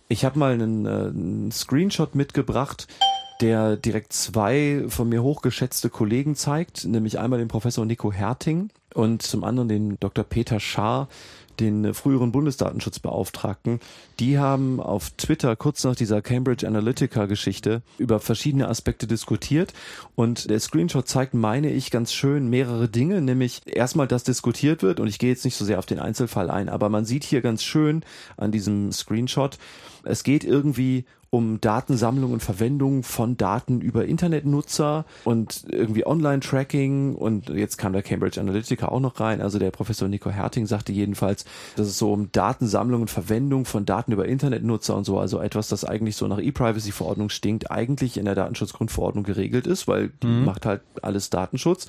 Ich 0.07 0.23
habe 0.23 0.37
mal 0.37 0.53
einen, 0.53 0.85
äh, 0.85 0.89
einen 0.89 1.51
Screenshot 1.51 2.15
mitgebracht, 2.15 2.87
der 3.41 3.75
direkt 3.75 4.13
zwei 4.13 4.85
von 4.87 5.09
mir 5.09 5.23
hochgeschätzte 5.23 5.89
Kollegen 5.89 6.35
zeigt, 6.35 6.85
nämlich 6.85 7.19
einmal 7.19 7.39
den 7.39 7.47
Professor 7.47 7.85
Nico 7.85 8.11
Herting 8.11 8.69
und 8.93 9.21
zum 9.21 9.43
anderen 9.43 9.67
den 9.67 9.99
Dr. 9.99 10.23
Peter 10.23 10.59
Schaar, 10.59 11.09
den 11.59 11.93
früheren 11.93 12.31
Bundesdatenschutzbeauftragten. 12.31 13.79
Die 14.19 14.37
haben 14.39 14.79
auf 14.79 15.11
Twitter 15.11 15.55
kurz 15.55 15.83
nach 15.83 15.95
dieser 15.95 16.21
Cambridge 16.21 16.67
Analytica-Geschichte 16.67 17.81
über 17.97 18.19
verschiedene 18.19 18.67
Aspekte 18.67 19.07
diskutiert. 19.07 19.73
Und 20.15 20.49
der 20.49 20.59
Screenshot 20.59 21.07
zeigt, 21.07 21.33
meine 21.33 21.71
ich, 21.71 21.91
ganz 21.91 22.13
schön 22.13 22.49
mehrere 22.49 22.87
Dinge, 22.87 23.21
nämlich 23.21 23.61
erstmal, 23.65 24.07
dass 24.07 24.23
diskutiert 24.23 24.83
wird. 24.83 24.99
Und 24.99 25.07
ich 25.07 25.19
gehe 25.19 25.29
jetzt 25.29 25.45
nicht 25.45 25.55
so 25.55 25.65
sehr 25.65 25.79
auf 25.79 25.85
den 25.85 25.99
Einzelfall 25.99 26.49
ein, 26.49 26.69
aber 26.69 26.89
man 26.89 27.05
sieht 27.05 27.23
hier 27.23 27.41
ganz 27.41 27.63
schön 27.63 28.03
an 28.37 28.51
diesem 28.51 28.91
Screenshot, 28.91 29.57
es 30.03 30.23
geht 30.23 30.43
irgendwie 30.43 31.05
um 31.35 31.59
Datensammlung 31.59 32.31
und 32.31 32.41
Verwendung 32.41 33.03
von 33.03 33.35
Daten 33.35 33.81
über 33.81 34.05
Internetnutzer 34.05 35.03
und 35.25 35.65
irgendwie 35.69 36.07
Online-Tracking 36.07 37.13
und 37.13 37.49
jetzt 37.49 37.75
kam 37.75 37.91
der 37.91 38.03
Cambridge 38.03 38.39
Analytica 38.39 38.87
auch 38.87 39.01
noch 39.01 39.19
rein. 39.19 39.41
Also 39.41 39.59
der 39.59 39.71
Professor 39.71 40.07
Nico 40.07 40.29
Herting 40.29 40.65
sagte 40.65 40.93
jedenfalls, 40.93 41.43
dass 41.75 41.87
es 41.87 41.97
so 41.97 42.13
um 42.13 42.31
Datensammlung 42.31 43.01
und 43.01 43.09
Verwendung 43.09 43.65
von 43.65 43.85
Daten 43.85 44.13
über 44.13 44.25
Internetnutzer 44.25 44.95
und 44.95 45.03
so, 45.03 45.19
also 45.19 45.41
etwas, 45.41 45.67
das 45.67 45.83
eigentlich 45.83 46.15
so 46.15 46.25
nach 46.27 46.39
E-Privacy-Verordnung 46.39 47.27
stinkt, 47.27 47.69
eigentlich 47.69 48.15
in 48.15 48.23
der 48.23 48.35
Datenschutzgrundverordnung 48.35 49.25
geregelt 49.25 49.67
ist, 49.67 49.89
weil 49.89 50.11
die 50.23 50.27
mhm. 50.27 50.45
macht 50.45 50.65
halt 50.65 50.83
alles 51.01 51.31
Datenschutz. 51.31 51.87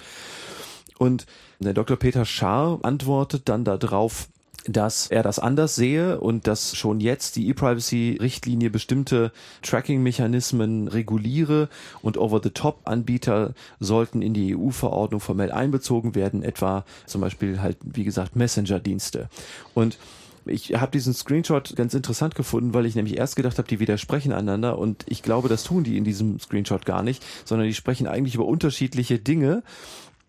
Und 0.99 1.25
der 1.61 1.73
Dr. 1.73 1.97
Peter 1.97 2.25
Schaar 2.25 2.81
antwortet 2.83 3.49
dann 3.49 3.65
darauf, 3.65 4.27
dass 4.69 5.07
er 5.07 5.23
das 5.23 5.39
anders 5.39 5.75
sehe 5.75 6.21
und 6.21 6.47
dass 6.47 6.77
schon 6.77 7.01
jetzt 7.01 7.37
die 7.37 7.49
E-Privacy-Richtlinie 7.49 8.71
bestimmte 8.71 9.33
Tracking-Mechanismen 9.63 10.89
reguliere 10.89 11.69
und 12.03 12.19
Over-the-Top-Anbieter 12.19 13.55
sollten 13.81 14.23
in 14.23 14.35
die 14.35 14.57
EU-Verordnung 14.57 15.21
formell 15.21 15.53
einbezogen 15.53 16.15
werden, 16.15 16.43
etwa 16.43 16.85
zum 17.07 17.21
Beispiel 17.21 17.61
halt, 17.61 17.79
wie 17.83 18.05
gesagt, 18.05 18.37
Messenger-Dienste. 18.37 19.29
Und 19.75 19.99
ich 20.47 20.75
habe 20.75 20.93
diesen 20.93 21.13
Screenshot 21.13 21.75
ganz 21.77 21.95
interessant 21.95 22.35
gefunden, 22.35 22.73
weil 22.73 22.87
ich 22.87 22.95
nämlich 22.95 23.17
erst 23.17 23.37
gedacht 23.37 23.59
habe, 23.59 23.69
die 23.69 23.81
widersprechen 23.81 24.33
einander 24.33 24.79
und 24.79 25.05
ich 25.09 25.23
glaube, 25.23 25.49
das 25.49 25.65
tun 25.65 25.85
die 25.85 25.97
in 25.97 26.05
diesem 26.05 26.39
Screenshot 26.39 26.87
gar 26.87 27.03
nicht, 27.03 27.25
sondern 27.45 27.67
die 27.67 27.75
sprechen 27.75 28.07
eigentlich 28.07 28.37
über 28.37 28.47
unterschiedliche 28.47 29.19
Dinge 29.19 29.63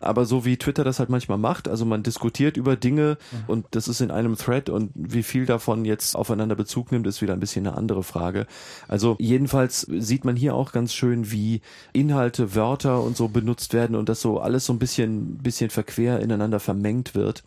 aber 0.00 0.24
so 0.24 0.44
wie 0.44 0.56
Twitter 0.56 0.84
das 0.84 0.98
halt 0.98 1.08
manchmal 1.08 1.38
macht, 1.38 1.68
also 1.68 1.84
man 1.84 2.02
diskutiert 2.02 2.56
über 2.56 2.76
Dinge 2.76 3.18
mhm. 3.32 3.38
und 3.46 3.66
das 3.72 3.88
ist 3.88 4.00
in 4.00 4.10
einem 4.10 4.36
Thread 4.36 4.68
und 4.68 4.90
wie 4.94 5.22
viel 5.22 5.46
davon 5.46 5.84
jetzt 5.84 6.14
aufeinander 6.14 6.54
Bezug 6.54 6.92
nimmt, 6.92 7.06
ist 7.06 7.20
wieder 7.22 7.32
ein 7.32 7.40
bisschen 7.40 7.66
eine 7.66 7.76
andere 7.76 8.02
Frage. 8.02 8.46
Also 8.86 9.16
jedenfalls 9.18 9.82
sieht 9.82 10.24
man 10.24 10.36
hier 10.36 10.54
auch 10.54 10.72
ganz 10.72 10.94
schön, 10.94 11.30
wie 11.30 11.60
Inhalte, 11.92 12.54
Wörter 12.54 13.02
und 13.02 13.16
so 13.16 13.28
benutzt 13.28 13.74
werden 13.74 13.96
und 13.96 14.08
das 14.08 14.20
so 14.20 14.40
alles 14.40 14.66
so 14.66 14.72
ein 14.72 14.78
bisschen, 14.78 15.38
bisschen 15.38 15.70
verquer 15.70 16.20
ineinander 16.20 16.60
vermengt 16.60 17.14
wird. 17.14 17.42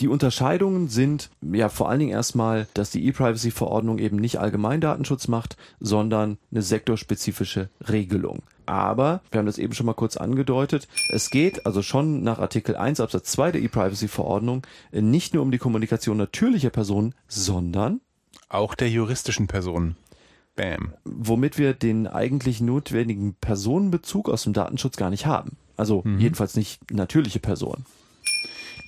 Die 0.00 0.08
Unterscheidungen 0.08 0.88
sind 0.88 1.30
ja 1.40 1.70
vor 1.70 1.88
allen 1.88 2.00
Dingen 2.00 2.12
erstmal, 2.12 2.66
dass 2.74 2.90
die 2.90 3.06
E-Privacy-Verordnung 3.06 3.98
eben 3.98 4.16
nicht 4.16 4.38
Allgemeindatenschutz 4.38 5.28
macht, 5.28 5.56
sondern 5.80 6.36
eine 6.50 6.60
sektorspezifische 6.60 7.70
Regelung. 7.88 8.42
Aber, 8.66 9.22
wir 9.30 9.38
haben 9.38 9.46
das 9.46 9.58
eben 9.58 9.74
schon 9.74 9.86
mal 9.86 9.94
kurz 9.94 10.16
angedeutet, 10.16 10.88
es 11.10 11.30
geht 11.30 11.66
also 11.66 11.82
schon 11.82 12.22
nach 12.22 12.38
Artikel 12.38 12.76
1 12.76 13.00
Absatz 13.00 13.32
2 13.32 13.52
der 13.52 13.62
E-Privacy-Verordnung 13.62 14.66
nicht 14.92 15.34
nur 15.34 15.42
um 15.42 15.50
die 15.50 15.58
Kommunikation 15.58 16.16
natürlicher 16.16 16.70
Personen, 16.70 17.14
sondern 17.28 18.00
auch 18.48 18.74
der 18.74 18.90
juristischen 18.90 19.46
Personen. 19.46 19.96
Bam. 20.56 20.94
Womit 21.04 21.58
wir 21.58 21.74
den 21.74 22.06
eigentlich 22.06 22.60
notwendigen 22.60 23.34
Personenbezug 23.34 24.28
aus 24.28 24.44
dem 24.44 24.54
Datenschutz 24.54 24.96
gar 24.96 25.10
nicht 25.10 25.26
haben. 25.26 25.56
Also 25.76 26.02
mhm. 26.04 26.18
jedenfalls 26.18 26.56
nicht 26.56 26.90
natürliche 26.90 27.40
Personen. 27.40 27.84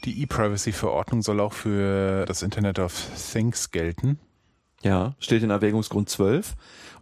Die 0.04 0.22
E-Privacy-Verordnung 0.22 1.22
soll 1.22 1.40
auch 1.40 1.52
für 1.52 2.24
das 2.26 2.42
Internet 2.42 2.78
of 2.78 2.94
Things 3.32 3.70
gelten. 3.70 4.18
Ja, 4.82 5.14
steht 5.18 5.42
in 5.42 5.50
Erwägungsgrund 5.50 6.08
12. 6.08 6.54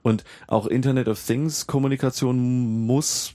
Und 0.03 0.25
auch 0.47 0.67
Internet 0.67 1.09
of 1.09 1.21
Things 1.21 1.67
Kommunikation 1.67 2.87
muss, 2.87 3.35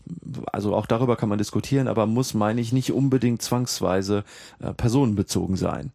also 0.53 0.73
auch 0.73 0.85
darüber 0.85 1.17
kann 1.17 1.27
man 1.27 1.37
diskutieren, 1.37 1.87
aber 1.87 2.05
muss, 2.05 2.33
meine 2.33 2.61
ich, 2.61 2.71
nicht 2.71 2.93
unbedingt 2.93 3.41
zwangsweise 3.41 4.23
äh, 4.59 4.73
personenbezogen 4.73 5.57
sein. 5.57 5.91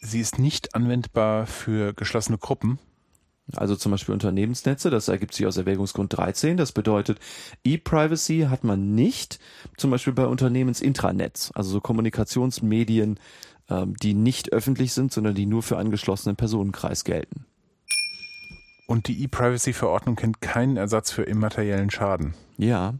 Sie 0.00 0.20
ist 0.20 0.38
nicht 0.38 0.74
anwendbar 0.74 1.46
für 1.46 1.92
geschlossene 1.92 2.38
Gruppen. 2.38 2.80
Also 3.54 3.76
zum 3.76 3.92
Beispiel 3.92 4.12
Unternehmensnetze, 4.12 4.90
das 4.90 5.06
ergibt 5.06 5.32
sich 5.32 5.46
aus 5.46 5.56
Erwägungsgrund 5.56 6.16
13. 6.16 6.56
Das 6.56 6.72
bedeutet, 6.72 7.20
E-Privacy 7.62 8.48
hat 8.50 8.64
man 8.64 8.96
nicht, 8.96 9.38
zum 9.76 9.92
Beispiel 9.92 10.12
bei 10.12 10.26
Unternehmensintranets, 10.26 11.52
also 11.54 11.70
so 11.70 11.80
Kommunikationsmedien, 11.80 13.20
die 13.68 14.14
nicht 14.14 14.52
öffentlich 14.52 14.92
sind, 14.92 15.12
sondern 15.12 15.34
die 15.34 15.46
nur 15.46 15.62
für 15.62 15.78
einen 15.78 15.90
geschlossenen 15.90 16.36
Personenkreis 16.36 17.04
gelten. 17.04 17.46
Und 18.86 19.08
die 19.08 19.24
E-Privacy-Verordnung 19.24 20.14
kennt 20.14 20.40
keinen 20.40 20.76
Ersatz 20.76 21.10
für 21.10 21.22
immateriellen 21.22 21.90
Schaden. 21.90 22.34
Ja, 22.56 22.94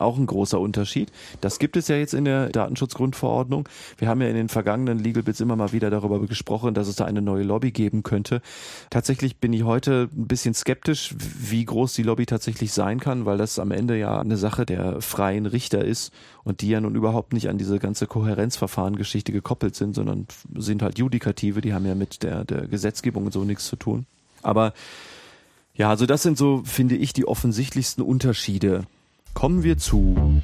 auch 0.00 0.18
ein 0.18 0.26
großer 0.26 0.60
Unterschied. 0.60 1.10
Das 1.40 1.58
gibt 1.58 1.76
es 1.76 1.88
ja 1.88 1.96
jetzt 1.96 2.14
in 2.14 2.24
der 2.24 2.48
Datenschutzgrundverordnung. 2.48 3.68
Wir 3.98 4.08
haben 4.08 4.20
ja 4.20 4.28
in 4.28 4.34
den 4.34 4.48
vergangenen 4.48 4.98
Legal 4.98 5.22
Bits 5.22 5.40
immer 5.40 5.56
mal 5.56 5.72
wieder 5.72 5.90
darüber 5.90 6.20
gesprochen, 6.20 6.74
dass 6.74 6.88
es 6.88 6.96
da 6.96 7.04
eine 7.04 7.22
neue 7.22 7.42
Lobby 7.42 7.70
geben 7.70 8.02
könnte. 8.02 8.42
Tatsächlich 8.90 9.36
bin 9.36 9.52
ich 9.52 9.64
heute 9.64 10.08
ein 10.12 10.26
bisschen 10.26 10.54
skeptisch, 10.54 11.14
wie 11.18 11.64
groß 11.64 11.94
die 11.94 12.02
Lobby 12.02 12.26
tatsächlich 12.26 12.72
sein 12.72 13.00
kann, 13.00 13.26
weil 13.26 13.38
das 13.38 13.58
am 13.58 13.70
Ende 13.70 13.98
ja 13.98 14.20
eine 14.20 14.36
Sache 14.36 14.66
der 14.66 15.00
freien 15.00 15.46
Richter 15.46 15.84
ist 15.84 16.12
und 16.44 16.60
die 16.60 16.68
ja 16.68 16.80
nun 16.80 16.94
überhaupt 16.94 17.32
nicht 17.32 17.48
an 17.48 17.58
diese 17.58 17.78
ganze 17.78 18.06
Kohärenzverfahren-Geschichte 18.06 19.32
gekoppelt 19.32 19.74
sind, 19.74 19.94
sondern 19.94 20.26
sind 20.56 20.82
halt 20.82 20.98
Judikative, 20.98 21.60
die 21.60 21.74
haben 21.74 21.86
ja 21.86 21.94
mit 21.94 22.22
der, 22.22 22.44
der 22.44 22.66
Gesetzgebung 22.66 23.26
und 23.26 23.32
so 23.32 23.44
nichts 23.44 23.66
zu 23.66 23.76
tun. 23.76 24.06
Aber 24.42 24.72
ja, 25.74 25.88
also 25.88 26.06
das 26.06 26.22
sind 26.22 26.36
so, 26.36 26.62
finde 26.64 26.96
ich, 26.96 27.12
die 27.12 27.26
offensichtlichsten 27.26 28.02
Unterschiede. 28.02 28.84
Kommen 29.34 29.62
wir 29.62 29.78
zu. 29.78 30.42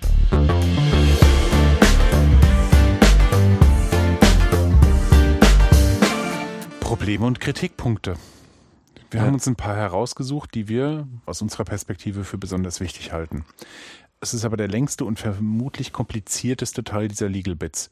Probleme 6.80 7.26
und 7.26 7.40
Kritikpunkte. 7.40 8.14
Wir 9.10 9.20
ja. 9.20 9.26
haben 9.26 9.34
uns 9.34 9.46
ein 9.46 9.56
paar 9.56 9.76
herausgesucht, 9.76 10.54
die 10.54 10.68
wir 10.68 11.06
aus 11.26 11.42
unserer 11.42 11.64
Perspektive 11.64 12.24
für 12.24 12.38
besonders 12.38 12.80
wichtig 12.80 13.12
halten. 13.12 13.44
Es 14.20 14.34
ist 14.34 14.44
aber 14.44 14.56
der 14.56 14.68
längste 14.68 15.04
und 15.04 15.18
vermutlich 15.18 15.92
komplizierteste 15.92 16.84
Teil 16.84 17.08
dieser 17.08 17.28
Legal 17.28 17.54
Bits. 17.54 17.90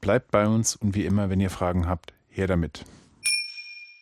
Bleibt 0.00 0.30
bei 0.30 0.46
uns 0.46 0.76
und 0.76 0.94
wie 0.94 1.04
immer, 1.04 1.30
wenn 1.30 1.40
ihr 1.40 1.50
Fragen 1.50 1.86
habt, 1.86 2.12
her 2.28 2.46
damit. 2.46 2.84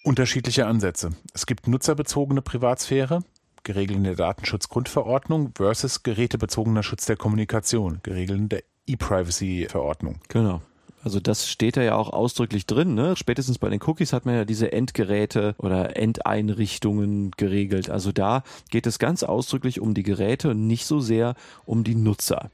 Unterschiedliche 0.04 0.66
Ansätze. 0.66 1.10
Es 1.34 1.44
gibt 1.44 1.68
nutzerbezogene 1.68 2.40
Privatsphäre, 2.40 3.22
geregelt 3.68 3.98
in 3.98 4.04
der 4.04 4.14
Datenschutzgrundverordnung, 4.14 5.52
versus 5.54 6.02
gerätebezogener 6.02 6.82
Schutz 6.82 7.04
der 7.04 7.16
Kommunikation, 7.16 8.00
geregelt 8.02 8.38
in 8.38 8.48
der 8.48 8.62
E-Privacy-Verordnung. 8.86 10.20
Genau. 10.28 10.62
Also 11.04 11.20
das 11.20 11.48
steht 11.48 11.76
da 11.76 11.82
ja 11.82 11.94
auch 11.94 12.10
ausdrücklich 12.10 12.64
drin. 12.64 12.94
Ne? 12.94 13.14
Spätestens 13.14 13.58
bei 13.58 13.68
den 13.68 13.80
Cookies 13.82 14.14
hat 14.14 14.24
man 14.24 14.34
ja 14.34 14.44
diese 14.46 14.72
Endgeräte 14.72 15.54
oder 15.58 15.96
Endeinrichtungen 15.98 17.30
geregelt. 17.36 17.90
Also 17.90 18.10
da 18.10 18.42
geht 18.70 18.86
es 18.86 18.98
ganz 18.98 19.22
ausdrücklich 19.22 19.80
um 19.80 19.92
die 19.92 20.02
Geräte 20.02 20.50
und 20.50 20.66
nicht 20.66 20.86
so 20.86 21.00
sehr 21.00 21.34
um 21.66 21.84
die 21.84 21.94
Nutzer. 21.94 22.50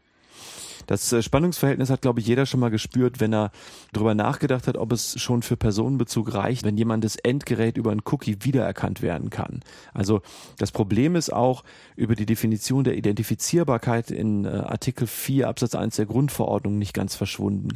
Das 0.87 1.13
äh, 1.13 1.23
Spannungsverhältnis 1.23 1.91
hat, 1.91 2.03
glaube 2.03 2.21
ich, 2.21 2.27
jeder 2.27 2.47
schon 2.47 2.61
mal 2.61 2.71
gespürt, 2.71 3.21
wenn 3.21 3.33
er 3.33 3.51
darüber 3.93 4.15
nachgedacht 4.15 4.67
hat, 4.67 4.77
ob 4.77 4.93
es 4.93 5.21
schon 5.21 5.43
für 5.43 5.57
Personenbezug 5.57 6.35
reicht, 6.35 6.65
wenn 6.65 6.77
jemandes 6.77 7.17
Endgerät 7.17 7.77
über 7.77 7.91
einen 7.91 8.03
Cookie 8.05 8.39
wiedererkannt 8.41 9.03
werden 9.03 9.31
kann. 9.31 9.61
Also 9.93 10.23
das 10.59 10.73
Problem 10.73 11.17
ist 11.17 11.33
auch 11.33 11.65
über 11.97 12.15
die 12.15 12.27
Definition 12.27 12.85
der 12.85 12.97
Identifizierbarkeit 12.97 14.11
in 14.11 14.45
äh, 14.45 14.49
Artikel 14.49 15.07
4 15.07 15.49
Absatz 15.49 15.75
1 15.75 15.97
der 15.97 16.07
Grundverordnung 16.07 16.79
nicht 16.79 16.95
ganz 16.95 17.15
verschwunden. 17.15 17.69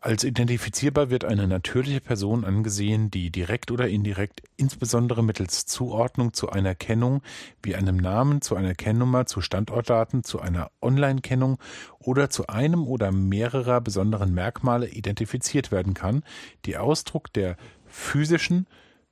Als 0.00 0.22
identifizierbar 0.22 1.10
wird 1.10 1.24
eine 1.24 1.48
natürliche 1.48 2.00
Person 2.00 2.44
angesehen, 2.44 3.10
die 3.10 3.30
direkt 3.30 3.72
oder 3.72 3.88
indirekt, 3.88 4.42
insbesondere 4.56 5.24
mittels 5.24 5.66
Zuordnung 5.66 6.32
zu 6.32 6.50
einer 6.50 6.76
Kennung 6.76 7.20
wie 7.64 7.74
einem 7.74 7.96
Namen, 7.96 8.40
zu 8.40 8.54
einer 8.54 8.74
Kennnummer, 8.74 9.26
zu 9.26 9.40
Standortdaten, 9.40 10.22
zu 10.22 10.40
einer 10.40 10.70
Online-Kennung 10.80 11.58
oder 11.98 12.30
zu 12.30 12.46
einem 12.46 12.86
oder 12.86 13.10
mehrerer 13.10 13.80
besonderen 13.80 14.32
Merkmale 14.32 14.88
identifiziert 14.88 15.72
werden 15.72 15.94
kann, 15.94 16.22
die 16.64 16.76
Ausdruck 16.76 17.32
der 17.32 17.56
physischen, 17.86 18.68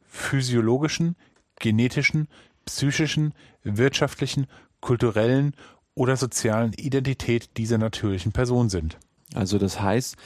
physiologischen, 0.07 1.17
genetischen, 1.59 2.29
psychischen, 2.65 3.35
wirtschaftlichen, 3.65 4.47
kulturellen 4.81 5.55
oder 5.97 6.17
sozialen 6.17 6.75
Identität 6.75 7.57
dieser 7.57 7.79
natürlichen 7.79 8.31
Person 8.31 8.69
sind. 8.69 8.99
Also 9.35 9.59
das 9.59 9.81
heißt, 9.81 10.17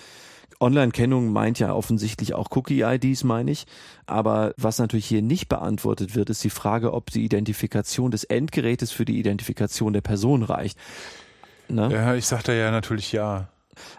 Online-Kennung 0.58 1.32
meint 1.32 1.58
ja 1.58 1.72
offensichtlich 1.72 2.34
auch 2.34 2.48
Cookie-IDs, 2.50 3.24
meine 3.24 3.50
ich. 3.50 3.66
Aber 4.06 4.54
was 4.56 4.78
natürlich 4.78 5.06
hier 5.06 5.22
nicht 5.22 5.48
beantwortet 5.48 6.14
wird, 6.14 6.30
ist 6.30 6.42
die 6.44 6.50
Frage, 6.50 6.92
ob 6.92 7.10
die 7.10 7.24
Identifikation 7.24 8.10
des 8.10 8.24
Endgerätes 8.24 8.92
für 8.92 9.04
die 9.04 9.18
Identifikation 9.18 9.92
der 9.92 10.00
Person 10.00 10.42
reicht. 10.42 10.78
Ne? 11.68 11.90
Ja, 11.92 12.14
ich 12.14 12.26
sage 12.26 12.42
da 12.44 12.52
ja 12.52 12.70
natürlich 12.70 13.12
ja. 13.12 13.48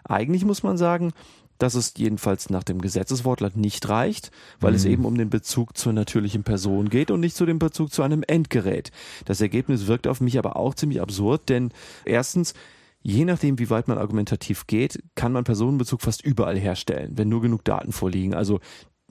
Eigentlich 0.03 0.45
muss 0.45 0.61
man 0.63 0.77
sagen, 0.77 1.13
dass 1.61 1.75
es 1.75 1.93
jedenfalls 1.95 2.49
nach 2.49 2.63
dem 2.63 2.81
Gesetzeswortlaut 2.81 3.55
nicht 3.55 3.87
reicht, 3.87 4.31
weil 4.59 4.71
mhm. 4.71 4.77
es 4.77 4.85
eben 4.85 5.05
um 5.05 5.15
den 5.15 5.29
Bezug 5.29 5.77
zur 5.77 5.93
natürlichen 5.93 6.43
Person 6.43 6.89
geht 6.89 7.11
und 7.11 7.19
nicht 7.19 7.35
zu 7.35 7.45
dem 7.45 7.59
Bezug 7.59 7.93
zu 7.93 8.01
einem 8.01 8.23
Endgerät. 8.23 8.91
Das 9.25 9.41
Ergebnis 9.41 9.85
wirkt 9.87 10.07
auf 10.07 10.21
mich 10.21 10.39
aber 10.39 10.55
auch 10.55 10.73
ziemlich 10.73 11.01
absurd, 11.01 11.49
denn 11.49 11.71
erstens, 12.03 12.55
je 13.01 13.25
nachdem, 13.25 13.59
wie 13.59 13.69
weit 13.69 13.87
man 13.87 13.97
argumentativ 13.97 14.67
geht, 14.67 15.03
kann 15.15 15.31
man 15.31 15.43
Personenbezug 15.43 16.01
fast 16.01 16.23
überall 16.23 16.57
herstellen, 16.57 17.17
wenn 17.17 17.29
nur 17.29 17.41
genug 17.41 17.63
Daten 17.63 17.91
vorliegen. 17.91 18.33
Also, 18.33 18.59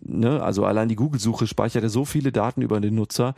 ne, 0.00 0.42
also 0.42 0.64
allein 0.64 0.88
die 0.88 0.96
Google-Suche 0.96 1.46
speichert 1.46 1.82
ja 1.82 1.88
so 1.88 2.04
viele 2.04 2.32
Daten 2.32 2.62
über 2.62 2.80
den 2.80 2.94
Nutzer, 2.94 3.34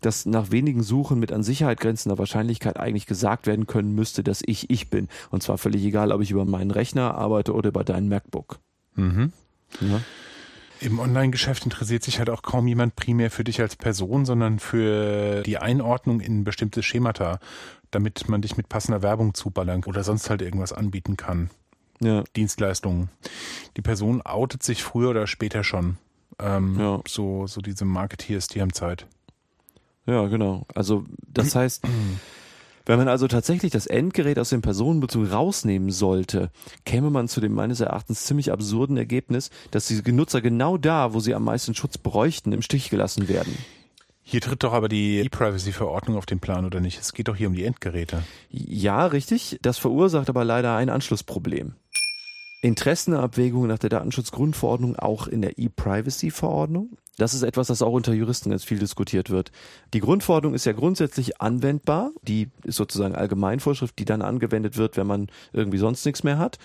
dass 0.00 0.26
nach 0.26 0.50
wenigen 0.50 0.82
Suchen 0.82 1.18
mit 1.18 1.32
an 1.32 1.42
Sicherheit 1.42 1.80
grenzender 1.80 2.18
Wahrscheinlichkeit 2.18 2.78
eigentlich 2.78 3.06
gesagt 3.06 3.46
werden 3.46 3.66
können 3.66 3.94
müsste, 3.94 4.22
dass 4.22 4.42
ich 4.44 4.70
ich 4.70 4.90
bin. 4.90 5.08
Und 5.30 5.42
zwar 5.42 5.58
völlig 5.58 5.84
egal, 5.84 6.12
ob 6.12 6.20
ich 6.20 6.30
über 6.30 6.44
meinen 6.44 6.70
Rechner 6.70 7.14
arbeite 7.14 7.52
oder 7.54 7.70
über 7.70 7.84
deinen 7.84 8.08
MacBook. 8.08 8.60
Mhm. 8.94 9.32
Ja. 9.80 10.00
Im 10.80 10.98
Online-Geschäft 10.98 11.64
interessiert 11.64 12.02
sich 12.02 12.18
halt 12.18 12.30
auch 12.30 12.42
kaum 12.42 12.66
jemand 12.68 12.96
primär 12.96 13.30
für 13.30 13.44
dich 13.44 13.60
als 13.60 13.76
Person, 13.76 14.24
sondern 14.24 14.58
für 14.58 15.42
die 15.42 15.58
Einordnung 15.58 16.20
in 16.20 16.44
bestimmte 16.44 16.82
Schemata, 16.82 17.40
damit 17.90 18.28
man 18.28 18.42
dich 18.42 18.56
mit 18.56 18.68
passender 18.68 19.02
Werbung 19.02 19.34
zuballern 19.34 19.84
oder 19.84 20.04
sonst 20.04 20.30
halt 20.30 20.42
irgendwas 20.42 20.72
anbieten 20.72 21.16
kann. 21.16 21.50
Ja. 22.00 22.22
Dienstleistungen. 22.36 23.08
Die 23.76 23.82
Person 23.82 24.22
outet 24.22 24.62
sich 24.62 24.82
früher 24.82 25.10
oder 25.10 25.26
später 25.26 25.64
schon. 25.64 25.98
Ähm, 26.38 26.78
ja. 26.78 27.00
So, 27.08 27.46
so 27.46 27.60
diese 27.60 27.84
Marketeers, 27.84 28.46
die 28.46 28.60
haben 28.60 28.72
Zeit. 28.72 29.06
Ja, 30.06 30.26
genau. 30.28 30.64
Also 30.74 31.04
das 31.26 31.54
heißt, 31.56 31.84
wenn 32.88 32.98
man 32.98 33.08
also 33.08 33.28
tatsächlich 33.28 33.70
das 33.70 33.86
Endgerät 33.86 34.38
aus 34.38 34.48
dem 34.48 34.62
Personenbezug 34.62 35.30
rausnehmen 35.30 35.90
sollte, 35.90 36.50
käme 36.86 37.10
man 37.10 37.28
zu 37.28 37.42
dem 37.42 37.52
meines 37.52 37.80
Erachtens 37.80 38.24
ziemlich 38.24 38.50
absurden 38.50 38.96
Ergebnis, 38.96 39.50
dass 39.70 39.88
die 39.88 40.10
Nutzer 40.10 40.40
genau 40.40 40.78
da, 40.78 41.12
wo 41.12 41.20
sie 41.20 41.34
am 41.34 41.44
meisten 41.44 41.74
Schutz 41.74 41.98
bräuchten, 41.98 42.52
im 42.52 42.62
Stich 42.62 42.88
gelassen 42.88 43.28
werden. 43.28 43.54
Hier 44.22 44.40
tritt 44.40 44.62
doch 44.62 44.72
aber 44.72 44.88
die 44.88 45.18
E-Privacy-Verordnung 45.18 46.16
auf 46.16 46.24
den 46.24 46.40
Plan, 46.40 46.64
oder 46.64 46.80
nicht? 46.80 46.98
Es 46.98 47.12
geht 47.12 47.28
doch 47.28 47.36
hier 47.36 47.48
um 47.48 47.54
die 47.54 47.64
Endgeräte. 47.64 48.22
Ja, 48.48 49.04
richtig. 49.04 49.58
Das 49.60 49.76
verursacht 49.76 50.30
aber 50.30 50.44
leider 50.44 50.74
ein 50.74 50.88
Anschlussproblem. 50.88 51.74
Interessenabwägungen 52.62 53.68
nach 53.68 53.78
der 53.78 53.90
Datenschutzgrundverordnung 53.90 54.96
auch 54.96 55.26
in 55.26 55.42
der 55.42 55.58
E-Privacy-Verordnung. 55.58 56.96
Das 57.18 57.34
ist 57.34 57.42
etwas, 57.42 57.66
das 57.66 57.82
auch 57.82 57.92
unter 57.92 58.14
Juristen 58.14 58.50
ganz 58.50 58.64
viel 58.64 58.78
diskutiert 58.78 59.28
wird. 59.28 59.50
Die 59.92 60.00
Grundverordnung 60.00 60.54
ist 60.54 60.64
ja 60.64 60.72
grundsätzlich 60.72 61.40
anwendbar. 61.40 62.12
Die 62.22 62.48
ist 62.62 62.76
sozusagen 62.76 63.16
Allgemeinvorschrift, 63.16 63.98
die 63.98 64.04
dann 64.04 64.22
angewendet 64.22 64.76
wird, 64.76 64.96
wenn 64.96 65.06
man 65.08 65.26
irgendwie 65.52 65.78
sonst 65.78 66.06
nichts 66.06 66.22
mehr 66.22 66.38
hat. 66.38 66.58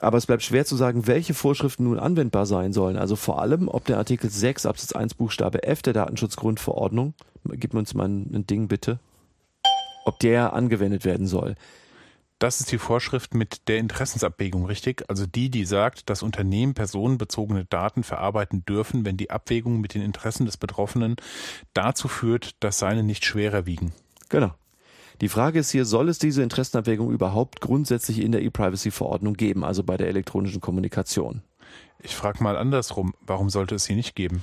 Aber 0.00 0.18
es 0.18 0.26
bleibt 0.26 0.42
schwer 0.42 0.64
zu 0.64 0.74
sagen, 0.74 1.06
welche 1.06 1.34
Vorschriften 1.34 1.84
nun 1.84 1.98
anwendbar 1.98 2.46
sein 2.46 2.72
sollen. 2.72 2.96
Also 2.96 3.14
vor 3.14 3.40
allem, 3.40 3.68
ob 3.68 3.84
der 3.84 3.98
Artikel 3.98 4.30
6 4.30 4.66
Absatz 4.66 4.92
1 4.92 5.14
Buchstabe 5.14 5.62
F 5.62 5.82
der 5.82 5.92
Datenschutzgrundverordnung, 5.92 7.14
gib 7.52 7.74
uns 7.74 7.94
mal 7.94 8.08
ein 8.08 8.46
Ding 8.46 8.68
bitte, 8.68 8.98
ob 10.06 10.18
der 10.18 10.54
angewendet 10.54 11.04
werden 11.04 11.26
soll. 11.26 11.56
Das 12.42 12.58
ist 12.58 12.72
die 12.72 12.78
Vorschrift 12.78 13.34
mit 13.34 13.68
der 13.68 13.78
Interessensabwägung, 13.78 14.66
richtig? 14.66 15.04
Also 15.08 15.26
die, 15.26 15.48
die 15.48 15.64
sagt, 15.64 16.10
dass 16.10 16.24
Unternehmen 16.24 16.74
personenbezogene 16.74 17.66
Daten 17.66 18.02
verarbeiten 18.02 18.64
dürfen, 18.64 19.04
wenn 19.04 19.16
die 19.16 19.30
Abwägung 19.30 19.80
mit 19.80 19.94
den 19.94 20.02
Interessen 20.02 20.44
des 20.44 20.56
Betroffenen 20.56 21.14
dazu 21.72 22.08
führt, 22.08 22.56
dass 22.58 22.80
seine 22.80 23.04
nicht 23.04 23.24
schwerer 23.24 23.64
wiegen. 23.64 23.92
Genau. 24.28 24.50
Die 25.20 25.28
Frage 25.28 25.60
ist 25.60 25.70
hier, 25.70 25.84
soll 25.84 26.08
es 26.08 26.18
diese 26.18 26.42
Interessenabwägung 26.42 27.12
überhaupt 27.12 27.60
grundsätzlich 27.60 28.18
in 28.18 28.32
der 28.32 28.42
E-Privacy-Verordnung 28.42 29.34
geben, 29.34 29.62
also 29.62 29.84
bei 29.84 29.96
der 29.96 30.08
elektronischen 30.08 30.60
Kommunikation? 30.60 31.42
Ich 32.00 32.16
frage 32.16 32.42
mal 32.42 32.56
andersrum, 32.56 33.14
warum 33.20 33.50
sollte 33.50 33.76
es 33.76 33.84
sie 33.84 33.94
nicht 33.94 34.16
geben? 34.16 34.42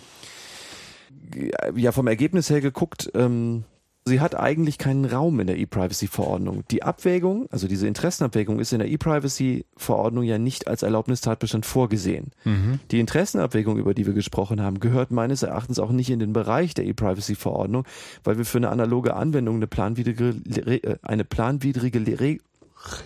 Ja, 1.75 1.91
vom 1.91 2.07
Ergebnis 2.07 2.49
her 2.49 2.61
geguckt, 2.61 3.11
ähm, 3.13 3.65
sie 4.09 4.19
hat 4.19 4.35
eigentlich 4.35 4.77
keinen 4.77 5.05
Raum 5.05 5.39
in 5.39 5.47
der 5.47 5.57
E-Privacy-Verordnung. 5.57 6.63
Die 6.71 6.83
Abwägung, 6.83 7.47
also 7.51 7.67
diese 7.67 7.87
Interessenabwägung, 7.87 8.59
ist 8.59 8.73
in 8.73 8.79
der 8.79 8.89
E-Privacy-Verordnung 8.89 10.23
ja 10.23 10.37
nicht 10.37 10.67
als 10.67 10.83
Erlaubnistatbestand 10.83 11.65
vorgesehen. 11.65 12.31
Mhm. 12.43 12.79
Die 12.91 12.99
Interessenabwägung, 12.99 13.77
über 13.77 13.93
die 13.93 14.05
wir 14.05 14.13
gesprochen 14.13 14.61
haben, 14.61 14.79
gehört 14.79 15.11
meines 15.11 15.43
Erachtens 15.43 15.79
auch 15.79 15.91
nicht 15.91 16.09
in 16.09 16.19
den 16.19 16.33
Bereich 16.33 16.73
der 16.73 16.85
E-Privacy-Verordnung, 16.85 17.85
weil 18.23 18.37
wir 18.37 18.45
für 18.45 18.57
eine 18.57 18.69
analoge 18.69 19.15
Anwendung 19.15 19.55
eine 19.55 19.67
planwidrige, 19.67 20.35
äh, 20.65 20.97
eine 21.01 21.23
planwidrige 21.23 22.19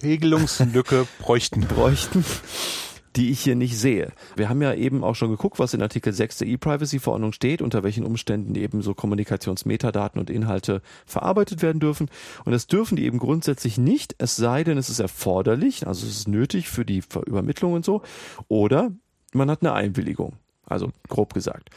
Regelungslücke 0.04 1.08
bräuchten. 1.20 1.62
bräuchten 1.62 2.26
die 3.16 3.32
ich 3.32 3.42
hier 3.42 3.56
nicht 3.56 3.78
sehe. 3.78 4.12
Wir 4.36 4.50
haben 4.50 4.62
ja 4.62 4.74
eben 4.74 5.04
auch 5.04 5.16
schon 5.16 5.30
geguckt, 5.30 5.60
was 5.60 5.74
in 5.74 5.82
Artikel 5.82 6.14
6 6.14 6.40
der 6.40 6.48
E-Privacy-Verordnung 6.48 7.34
steht, 7.34 7.62
unter 7.62 7.84
welchen 7.84 8.06
Umständen 8.06 8.56
eben 8.56 8.82
so 8.82 8.94
Kommunikationsmetadaten 8.94 10.20
und 10.20 10.30
Inhalte 10.30 10.82
verarbeitet 11.06 11.62
werden 11.62 11.80
dürfen. 11.80 12.10
Und 12.46 12.52
das 12.52 12.68
dürfen 12.68 12.96
die 12.96 13.06
eben 13.06 13.20
grundsätzlich 13.20 13.78
nicht, 13.78 14.16
es 14.18 14.36
sei 14.36 14.64
denn, 14.64 14.78
es 14.78 14.90
ist 14.90 15.00
erforderlich, 15.00 15.88
also 15.88 16.06
es 16.06 16.18
ist 16.18 16.28
nötig 16.28 16.70
für 16.70 16.86
die 16.86 17.04
Übermittlung 17.26 17.74
und 17.74 17.86
so, 17.86 18.02
oder 18.48 18.92
man 19.34 19.50
hat 19.50 19.62
eine 19.62 19.74
Einwilligung. 19.74 20.38
Also 20.66 20.92
grob 21.10 21.34
gesagt 21.34 21.70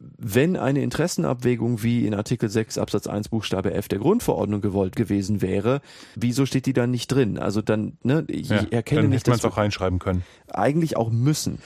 wenn 0.00 0.56
eine 0.56 0.82
Interessenabwägung 0.82 1.82
wie 1.82 2.06
in 2.06 2.14
Artikel 2.14 2.48
6 2.48 2.78
Absatz 2.78 3.06
1 3.06 3.28
Buchstabe 3.28 3.74
F 3.74 3.88
der 3.88 3.98
Grundverordnung 3.98 4.60
gewollt 4.60 4.96
gewesen 4.96 5.42
wäre, 5.42 5.80
wieso 6.14 6.46
steht 6.46 6.66
die 6.66 6.72
dann 6.72 6.90
nicht 6.90 7.08
drin? 7.08 7.38
Also 7.38 7.62
dann, 7.62 7.98
ne, 8.02 8.24
ich 8.28 8.48
ja, 8.48 8.64
erkenne 8.70 9.02
dann 9.02 9.10
nicht, 9.10 9.26
dass 9.26 9.42
man 9.42 9.50
es 9.50 9.52
auch 9.52 9.58
reinschreiben 9.58 9.98
können. 9.98 10.24
Eigentlich 10.48 10.96
auch 10.96 11.10
müssen. 11.10 11.58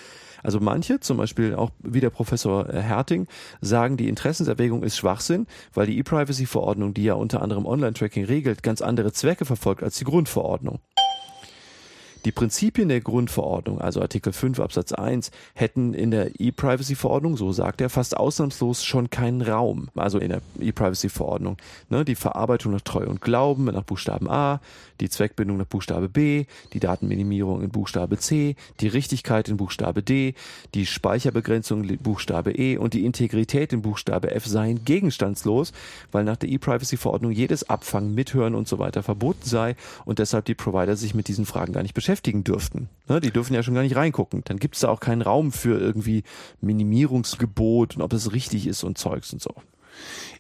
Also 0.43 0.59
manche, 0.61 1.01
zum 1.01 1.19
Beispiel 1.19 1.55
auch 1.55 1.71
wie 1.81 2.01
der 2.01 2.11
Professor 2.11 2.67
Herting, 2.69 3.29
sagen, 3.61 3.97
die 3.97 4.09
Interessenserwägung 4.09 4.83
ist 4.83 4.97
Schwachsinn, 4.97 5.47
weil 5.73 5.87
die 5.87 5.99
E-Privacy-Verordnung, 5.99 6.95
die 6.95 7.05
ja 7.05 7.15
unter 7.15 7.43
anderem 7.43 7.65
Online-Tracking 7.65 8.25
regelt, 8.25 8.63
ganz 8.63 8.83
andere 8.83 9.13
Zwecke 9.13 9.45
verfolgt 9.45 9.83
als 9.83 9.99
die 9.99 10.05
Grundverordnung. 10.05 10.81
Die 12.25 12.31
Prinzipien 12.31 12.89
der 12.89 13.01
Grundverordnung, 13.01 13.81
also 13.81 14.01
Artikel 14.01 14.33
5 14.33 14.61
Absatz 14.61 14.93
1, 14.93 15.33
hätten 15.55 15.93
in 15.93 16.13
der 16.13 16.41
E-Privacy-Verordnung, 16.41 17.37
so 17.37 17.51
sagt 17.53 17.81
er, 17.81 17.91
fast 17.91 18.17
ausnahmslos 18.17 18.85
schon 18.85 19.11
keinen 19.11 19.43
Raum. 19.43 19.89
Also 19.97 20.19
in 20.19 20.29
der 20.29 20.41
E-Privacy-Verordnung. 20.61 21.57
Ne, 21.89 22.05
die 22.05 22.15
Verarbeitung 22.15 22.73
nach 22.73 22.81
Treu 22.83 23.07
und 23.07 23.21
Glauben 23.21 23.65
nach 23.65 23.83
Buchstaben 23.83 24.31
A, 24.31 24.61
die 25.01 25.09
Zweckbindung 25.09 25.57
nach 25.57 25.67
Buchstabe 25.67 26.09
B, 26.09 26.45
die 26.73 26.81
Datenminimierung 26.81 27.61
in 27.63 27.71
Buchstabe 27.71 28.19
C, 28.19 28.55
die 28.81 28.89
Richtigkeit 28.89 29.49
in 29.49 29.57
Buchstabe 29.57 30.03
D, 30.05 30.35
die 30.75 30.87
Speicherbegrenzung 30.87 31.83
in 31.83 31.99
Buchstabe 31.99 32.53
E 32.53 32.77
und 32.77 32.95
die 32.95 33.05
Integrität 33.05 33.73
in 33.73 33.83
Buchstabe 33.83 34.31
F 34.31 34.47
seien 34.47 34.85
gegenstandslos, 34.85 35.73
weil 36.13 36.23
nach 36.23 36.37
der 36.37 36.51
E-Privacy-Verordnung 36.51 37.33
jedes 37.33 37.69
Abfangen, 37.69 38.15
Mithören 38.15 38.55
und 38.55 38.69
so 38.69 38.79
weiter 38.79 39.03
verboten 39.03 39.45
sei 39.45 39.75
und 40.05 40.21
deshalb 40.21 40.45
die 40.45 40.55
Provider 40.55 40.95
sich 40.95 41.15
mit 41.15 41.27
diesen 41.27 41.47
Fragen 41.47 41.73
gar 41.73 41.83
nicht 41.83 41.95
beschäftigen 41.95 42.12
beschäftigen 42.13 42.45
dürften. 42.45 42.91
Ne, 43.09 43.21
die 43.21 43.31
dürfen 43.31 43.55
ja 43.55 43.63
schon 43.63 43.75
gar 43.75 43.83
nicht 43.83 43.97
reingucken. 43.97 44.43
Dann 44.45 44.59
gibt 44.59 44.75
es 44.75 44.83
da 44.83 44.89
auch 44.91 45.01
keinen 45.01 45.23
Raum 45.23 45.51
für 45.51 45.81
irgendwie 45.81 46.25
Minimierungsgebot 46.61 47.97
und 47.97 48.03
ob 48.03 48.13
es 48.13 48.33
richtig 48.33 48.67
ist 48.67 48.85
und 48.85 48.99
Zeugs 48.99 49.33
und 49.33 49.41
so. 49.41 49.55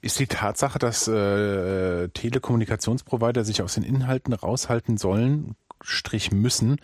Ist 0.02 0.18
die 0.18 0.26
Tatsache, 0.26 0.78
dass 0.78 1.08
äh, 1.08 2.08
Telekommunikationsprovider 2.08 3.44
sich 3.44 3.62
aus 3.62 3.74
den 3.74 3.84
Inhalten 3.84 4.34
raushalten 4.34 4.98
sollen, 4.98 5.56
Strich 5.80 6.30
müssen, 6.30 6.76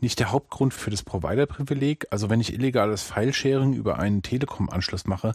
nicht 0.00 0.20
der 0.20 0.30
Hauptgrund 0.30 0.72
für 0.72 0.90
das 0.90 1.02
Provider-Privileg? 1.02 2.06
Also 2.10 2.30
wenn 2.30 2.40
ich 2.40 2.52
illegales 2.52 3.02
Filesharing 3.02 3.74
über 3.74 3.98
einen 3.98 4.22
Telekom-Anschluss 4.22 5.06
mache, 5.06 5.32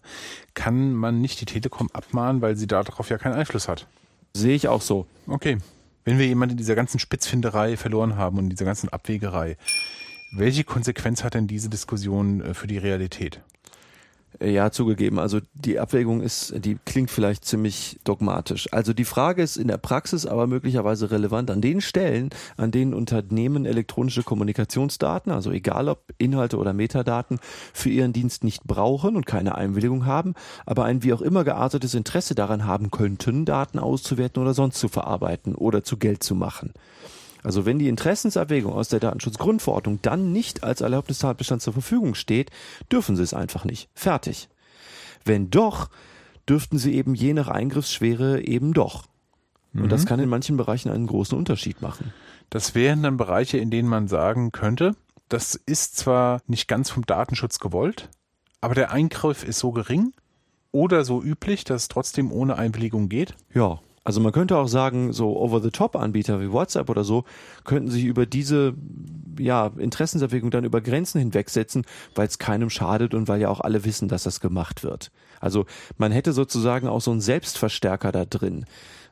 kann 0.53 0.93
man 0.93 1.19
nicht 1.19 1.41
die 1.41 1.45
Telekom 1.45 1.89
abmahnen, 1.91 2.41
weil 2.41 2.55
sie 2.55 2.67
darauf 2.67 3.09
ja 3.09 3.17
keinen 3.17 3.35
Einfluss 3.35 3.67
hat. 3.67 3.87
Sehe 4.33 4.55
ich 4.55 4.69
auch 4.69 4.81
so. 4.81 5.05
Okay 5.27 5.57
wenn 6.03 6.17
wir 6.17 6.27
jemanden 6.27 6.53
in 6.53 6.57
dieser 6.57 6.75
ganzen 6.75 6.99
Spitzfinderei 6.99 7.77
verloren 7.77 8.15
haben 8.15 8.37
und 8.37 8.45
in 8.45 8.49
dieser 8.49 8.65
ganzen 8.65 8.89
Abwägerei, 8.89 9.57
welche 10.33 10.63
Konsequenz 10.63 11.23
hat 11.23 11.33
denn 11.33 11.47
diese 11.47 11.69
Diskussion 11.69 12.41
äh, 12.41 12.53
für 12.53 12.67
die 12.67 12.77
Realität? 12.77 13.41
Ja, 14.39 14.71
zugegeben. 14.71 15.19
Also 15.19 15.39
die 15.53 15.79
Abwägung 15.79 16.21
ist, 16.21 16.53
die 16.57 16.77
klingt 16.85 17.11
vielleicht 17.11 17.43
ziemlich 17.45 17.99
dogmatisch. 18.03 18.71
Also 18.71 18.93
die 18.93 19.05
Frage 19.05 19.43
ist 19.43 19.57
in 19.57 19.67
der 19.67 19.77
Praxis 19.77 20.25
aber 20.25 20.47
möglicherweise 20.47 21.11
relevant 21.11 21.51
an 21.51 21.61
den 21.61 21.81
Stellen, 21.81 22.29
an 22.57 22.71
denen 22.71 22.93
Unternehmen 22.93 23.65
elektronische 23.65 24.23
Kommunikationsdaten, 24.23 25.31
also 25.31 25.51
egal 25.51 25.89
ob 25.89 26.05
Inhalte 26.17 26.57
oder 26.57 26.73
Metadaten, 26.73 27.39
für 27.73 27.89
ihren 27.89 28.13
Dienst 28.13 28.43
nicht 28.43 28.63
brauchen 28.63 29.15
und 29.15 29.25
keine 29.25 29.55
Einwilligung 29.55 30.05
haben, 30.05 30.33
aber 30.65 30.85
ein 30.85 31.03
wie 31.03 31.13
auch 31.13 31.21
immer 31.21 31.43
geartetes 31.43 31.93
Interesse 31.93 32.33
daran 32.33 32.65
haben 32.65 32.89
könnten, 32.89 33.45
Daten 33.45 33.79
auszuwerten 33.79 34.41
oder 34.41 34.53
sonst 34.53 34.79
zu 34.79 34.87
verarbeiten 34.87 35.55
oder 35.55 35.83
zu 35.83 35.97
Geld 35.97 36.23
zu 36.23 36.35
machen. 36.35 36.73
Also 37.43 37.65
wenn 37.65 37.79
die 37.79 37.87
Interessensabwägung 37.87 38.73
aus 38.73 38.89
der 38.89 38.99
Datenschutzgrundverordnung 38.99 39.99
dann 40.01 40.31
nicht 40.31 40.63
als 40.63 40.81
Erlaubnistatbestand 40.81 41.61
zur 41.61 41.73
Verfügung 41.73 42.15
steht, 42.15 42.51
dürfen 42.91 43.15
sie 43.15 43.23
es 43.23 43.33
einfach 43.33 43.65
nicht. 43.65 43.89
Fertig. 43.93 44.49
Wenn 45.25 45.49
doch, 45.49 45.89
dürften 46.47 46.77
sie 46.77 46.95
eben 46.95 47.15
je 47.15 47.33
nach 47.33 47.47
Eingriffsschwere 47.47 48.41
eben 48.41 48.73
doch. 48.73 49.05
Und 49.73 49.83
mhm. 49.83 49.89
das 49.89 50.05
kann 50.05 50.19
in 50.19 50.29
manchen 50.29 50.57
Bereichen 50.57 50.89
einen 50.89 51.07
großen 51.07 51.37
Unterschied 51.37 51.81
machen. 51.81 52.13
Das 52.49 52.75
wären 52.75 53.03
dann 53.03 53.17
Bereiche, 53.17 53.57
in 53.57 53.71
denen 53.71 53.87
man 53.87 54.07
sagen 54.07 54.51
könnte, 54.51 54.95
das 55.29 55.55
ist 55.55 55.95
zwar 55.95 56.41
nicht 56.47 56.67
ganz 56.67 56.89
vom 56.89 57.05
Datenschutz 57.05 57.59
gewollt, 57.59 58.09
aber 58.59 58.75
der 58.75 58.91
Eingriff 58.91 59.43
ist 59.45 59.59
so 59.59 59.71
gering 59.71 60.11
oder 60.71 61.05
so 61.05 61.23
üblich, 61.23 61.63
dass 61.63 61.83
es 61.83 61.87
trotzdem 61.87 62.31
ohne 62.31 62.57
Einwilligung 62.57 63.07
geht. 63.07 63.35
Ja, 63.53 63.79
also 64.03 64.19
man 64.19 64.31
könnte 64.31 64.57
auch 64.57 64.67
sagen, 64.67 65.13
so 65.13 65.37
Over-the-Top-Anbieter 65.37 66.41
wie 66.41 66.51
WhatsApp 66.51 66.89
oder 66.89 67.03
so 67.03 67.23
könnten 67.65 67.91
sich 67.91 68.05
über 68.05 68.25
diese 68.25 68.73
ja, 69.37 69.71
Interessenserwägung 69.77 70.49
dann 70.49 70.63
über 70.63 70.81
Grenzen 70.81 71.19
hinwegsetzen, 71.19 71.85
weil 72.15 72.27
es 72.27 72.39
keinem 72.39 72.69
schadet 72.69 73.13
und 73.13 73.27
weil 73.27 73.39
ja 73.41 73.49
auch 73.49 73.59
alle 73.59 73.85
wissen, 73.85 74.07
dass 74.07 74.23
das 74.23 74.39
gemacht 74.39 74.83
wird. 74.83 75.11
Also 75.39 75.65
man 75.97 76.11
hätte 76.11 76.33
sozusagen 76.33 76.87
auch 76.87 77.01
so 77.01 77.11
einen 77.11 77.21
Selbstverstärker 77.21 78.11
da 78.11 78.25
drin. 78.25 78.65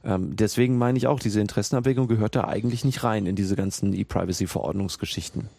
Ähm, 0.04 0.36
deswegen 0.36 0.78
meine 0.78 0.98
ich 0.98 1.08
auch, 1.08 1.20
diese 1.20 1.42
Interessenabwägung 1.42 2.08
gehört 2.08 2.36
da 2.36 2.46
eigentlich 2.46 2.84
nicht 2.84 3.04
rein 3.04 3.26
in 3.26 3.36
diese 3.36 3.56
ganzen 3.56 3.94
E-Privacy-Verordnungsgeschichten. 3.94 5.50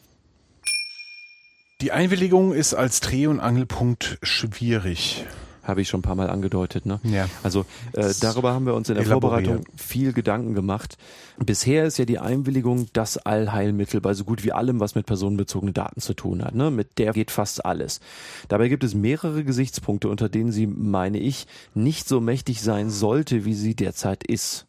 Die 1.80 1.92
Einwilligung 1.92 2.52
ist 2.52 2.74
als 2.74 3.00
Dreh- 3.00 3.26
und 3.26 3.40
Angelpunkt 3.40 4.18
schwierig. 4.22 5.24
Habe 5.62 5.82
ich 5.82 5.88
schon 5.88 6.00
ein 6.00 6.02
paar 6.02 6.14
Mal 6.14 6.30
angedeutet. 6.30 6.86
Ne? 6.86 7.00
Ja. 7.02 7.28
Also 7.42 7.66
äh, 7.92 8.12
darüber 8.20 8.52
haben 8.52 8.66
wir 8.66 8.74
uns 8.74 8.88
in 8.88 8.94
der 8.94 9.04
Elaborier. 9.04 9.44
Vorbereitung 9.44 9.74
viel 9.76 10.12
Gedanken 10.12 10.54
gemacht. 10.54 10.96
Bisher 11.38 11.84
ist 11.84 11.98
ja 11.98 12.04
die 12.04 12.18
Einwilligung 12.18 12.88
das 12.92 13.18
Allheilmittel 13.18 14.00
bei 14.00 14.14
so 14.14 14.24
gut 14.24 14.44
wie 14.44 14.52
allem, 14.52 14.80
was 14.80 14.94
mit 14.94 15.06
personenbezogenen 15.06 15.74
Daten 15.74 16.00
zu 16.00 16.14
tun 16.14 16.44
hat. 16.44 16.54
Ne? 16.54 16.70
Mit 16.70 16.98
der 16.98 17.12
geht 17.12 17.30
fast 17.30 17.64
alles. 17.64 18.00
Dabei 18.48 18.68
gibt 18.68 18.84
es 18.84 18.94
mehrere 18.94 19.44
Gesichtspunkte, 19.44 20.08
unter 20.08 20.28
denen 20.28 20.52
sie, 20.52 20.66
meine 20.66 21.18
ich, 21.18 21.46
nicht 21.74 22.08
so 22.08 22.20
mächtig 22.20 22.62
sein 22.62 22.90
sollte, 22.90 23.44
wie 23.44 23.54
sie 23.54 23.74
derzeit 23.74 24.24
ist. 24.24 24.66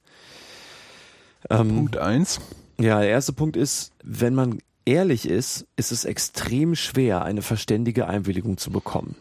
Ähm, 1.50 1.70
Punkt 1.70 1.98
eins. 1.98 2.40
ja, 2.80 3.00
der 3.00 3.10
erste 3.10 3.34
Punkt 3.34 3.58
ist, 3.58 3.92
wenn 4.04 4.36
man 4.36 4.60
ehrlich 4.86 5.28
ist, 5.28 5.68
ist 5.76 5.92
es 5.92 6.06
extrem 6.06 6.76
schwer, 6.76 7.24
eine 7.24 7.42
verständige 7.42 8.08
Einwilligung 8.08 8.58
zu 8.58 8.72
bekommen. 8.72 9.16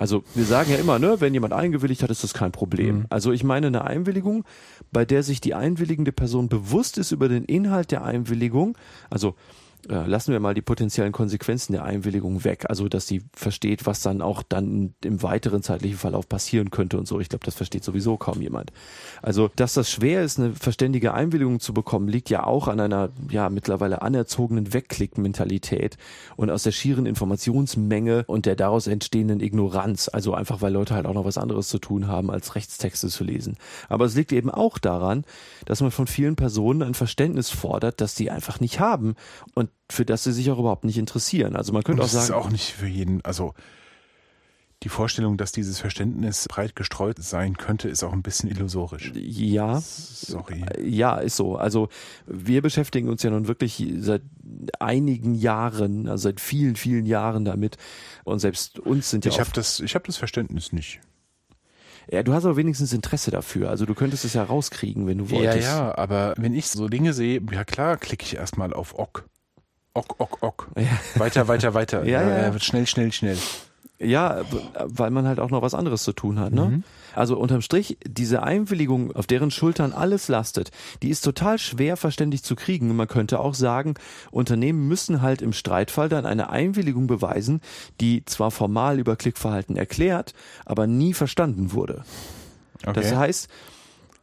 Also 0.00 0.24
wir 0.34 0.46
sagen 0.46 0.70
ja 0.70 0.78
immer, 0.78 0.98
ne, 0.98 1.20
wenn 1.20 1.34
jemand 1.34 1.52
eingewilligt 1.52 2.02
hat, 2.02 2.10
ist 2.10 2.24
das 2.24 2.32
kein 2.32 2.52
Problem. 2.52 3.04
Also 3.10 3.32
ich 3.32 3.44
meine 3.44 3.66
eine 3.66 3.84
Einwilligung, 3.84 4.44
bei 4.92 5.04
der 5.04 5.22
sich 5.22 5.42
die 5.42 5.52
einwilligende 5.52 6.10
Person 6.10 6.48
bewusst 6.48 6.96
ist 6.96 7.12
über 7.12 7.28
den 7.28 7.44
Inhalt 7.44 7.90
der 7.90 8.02
Einwilligung. 8.02 8.78
Also 9.10 9.34
äh, 9.88 10.06
lassen 10.06 10.32
wir 10.32 10.40
mal 10.40 10.54
die 10.54 10.62
potenziellen 10.62 11.12
Konsequenzen 11.12 11.72
der 11.72 11.84
Einwilligung 11.84 12.44
weg. 12.44 12.66
Also 12.68 12.88
dass 12.88 13.06
sie 13.06 13.22
versteht, 13.32 13.86
was 13.86 14.02
dann 14.02 14.20
auch 14.22 14.42
dann 14.42 14.94
im 15.04 15.22
weiteren 15.22 15.62
zeitlichen 15.62 15.98
Verlauf 15.98 16.28
passieren 16.28 16.70
könnte 16.70 16.98
und 16.98 17.08
so. 17.08 17.20
Ich 17.20 17.28
glaube, 17.28 17.44
das 17.44 17.54
versteht 17.54 17.84
sowieso 17.84 18.16
kaum 18.16 18.42
jemand. 18.42 18.72
Also 19.22 19.50
dass 19.56 19.74
das 19.74 19.90
schwer 19.90 20.22
ist, 20.22 20.38
eine 20.38 20.54
verständige 20.54 21.14
Einwilligung 21.14 21.60
zu 21.60 21.72
bekommen, 21.72 22.08
liegt 22.08 22.30
ja 22.30 22.44
auch 22.44 22.68
an 22.68 22.80
einer 22.80 23.10
ja 23.30 23.48
mittlerweile 23.48 24.02
anerzogenen 24.02 24.72
Wegklick-Mentalität 24.72 25.96
und 26.36 26.50
aus 26.50 26.64
der 26.64 26.72
schieren 26.72 27.06
Informationsmenge 27.06 28.24
und 28.26 28.46
der 28.46 28.56
daraus 28.56 28.86
entstehenden 28.86 29.40
Ignoranz. 29.40 30.08
Also 30.08 30.34
einfach, 30.34 30.60
weil 30.60 30.72
Leute 30.72 30.94
halt 30.94 31.06
auch 31.06 31.14
noch 31.14 31.24
was 31.24 31.38
anderes 31.38 31.68
zu 31.68 31.78
tun 31.78 32.06
haben, 32.06 32.30
als 32.30 32.54
Rechtstexte 32.54 33.08
zu 33.08 33.24
lesen. 33.24 33.56
Aber 33.88 34.04
es 34.04 34.14
liegt 34.14 34.32
eben 34.32 34.50
auch 34.50 34.78
daran, 34.78 35.24
dass 35.64 35.80
man 35.80 35.90
von 35.90 36.06
vielen 36.06 36.36
Personen 36.36 36.82
ein 36.82 36.94
Verständnis 36.94 37.50
fordert, 37.50 38.00
das 38.00 38.16
sie 38.16 38.30
einfach 38.30 38.60
nicht 38.60 38.80
haben 38.80 39.14
und 39.54 39.69
für 39.90 40.04
das 40.04 40.24
sie 40.24 40.32
sich 40.32 40.50
auch 40.50 40.58
überhaupt 40.58 40.84
nicht 40.84 40.98
interessieren. 40.98 41.56
Also 41.56 41.72
man 41.72 41.82
könnte 41.82 42.02
auch 42.02 42.06
das 42.06 42.14
ist 42.14 42.26
sagen, 42.28 42.40
auch 42.40 42.50
nicht 42.50 42.72
für 42.72 42.86
jeden, 42.86 43.24
also 43.24 43.54
die 44.82 44.88
Vorstellung, 44.88 45.36
dass 45.36 45.52
dieses 45.52 45.78
Verständnis 45.78 46.46
breit 46.48 46.74
gestreut 46.74 47.22
sein 47.22 47.58
könnte, 47.58 47.90
ist 47.90 48.02
auch 48.02 48.14
ein 48.14 48.22
bisschen 48.22 48.48
illusorisch. 48.48 49.12
ja, 49.14 49.78
Sorry. 49.82 50.64
Ja, 50.82 51.18
ist 51.18 51.36
so. 51.36 51.56
Also 51.56 51.90
wir 52.26 52.62
beschäftigen 52.62 53.10
uns 53.10 53.22
ja 53.22 53.28
nun 53.30 53.46
wirklich 53.46 53.84
seit 53.98 54.22
einigen 54.78 55.34
Jahren, 55.34 56.08
also 56.08 56.22
seit 56.22 56.40
vielen, 56.40 56.76
vielen 56.76 57.04
Jahren 57.04 57.44
damit. 57.44 57.76
Und 58.24 58.38
selbst 58.38 58.78
uns 58.78 59.10
sind 59.10 59.26
ja 59.26 59.30
Ich 59.30 59.36
auch, 59.36 59.40
habe 59.40 59.50
das, 59.52 59.80
ich 59.80 59.94
hab 59.94 60.04
das 60.04 60.16
Verständnis 60.16 60.72
nicht. 60.72 61.00
ja, 62.10 62.22
du 62.22 62.32
hast 62.32 62.46
aber 62.46 62.56
wenigstens 62.56 62.94
Interesse 62.94 63.30
dafür. 63.30 63.68
Also 63.68 63.84
du 63.84 63.94
könntest 63.94 64.24
es 64.24 64.32
ja 64.32 64.44
rauskriegen, 64.44 65.06
wenn 65.06 65.18
du 65.18 65.24
Ja, 65.26 65.30
wolltest. 65.32 65.68
ja, 65.68 65.94
aber 65.98 66.32
wenn 66.38 66.54
ich 66.54 66.68
so 66.68 66.88
Dinge 66.88 67.12
sehe, 67.12 67.42
ja 67.52 67.64
klar, 67.64 67.98
klicke 67.98 68.24
ich 68.24 68.36
erstmal 68.36 68.72
auf 68.72 68.98
OK. 68.98 69.26
Ok, 69.94 70.14
ok, 70.18 70.38
ok. 70.40 70.66
Weiter, 71.16 71.48
weiter, 71.48 71.74
weiter. 71.74 72.04
Ja, 72.04 72.22
ja. 72.22 72.54
Äh, 72.54 72.60
Schnell, 72.60 72.86
schnell, 72.86 73.12
schnell. 73.12 73.38
Ja, 74.02 74.42
weil 74.82 75.10
man 75.10 75.26
halt 75.26 75.40
auch 75.40 75.50
noch 75.50 75.60
was 75.60 75.74
anderes 75.74 76.04
zu 76.04 76.12
tun 76.12 76.38
hat. 76.38 76.54
Ne? 76.54 76.64
Mhm. 76.64 76.84
Also 77.14 77.36
unterm 77.36 77.60
Strich, 77.60 77.98
diese 78.06 78.42
Einwilligung, 78.42 79.14
auf 79.14 79.26
deren 79.26 79.50
Schultern 79.50 79.92
alles 79.92 80.28
lastet, 80.28 80.70
die 81.02 81.10
ist 81.10 81.22
total 81.22 81.58
schwer 81.58 81.98
verständlich 81.98 82.42
zu 82.42 82.56
kriegen. 82.56 82.88
Und 82.90 82.96
man 82.96 83.08
könnte 83.08 83.40
auch 83.40 83.52
sagen, 83.52 83.94
Unternehmen 84.30 84.88
müssen 84.88 85.20
halt 85.20 85.42
im 85.42 85.52
Streitfall 85.52 86.08
dann 86.08 86.24
eine 86.24 86.48
Einwilligung 86.48 87.08
beweisen, 87.08 87.60
die 88.00 88.24
zwar 88.24 88.50
formal 88.50 88.98
über 88.98 89.16
Klickverhalten 89.16 89.76
erklärt, 89.76 90.32
aber 90.64 90.86
nie 90.86 91.12
verstanden 91.12 91.72
wurde. 91.72 92.04
Okay. 92.86 92.92
Das 92.94 93.14
heißt, 93.14 93.48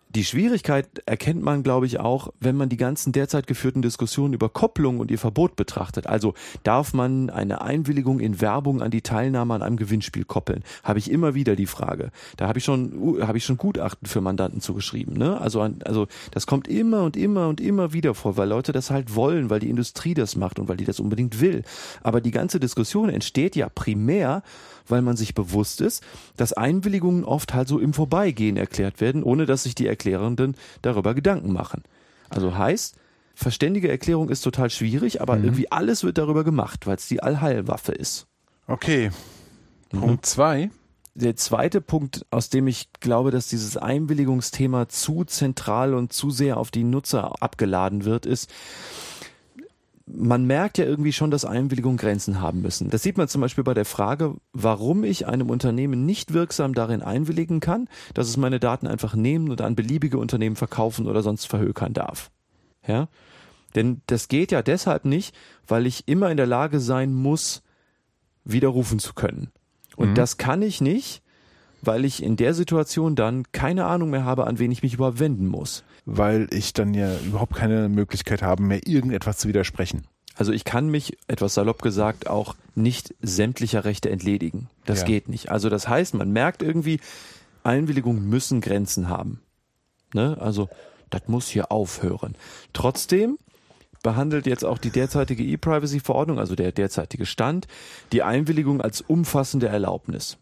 die 0.09 0.23
Schwierigkeit 0.23 0.87
erkennt 1.05 1.43
man, 1.43 1.63
glaube 1.63 1.85
ich, 1.85 1.99
auch, 1.99 2.29
wenn 2.39 2.55
man 2.55 2.69
die 2.69 2.77
ganzen 2.77 3.11
derzeit 3.11 3.45
geführten 3.45 3.81
Diskussionen 3.81 4.33
über 4.33 4.49
Kopplung 4.49 4.99
und 4.99 5.11
ihr 5.11 5.19
Verbot 5.19 5.55
betrachtet. 5.55 6.07
Also 6.07 6.33
darf 6.63 6.93
man 6.93 7.29
eine 7.29 7.61
Einwilligung 7.61 8.19
in 8.19 8.39
Werbung 8.39 8.81
an 8.81 8.91
die 8.91 9.01
Teilnahme 9.01 9.53
an 9.53 9.61
einem 9.61 9.77
Gewinnspiel 9.77 10.23
koppeln? 10.23 10.63
Habe 10.83 10.99
ich 10.99 11.11
immer 11.11 11.35
wieder 11.35 11.55
die 11.55 11.65
Frage. 11.65 12.11
Da 12.37 12.47
habe 12.47 12.59
ich 12.59 12.65
schon, 12.65 12.93
uh, 12.97 13.27
habe 13.27 13.37
ich 13.37 13.45
schon 13.45 13.57
Gutachten 13.57 14.07
für 14.07 14.21
Mandanten 14.21 14.61
zugeschrieben. 14.61 15.17
Ne? 15.17 15.39
Also, 15.39 15.61
also 15.61 16.07
das 16.31 16.47
kommt 16.47 16.67
immer 16.67 17.03
und 17.03 17.17
immer 17.17 17.47
und 17.47 17.59
immer 17.59 17.93
wieder 17.93 18.15
vor, 18.15 18.37
weil 18.37 18.47
Leute 18.47 18.71
das 18.71 18.89
halt 18.89 19.15
wollen, 19.15 19.49
weil 19.49 19.59
die 19.59 19.69
Industrie 19.69 20.13
das 20.13 20.35
macht 20.35 20.57
und 20.57 20.69
weil 20.69 20.77
die 20.77 20.85
das 20.85 20.99
unbedingt 20.99 21.41
will. 21.41 21.63
Aber 22.01 22.21
die 22.21 22.31
ganze 22.31 22.59
Diskussion 22.59 23.09
entsteht 23.09 23.55
ja 23.55 23.69
primär, 23.69 24.43
weil 24.87 25.01
man 25.01 25.17
sich 25.17 25.33
bewusst 25.33 25.81
ist, 25.81 26.03
dass 26.37 26.53
Einwilligungen 26.53 27.23
oft 27.23 27.53
halt 27.53 27.67
so 27.67 27.79
im 27.79 27.93
Vorbeigehen 27.93 28.57
erklärt 28.57 29.01
werden, 29.01 29.23
ohne 29.23 29.45
dass 29.45 29.63
sich 29.63 29.75
die 29.75 29.87
Erklärenden 29.97 30.55
darüber 30.81 31.13
Gedanken 31.15 31.51
machen. 31.51 31.83
Also 32.29 32.57
heißt, 32.57 32.95
verständige 33.33 33.89
Erklärung 33.89 34.29
ist 34.29 34.41
total 34.41 34.69
schwierig, 34.69 35.21
aber 35.21 35.37
irgendwie 35.37 35.71
alles 35.71 36.03
wird 36.03 36.17
darüber 36.17 36.43
gemacht, 36.43 36.85
weil 36.85 36.95
es 36.95 37.07
die 37.07 37.23
Allheilwaffe 37.23 37.91
ist. 37.93 38.27
Okay. 38.67 39.11
Mhm. 39.91 39.99
Punkt 39.99 40.25
zwei. 40.25 40.69
Der 41.15 41.35
zweite 41.35 41.81
Punkt, 41.81 42.27
aus 42.29 42.49
dem 42.49 42.67
ich 42.67 42.89
glaube, 42.99 43.31
dass 43.31 43.47
dieses 43.47 43.75
Einwilligungsthema 43.75 44.87
zu 44.87 45.23
zentral 45.23 45.95
und 45.95 46.13
zu 46.13 46.29
sehr 46.29 46.57
auf 46.57 46.69
die 46.69 46.83
Nutzer 46.83 47.41
abgeladen 47.41 48.05
wird, 48.05 48.27
ist, 48.27 48.53
man 50.07 50.45
merkt 50.45 50.77
ja 50.77 50.85
irgendwie 50.85 51.11
schon, 51.11 51.31
dass 51.31 51.43
Einwilligungen 51.43 51.97
Grenzen 51.97 52.39
haben 52.41 52.61
müssen. 52.61 52.89
Das 52.89 53.03
sieht 53.03 53.17
man 53.17 53.27
zum 53.27 53.41
Beispiel 53.41 53.63
bei 53.63 53.73
der 53.73 53.85
Frage, 53.85 54.35
warum 54.53 55.03
ich 55.03 55.27
einem 55.27 55.49
Unternehmen 55.49 56.05
nicht 56.05 56.33
wirksam 56.33 56.73
darin 56.73 57.01
einwilligen 57.01 57.59
kann, 57.59 57.89
dass 58.13 58.29
es 58.29 58.37
meine 58.37 58.59
Daten 58.59 58.87
einfach 58.87 59.15
nehmen 59.15 59.49
und 59.49 59.61
an 59.61 59.75
beliebige 59.75 60.17
Unternehmen 60.17 60.55
verkaufen 60.55 61.07
oder 61.07 61.21
sonst 61.23 61.45
verhökern 61.47 61.93
darf. 61.93 62.31
Ja? 62.87 63.09
Denn 63.75 64.01
das 64.07 64.29
geht 64.29 64.51
ja 64.51 64.61
deshalb 64.61 65.03
nicht, 65.03 65.35
weil 65.67 65.85
ich 65.85 66.07
immer 66.07 66.31
in 66.31 66.37
der 66.37 66.47
Lage 66.47 66.79
sein 66.79 67.13
muss, 67.13 67.61
widerrufen 68.45 68.99
zu 68.99 69.13
können. 69.13 69.51
Und 69.97 70.17
das 70.17 70.37
kann 70.37 70.61
ich 70.61 70.79
nicht, 70.79 71.21
weil 71.87 72.05
ich 72.05 72.21
in 72.21 72.35
der 72.35 72.53
Situation 72.53 73.15
dann 73.15 73.43
keine 73.51 73.85
Ahnung 73.85 74.09
mehr 74.09 74.25
habe, 74.25 74.45
an 74.45 74.59
wen 74.59 74.71
ich 74.71 74.83
mich 74.83 74.93
überhaupt 74.93 75.19
wenden 75.19 75.47
muss. 75.47 75.83
Weil 76.05 76.47
ich 76.51 76.73
dann 76.73 76.93
ja 76.93 77.17
überhaupt 77.25 77.55
keine 77.55 77.89
Möglichkeit 77.89 78.41
habe, 78.41 78.61
mehr 78.61 78.85
irgendetwas 78.85 79.37
zu 79.37 79.47
widersprechen. 79.47 80.05
Also 80.35 80.51
ich 80.51 80.65
kann 80.65 80.89
mich, 80.89 81.17
etwas 81.27 81.55
salopp 81.55 81.81
gesagt, 81.81 82.27
auch 82.27 82.55
nicht 82.75 83.15
sämtlicher 83.21 83.85
Rechte 83.85 84.09
entledigen. 84.11 84.69
Das 84.85 84.99
Ja. 84.99 85.05
geht 85.07 85.29
nicht. 85.29 85.49
Also 85.49 85.69
das 85.69 85.87
heißt, 85.87 86.13
man 86.13 86.31
merkt 86.31 86.61
irgendwie, 86.61 86.99
Einwilligungen 87.63 88.29
müssen 88.29 88.61
Grenzen 88.61 89.09
haben. 89.09 89.41
Ne? 90.13 90.37
Also 90.39 90.69
das 91.09 91.21
muss 91.27 91.47
hier 91.47 91.71
aufhören. 91.71 92.35
Trotzdem 92.73 93.37
behandelt 94.03 94.45
jetzt 94.45 94.63
auch 94.63 94.77
die 94.77 94.91
derzeitige 94.91 95.43
E-Privacy-Verordnung, 95.43 96.37
also 96.37 96.55
der 96.55 96.71
derzeitige 96.71 97.25
Stand, 97.25 97.67
die 98.11 98.21
Einwilligung 98.23 98.79
als 98.81 99.01
umfassende 99.01 99.67
Erlaubnis. 99.67 100.37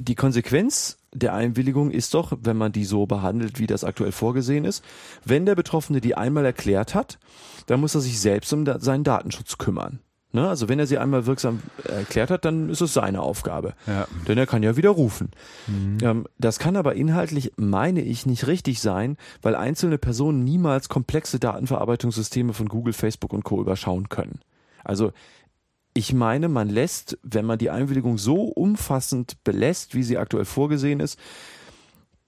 Die 0.00 0.14
Konsequenz 0.14 0.98
der 1.12 1.34
Einwilligung 1.34 1.90
ist 1.90 2.14
doch, 2.14 2.32
wenn 2.40 2.56
man 2.56 2.70
die 2.70 2.84
so 2.84 3.06
behandelt, 3.06 3.58
wie 3.58 3.66
das 3.66 3.82
aktuell 3.82 4.12
vorgesehen 4.12 4.64
ist, 4.64 4.84
wenn 5.24 5.44
der 5.44 5.56
Betroffene 5.56 6.00
die 6.00 6.14
einmal 6.14 6.44
erklärt 6.44 6.94
hat, 6.94 7.18
dann 7.66 7.80
muss 7.80 7.96
er 7.96 8.00
sich 8.00 8.20
selbst 8.20 8.52
um 8.52 8.64
da- 8.64 8.78
seinen 8.78 9.02
Datenschutz 9.02 9.58
kümmern. 9.58 9.98
Ne? 10.30 10.48
Also 10.48 10.68
wenn 10.68 10.78
er 10.78 10.86
sie 10.86 10.98
einmal 10.98 11.26
wirksam 11.26 11.62
erklärt 11.82 12.30
hat, 12.30 12.44
dann 12.44 12.68
ist 12.68 12.80
es 12.80 12.92
seine 12.94 13.22
Aufgabe. 13.22 13.74
Ja. 13.88 14.06
Denn 14.28 14.38
er 14.38 14.46
kann 14.46 14.62
ja 14.62 14.76
widerrufen. 14.76 15.30
Ähm, 16.00 16.26
das 16.38 16.58
kann 16.60 16.76
aber 16.76 16.94
inhaltlich, 16.94 17.52
meine 17.56 18.02
ich, 18.02 18.24
nicht 18.24 18.46
richtig 18.46 18.80
sein, 18.80 19.16
weil 19.42 19.56
einzelne 19.56 19.98
Personen 19.98 20.44
niemals 20.44 20.88
komplexe 20.88 21.40
Datenverarbeitungssysteme 21.40 22.52
von 22.52 22.68
Google, 22.68 22.92
Facebook 22.92 23.32
und 23.32 23.42
Co. 23.42 23.60
überschauen 23.60 24.10
können. 24.10 24.40
Also 24.84 25.12
ich 25.98 26.12
meine, 26.12 26.48
man 26.48 26.68
lässt, 26.68 27.18
wenn 27.24 27.44
man 27.44 27.58
die 27.58 27.70
Einwilligung 27.70 28.18
so 28.18 28.44
umfassend 28.44 29.42
belässt, 29.42 29.96
wie 29.96 30.04
sie 30.04 30.16
aktuell 30.16 30.44
vorgesehen 30.44 31.00
ist, 31.00 31.18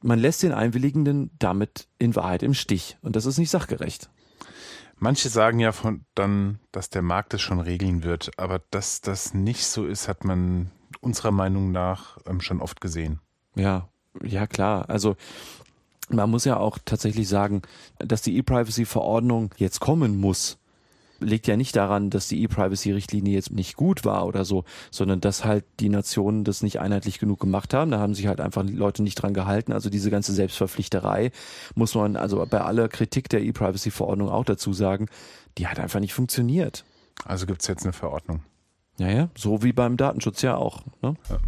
man 0.03 0.19
lässt 0.19 0.43
den 0.43 0.51
Einwilligenden 0.51 1.31
damit 1.39 1.87
in 1.97 2.17
Wahrheit 2.17 2.43
im 2.43 2.53
Stich. 2.53 2.99
Und 3.01 3.15
das 3.15 3.27
ist 3.27 3.39
nicht 3.39 3.51
sachgerecht. 3.51 4.11
Manche 4.97 5.29
sagen 5.29 5.61
ja 5.61 5.71
von 5.71 6.05
dann, 6.17 6.59
dass 6.73 6.91
der 6.91 7.03
Markt 7.03 7.33
es 7.33 7.43
schon 7.43 7.61
regeln 7.61 8.03
wird, 8.03 8.33
aber 8.39 8.61
dass 8.73 9.03
das 9.03 9.35
nicht 9.35 9.65
so 9.65 9.87
ist, 9.87 10.09
hat 10.09 10.25
man 10.25 10.73
unserer 11.01 11.31
Meinung 11.31 11.71
nach 11.71 12.19
ähm, 12.27 12.41
schon 12.41 12.61
oft 12.61 12.81
gesehen. 12.81 13.21
Ja, 13.55 13.89
ja 14.21 14.49
klar. 14.49 14.91
Also 14.91 15.15
man 16.09 16.29
muss 16.29 16.45
ja 16.45 16.57
auch 16.57 16.79
tatsächlich 16.85 17.29
sagen, 17.29 17.63
dass 18.01 18.23
die 18.23 18.37
E-Privacy-Verordnung 18.37 19.55
jetzt 19.59 19.79
kommen 19.79 20.19
muss 20.19 20.60
liegt 21.21 21.47
ja 21.47 21.57
nicht 21.57 21.77
daran, 21.77 22.11
dass 22.11 22.29
die 22.29 22.43
E-Privacy-Richtlinie 22.43 23.35
jetzt 23.35 23.53
nicht 23.53 23.77
gut 23.77 24.05
war 24.05 24.27
oder 24.27 24.45
so, 24.45 24.65
sondern 24.91 25.21
dass 25.21 25.45
halt 25.45 25.65
die 25.79 25.89
Nationen 25.89 26.45
das 26.45 26.63
nicht 26.63 26.81
einheitlich 26.81 27.19
genug 27.19 27.41
gemacht 27.41 27.75
haben. 27.75 27.91
Da 27.91 27.99
haben 27.99 28.15
sich 28.15 28.27
halt 28.27 28.41
einfach 28.41 28.65
die 28.65 28.75
Leute 28.75 29.03
nicht 29.03 29.17
dran 29.17 29.35
gehalten. 29.35 29.73
Also 29.73 29.91
diese 29.91 30.11
ganze 30.11 30.33
Selbstverpflichterei 30.33 31.31
muss 31.75 31.95
man 31.95 32.17
also 32.17 32.45
bei 32.49 32.61
aller 32.61 32.89
Kritik 32.89 33.29
der 33.29 33.43
E-Privacy-Verordnung 33.43 34.29
auch 34.29 34.45
dazu 34.45 34.73
sagen, 34.73 35.07
die 35.59 35.67
hat 35.67 35.79
einfach 35.79 36.01
nicht 36.01 36.15
funktioniert. 36.15 36.85
Also 37.25 37.47
gibt's 37.47 37.67
jetzt 37.67 37.85
eine 37.85 37.93
Verordnung. 37.93 38.43
Naja, 38.99 39.31
so 39.37 39.63
wie 39.63 39.73
beim 39.73 39.97
Datenschutz 39.97 40.43
ja 40.43 40.57
auch. 40.57 40.83
Ne? 41.03 41.15
Ja. 41.29 41.39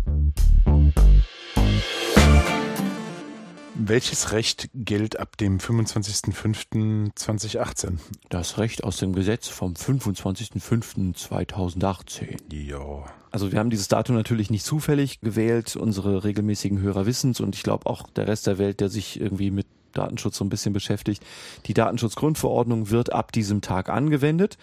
Welches 3.74 4.32
Recht 4.32 4.68
gilt 4.74 5.18
ab 5.18 5.38
dem 5.38 5.56
25.05.2018? 5.58 7.96
Das 8.28 8.58
Recht 8.58 8.84
aus 8.84 8.98
dem 8.98 9.14
Gesetz 9.14 9.48
vom 9.48 9.72
25.05.2018. 9.72 12.36
Ja. 12.52 13.06
Also 13.30 13.50
wir 13.50 13.58
haben 13.58 13.70
dieses 13.70 13.88
Datum 13.88 14.14
natürlich 14.14 14.50
nicht 14.50 14.66
zufällig 14.66 15.20
gewählt. 15.20 15.74
Unsere 15.76 16.22
regelmäßigen 16.22 16.80
Hörer 16.80 17.06
wissen 17.06 17.30
es 17.30 17.40
und 17.40 17.54
ich 17.54 17.62
glaube 17.62 17.86
auch 17.86 18.10
der 18.10 18.28
Rest 18.28 18.46
der 18.46 18.58
Welt, 18.58 18.80
der 18.80 18.90
sich 18.90 19.18
irgendwie 19.18 19.50
mit 19.50 19.66
Datenschutz 19.92 20.36
so 20.36 20.44
ein 20.44 20.48
bisschen 20.50 20.72
beschäftigt. 20.72 21.22
Die 21.66 21.74
Datenschutzgrundverordnung 21.74 22.90
wird 22.90 23.12
ab 23.12 23.32
diesem 23.32 23.60
Tag 23.60 23.88
angewendet. 23.88 24.58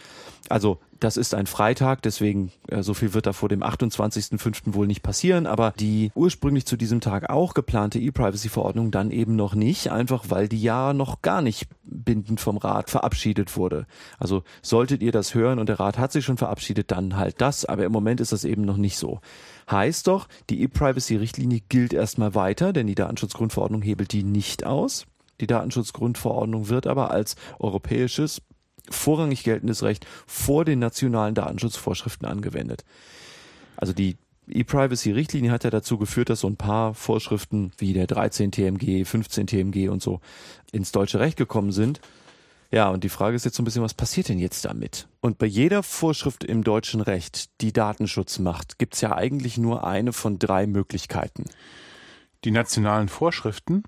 Also 0.50 0.80
das 1.00 1.16
ist 1.16 1.34
ein 1.34 1.48
Freitag, 1.48 2.02
deswegen 2.02 2.52
äh, 2.68 2.84
so 2.84 2.94
viel 2.94 3.14
wird 3.14 3.26
da 3.26 3.34
vor 3.34 3.50
dem 3.50 3.64
28.05. 3.64 4.74
wohl 4.74 4.88
nicht 4.88 5.02
passieren, 5.02 5.48
aber 5.48 5.74
die 5.80 6.12
ursprünglich 6.14 6.66
zu 6.66 6.76
diesem 6.76 7.00
Tag 7.02 7.30
auch 7.30 7.54
geplante 7.54 8.00
E-Privacy-Verordnung 8.00 8.92
dann 8.92 9.12
eben 9.12 9.36
noch 9.36 9.56
nicht, 9.56 9.92
einfach 9.92 10.26
weil 10.30 10.50
die 10.50 10.62
ja 10.62 10.94
noch 10.94 11.22
gar 11.22 11.42
nicht 11.42 11.68
bindend 11.84 12.42
vom 12.42 12.58
Rat 12.58 12.90
verabschiedet 12.90 13.56
wurde. 13.56 13.86
Also 14.18 14.44
solltet 14.62 15.02
ihr 15.02 15.12
das 15.12 15.34
hören 15.34 15.60
und 15.60 15.70
der 15.70 15.80
Rat 15.80 15.98
hat 15.98 16.12
sich 16.12 16.26
schon 16.26 16.38
verabschiedet, 16.38 16.92
dann 16.92 17.16
halt 17.16 17.40
das, 17.40 17.66
aber 17.66 17.86
im 17.86 17.92
Moment 17.92 18.20
ist 18.20 18.32
das 18.32 18.44
eben 18.44 18.64
noch 18.64 18.78
nicht 18.78 18.98
so. 18.98 19.22
Heißt 19.72 20.08
doch, 20.08 20.28
die 20.50 20.62
E-Privacy-Richtlinie 20.64 21.62
gilt 21.70 21.94
erstmal 21.94 22.36
weiter, 22.36 22.74
denn 22.74 22.88
die 22.88 22.96
Datenschutzgrundverordnung 22.96 23.82
hebelt 23.82 24.12
die 24.12 24.24
nicht 24.24 24.66
aus. 24.66 25.06
Die 25.42 25.48
Datenschutzgrundverordnung 25.48 26.70
wird 26.70 26.88
aber 26.88 27.12
als 27.12 27.36
europäisches 27.60 28.42
vorrangig 28.90 29.44
geltendes 29.44 29.84
Recht 29.84 30.06
vor 30.26 30.66
den 30.66 30.80
nationalen 30.80 31.36
Datenschutzvorschriften 31.36 32.28
angewendet. 32.28 32.84
Also 33.78 33.94
die 33.94 34.18
E-Privacy-Richtlinie 34.48 35.52
hat 35.52 35.64
ja 35.64 35.70
dazu 35.70 35.98
geführt, 35.98 36.30
dass 36.30 36.42
so 36.42 36.48
ein 36.48 36.58
paar 36.58 36.94
Vorschriften 36.94 37.72
wie 37.78 37.94
der 37.94 38.08
13 38.08 38.52
TMG, 38.52 39.06
15 39.06 39.48
TMG 39.48 39.90
und 39.90 40.02
so 40.02 40.22
ins 40.72 40.92
deutsche 40.92 41.20
Recht 41.20 41.38
gekommen 41.38 41.72
sind. 41.72 42.02
Ja, 42.72 42.90
und 42.90 43.04
die 43.04 43.10
Frage 43.10 43.36
ist 43.36 43.46
jetzt 43.46 43.56
so 43.58 43.64
ein 43.64 43.66
bisschen, 43.66 43.82
was 43.82 43.96
passiert 43.96 44.30
denn 44.30 44.38
jetzt 44.38 44.66
damit? 44.66 45.08
Und 45.22 45.40
bei 45.40 45.48
jeder 45.48 45.82
Vorschrift 45.82 46.44
im 46.44 46.64
deutschen 46.64 47.02
Recht, 47.02 47.62
die 47.62 47.74
Datenschutz 47.74 48.38
macht, 48.40 48.78
gibt 48.78 48.94
es 48.94 49.02
ja 49.02 49.16
eigentlich 49.16 49.58
nur 49.58 49.86
eine 49.86 50.14
von 50.14 50.38
drei 50.38 50.68
Möglichkeiten. 50.68 51.46
Die 52.44 52.52
nationalen 52.52 53.08
Vorschriften 53.10 53.84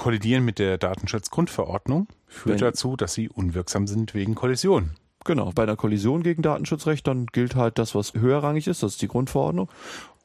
kollidieren 0.00 0.46
mit 0.46 0.58
der 0.58 0.78
Datenschutzgrundverordnung 0.78 2.08
führt 2.26 2.60
Wenn, 2.60 2.68
dazu, 2.68 2.96
dass 2.96 3.12
sie 3.12 3.28
unwirksam 3.28 3.86
sind 3.86 4.14
wegen 4.14 4.34
Kollision. 4.34 4.92
Genau, 5.26 5.52
bei 5.54 5.64
einer 5.64 5.76
Kollision 5.76 6.22
gegen 6.22 6.40
Datenschutzrecht, 6.40 7.06
dann 7.06 7.26
gilt 7.26 7.54
halt 7.54 7.78
das, 7.78 7.94
was 7.94 8.14
höherrangig 8.14 8.66
ist, 8.66 8.82
das 8.82 8.92
ist 8.92 9.02
die 9.02 9.08
Grundverordnung. 9.08 9.68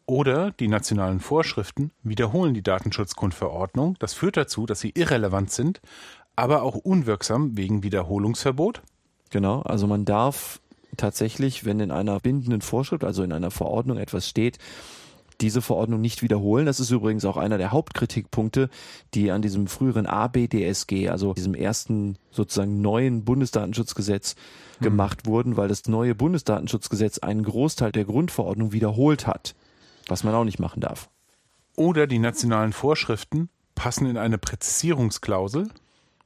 Oder 0.06 0.52
die 0.52 0.70
nationalen 0.70 1.20
Vorschriften 1.20 1.92
wiederholen 2.04 2.54
die 2.54 2.64
Datenschutzgrundverordnung. 2.64 3.98
Das 4.00 4.14
führt 4.14 4.38
dazu, 4.38 4.66
dass 4.66 4.80
sie 4.80 4.92
irrelevant 4.96 5.52
sind, 5.52 5.82
aber 6.38 6.64
auch 6.64 6.76
unwirksam 6.76 7.58
wegen 7.58 7.84
Wiederholungsverbot. 7.84 8.82
Genau, 9.30 9.62
also 9.64 9.88
man 9.88 10.06
darf 10.06 10.62
tatsächlich, 10.96 11.66
wenn 11.66 11.82
in 11.82 11.92
einer 11.92 12.22
bindenden 12.22 12.62
Vorschrift, 12.62 13.04
also 13.04 13.24
in 13.24 13.34
einer 13.34 13.52
Verordnung 13.52 13.98
etwas 13.98 14.30
steht, 14.30 14.58
diese 15.42 15.62
Verordnung 15.62 16.02
nicht 16.02 16.22
wiederholen. 16.22 16.66
Das 16.66 16.80
ist 16.80 16.92
übrigens 16.92 17.26
auch 17.26 17.38
einer 17.38 17.58
der 17.58 17.72
Hauptkritikpunkte, 17.72 18.70
die 19.14 19.32
an 19.32 19.42
diesem 19.42 19.68
früheren 19.68 20.06
ABDSG, 20.06 21.10
also 21.10 21.34
diesem 21.34 21.54
ersten 21.54 22.18
sozusagen 22.32 22.82
neuen 22.82 23.24
Bundesdatenschutzgesetz 23.26 24.36
hm. 24.80 24.84
gemacht 24.84 25.26
wurden, 25.26 25.58
weil 25.58 25.68
das 25.68 25.88
neue 25.88 26.16
Bundesdatenschutzgesetz 26.16 27.20
einen 27.20 27.44
Großteil 27.44 27.92
der 27.92 28.06
Grundverordnung 28.06 28.72
wiederholt 28.72 29.28
hat, 29.28 29.56
was 30.08 30.24
man 30.24 30.34
auch 30.36 30.46
nicht 30.46 30.60
machen 30.60 30.82
darf. 30.82 31.10
Oder 31.76 32.08
die 32.08 32.20
nationalen 32.20 32.74
Vorschriften 32.74 33.50
passen 33.76 34.06
in 34.06 34.18
eine 34.18 34.38
Präzisierungsklausel. 34.38 35.70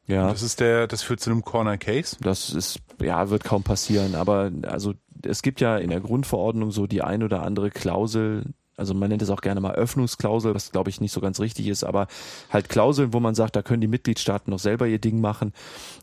Ja. 0.05 0.29
Das 0.31 0.41
ist 0.41 0.59
der, 0.59 0.87
das 0.87 1.03
führt 1.03 1.19
zu 1.19 1.29
einem 1.29 1.43
Corner 1.43 1.77
Case. 1.77 2.17
Das 2.21 2.51
ist, 2.51 2.79
ja, 3.01 3.29
wird 3.29 3.43
kaum 3.43 3.63
passieren. 3.63 4.15
Aber 4.15 4.51
also 4.63 4.93
es 5.23 5.41
gibt 5.41 5.61
ja 5.61 5.77
in 5.77 5.89
der 5.89 5.99
Grundverordnung 5.99 6.71
so 6.71 6.87
die 6.87 7.01
ein 7.01 7.23
oder 7.23 7.43
andere 7.43 7.69
Klausel, 7.69 8.45
also 8.79 8.93
man 8.93 9.09
nennt 9.09 9.21
es 9.21 9.29
auch 9.29 9.41
gerne 9.41 9.61
mal 9.61 9.75
Öffnungsklausel, 9.75 10.55
was 10.55 10.71
glaube 10.71 10.89
ich 10.89 11.01
nicht 11.01 11.11
so 11.11 11.21
ganz 11.21 11.39
richtig 11.39 11.67
ist, 11.67 11.83
aber 11.83 12.07
halt 12.49 12.69
Klauseln, 12.69 13.13
wo 13.13 13.19
man 13.19 13.35
sagt, 13.35 13.55
da 13.55 13.61
können 13.61 13.81
die 13.81 13.87
Mitgliedstaaten 13.87 14.49
noch 14.51 14.59
selber 14.59 14.87
ihr 14.87 14.99
Ding 14.99 15.21
machen. 15.21 15.53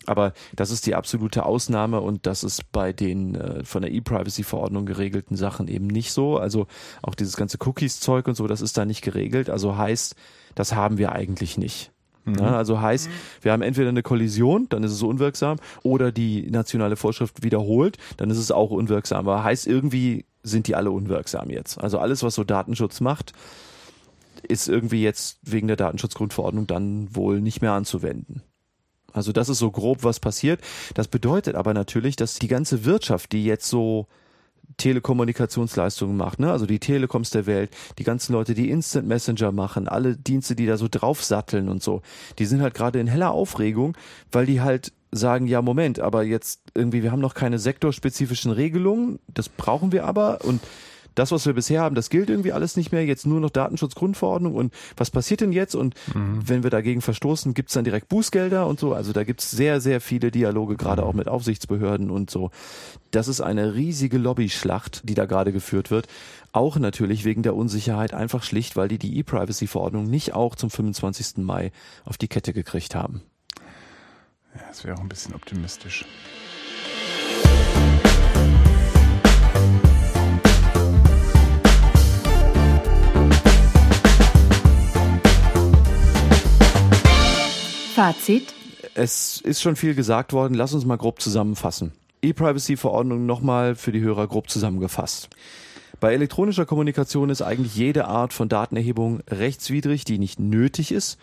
Aber 0.06 0.32
das 0.54 0.70
ist 0.70 0.86
die 0.86 0.94
absolute 0.94 1.44
Ausnahme 1.44 2.00
und 2.00 2.26
das 2.26 2.44
ist 2.44 2.70
bei 2.72 2.92
den 2.92 3.34
äh, 3.34 3.64
von 3.64 3.82
der 3.82 3.92
E-Privacy-Verordnung 3.92 4.86
geregelten 4.86 5.36
Sachen 5.36 5.68
eben 5.68 5.86
nicht 5.86 6.12
so. 6.12 6.38
Also 6.38 6.66
auch 7.02 7.14
dieses 7.14 7.36
ganze 7.36 7.58
Cookies-Zeug 7.60 8.28
und 8.28 8.36
so, 8.36 8.46
das 8.46 8.60
ist 8.60 8.76
da 8.78 8.84
nicht 8.84 9.02
geregelt. 9.02 9.50
Also 9.50 9.76
heißt, 9.76 10.14
das 10.54 10.74
haben 10.74 10.98
wir 10.98 11.12
eigentlich 11.12 11.58
nicht. 11.58 11.90
Mhm. 12.26 12.38
Ja, 12.38 12.56
also 12.56 12.80
heißt, 12.80 13.08
wir 13.40 13.52
haben 13.52 13.62
entweder 13.62 13.88
eine 13.88 14.02
Kollision, 14.02 14.68
dann 14.68 14.82
ist 14.82 14.92
es 14.92 15.02
unwirksam, 15.02 15.58
oder 15.82 16.12
die 16.12 16.50
nationale 16.50 16.96
Vorschrift 16.96 17.42
wiederholt, 17.42 17.96
dann 18.16 18.30
ist 18.30 18.38
es 18.38 18.50
auch 18.50 18.70
unwirksam. 18.70 19.28
Aber 19.28 19.44
heißt 19.44 19.66
irgendwie 19.66 20.26
sind 20.46 20.66
die 20.66 20.74
alle 20.74 20.90
unwirksam 20.90 21.50
jetzt. 21.50 21.78
Also 21.78 21.98
alles, 21.98 22.22
was 22.22 22.34
so 22.34 22.44
Datenschutz 22.44 23.00
macht, 23.00 23.32
ist 24.48 24.68
irgendwie 24.68 25.02
jetzt 25.02 25.38
wegen 25.42 25.66
der 25.66 25.76
Datenschutzgrundverordnung 25.76 26.66
dann 26.66 27.14
wohl 27.14 27.40
nicht 27.40 27.62
mehr 27.62 27.72
anzuwenden. 27.72 28.42
Also 29.12 29.32
das 29.32 29.48
ist 29.48 29.58
so 29.58 29.70
grob, 29.70 30.04
was 30.04 30.20
passiert. 30.20 30.60
Das 30.94 31.08
bedeutet 31.08 31.56
aber 31.56 31.74
natürlich, 31.74 32.16
dass 32.16 32.38
die 32.38 32.48
ganze 32.48 32.84
Wirtschaft, 32.84 33.32
die 33.32 33.44
jetzt 33.44 33.68
so 33.68 34.06
Telekommunikationsleistungen 34.76 36.16
macht, 36.16 36.38
ne? 36.38 36.50
also 36.50 36.66
die 36.66 36.80
Telekoms 36.80 37.30
der 37.30 37.46
Welt, 37.46 37.70
die 37.98 38.04
ganzen 38.04 38.32
Leute, 38.32 38.54
die 38.54 38.68
Instant 38.68 39.08
Messenger 39.08 39.52
machen, 39.52 39.88
alle 39.88 40.16
Dienste, 40.16 40.54
die 40.54 40.66
da 40.66 40.76
so 40.76 40.88
draufsatteln 40.90 41.68
und 41.68 41.82
so, 41.82 42.02
die 42.38 42.46
sind 42.46 42.60
halt 42.60 42.74
gerade 42.74 43.00
in 43.00 43.06
heller 43.06 43.30
Aufregung, 43.30 43.96
weil 44.30 44.44
die 44.44 44.60
halt 44.60 44.92
sagen, 45.12 45.46
ja, 45.46 45.62
Moment, 45.62 46.00
aber 46.00 46.22
jetzt 46.22 46.60
irgendwie, 46.74 47.02
wir 47.02 47.12
haben 47.12 47.20
noch 47.20 47.34
keine 47.34 47.58
sektorspezifischen 47.58 48.50
Regelungen, 48.50 49.18
das 49.28 49.48
brauchen 49.48 49.92
wir 49.92 50.04
aber 50.04 50.44
und 50.44 50.60
das, 51.16 51.32
was 51.32 51.46
wir 51.46 51.54
bisher 51.54 51.80
haben, 51.80 51.94
das 51.94 52.10
gilt 52.10 52.30
irgendwie 52.30 52.52
alles 52.52 52.76
nicht 52.76 52.92
mehr, 52.92 53.04
jetzt 53.04 53.26
nur 53.26 53.40
noch 53.40 53.50
Datenschutzgrundverordnung 53.50 54.54
und 54.54 54.72
was 54.96 55.10
passiert 55.10 55.40
denn 55.40 55.50
jetzt? 55.50 55.74
Und 55.74 55.94
mhm. 56.14 56.40
wenn 56.46 56.62
wir 56.62 56.70
dagegen 56.70 57.00
verstoßen, 57.00 57.54
gibt's 57.54 57.72
dann 57.72 57.84
direkt 57.84 58.08
Bußgelder 58.08 58.66
und 58.66 58.78
so. 58.78 58.92
Also 58.92 59.12
da 59.12 59.24
gibt's 59.24 59.50
sehr, 59.50 59.80
sehr 59.80 60.00
viele 60.00 60.30
Dialoge, 60.30 60.76
gerade 60.76 61.04
auch 61.04 61.14
mit 61.14 61.26
Aufsichtsbehörden 61.26 62.10
und 62.10 62.30
so. 62.30 62.50
Das 63.10 63.28
ist 63.28 63.40
eine 63.40 63.74
riesige 63.74 64.18
Lobbyschlacht, 64.18 65.08
die 65.08 65.14
da 65.14 65.24
gerade 65.24 65.52
geführt 65.52 65.90
wird. 65.90 66.06
Auch 66.52 66.76
natürlich 66.76 67.24
wegen 67.24 67.42
der 67.42 67.56
Unsicherheit, 67.56 68.12
einfach 68.12 68.42
schlicht, 68.42 68.76
weil 68.76 68.88
die 68.88 68.98
die 68.98 69.16
E-Privacy-Verordnung 69.18 70.08
nicht 70.08 70.34
auch 70.34 70.54
zum 70.54 70.68
25. 70.68 71.38
Mai 71.38 71.72
auf 72.04 72.18
die 72.18 72.28
Kette 72.28 72.52
gekriegt 72.52 72.94
haben. 72.94 73.22
Ja, 74.56 74.62
das 74.68 74.84
wäre 74.84 74.96
auch 74.96 75.00
ein 75.00 75.08
bisschen 75.08 75.34
optimistisch. 75.34 76.06
Fazit. 87.94 88.54
Es 88.94 89.42
ist 89.42 89.60
schon 89.60 89.76
viel 89.76 89.94
gesagt 89.94 90.32
worden. 90.32 90.54
Lass 90.54 90.72
uns 90.72 90.86
mal 90.86 90.96
grob 90.96 91.20
zusammenfassen. 91.20 91.92
E-Privacy-Verordnung 92.22 93.26
nochmal 93.26 93.74
für 93.74 93.92
die 93.92 94.00
Hörer 94.00 94.26
grob 94.26 94.48
zusammengefasst. 94.48 95.28
Bei 96.00 96.14
elektronischer 96.14 96.64
Kommunikation 96.64 97.28
ist 97.28 97.42
eigentlich 97.42 97.76
jede 97.76 98.06
Art 98.06 98.32
von 98.32 98.48
Datenerhebung 98.48 99.20
rechtswidrig, 99.28 100.04
die 100.04 100.18
nicht 100.18 100.40
nötig 100.40 100.92
ist 100.92 101.18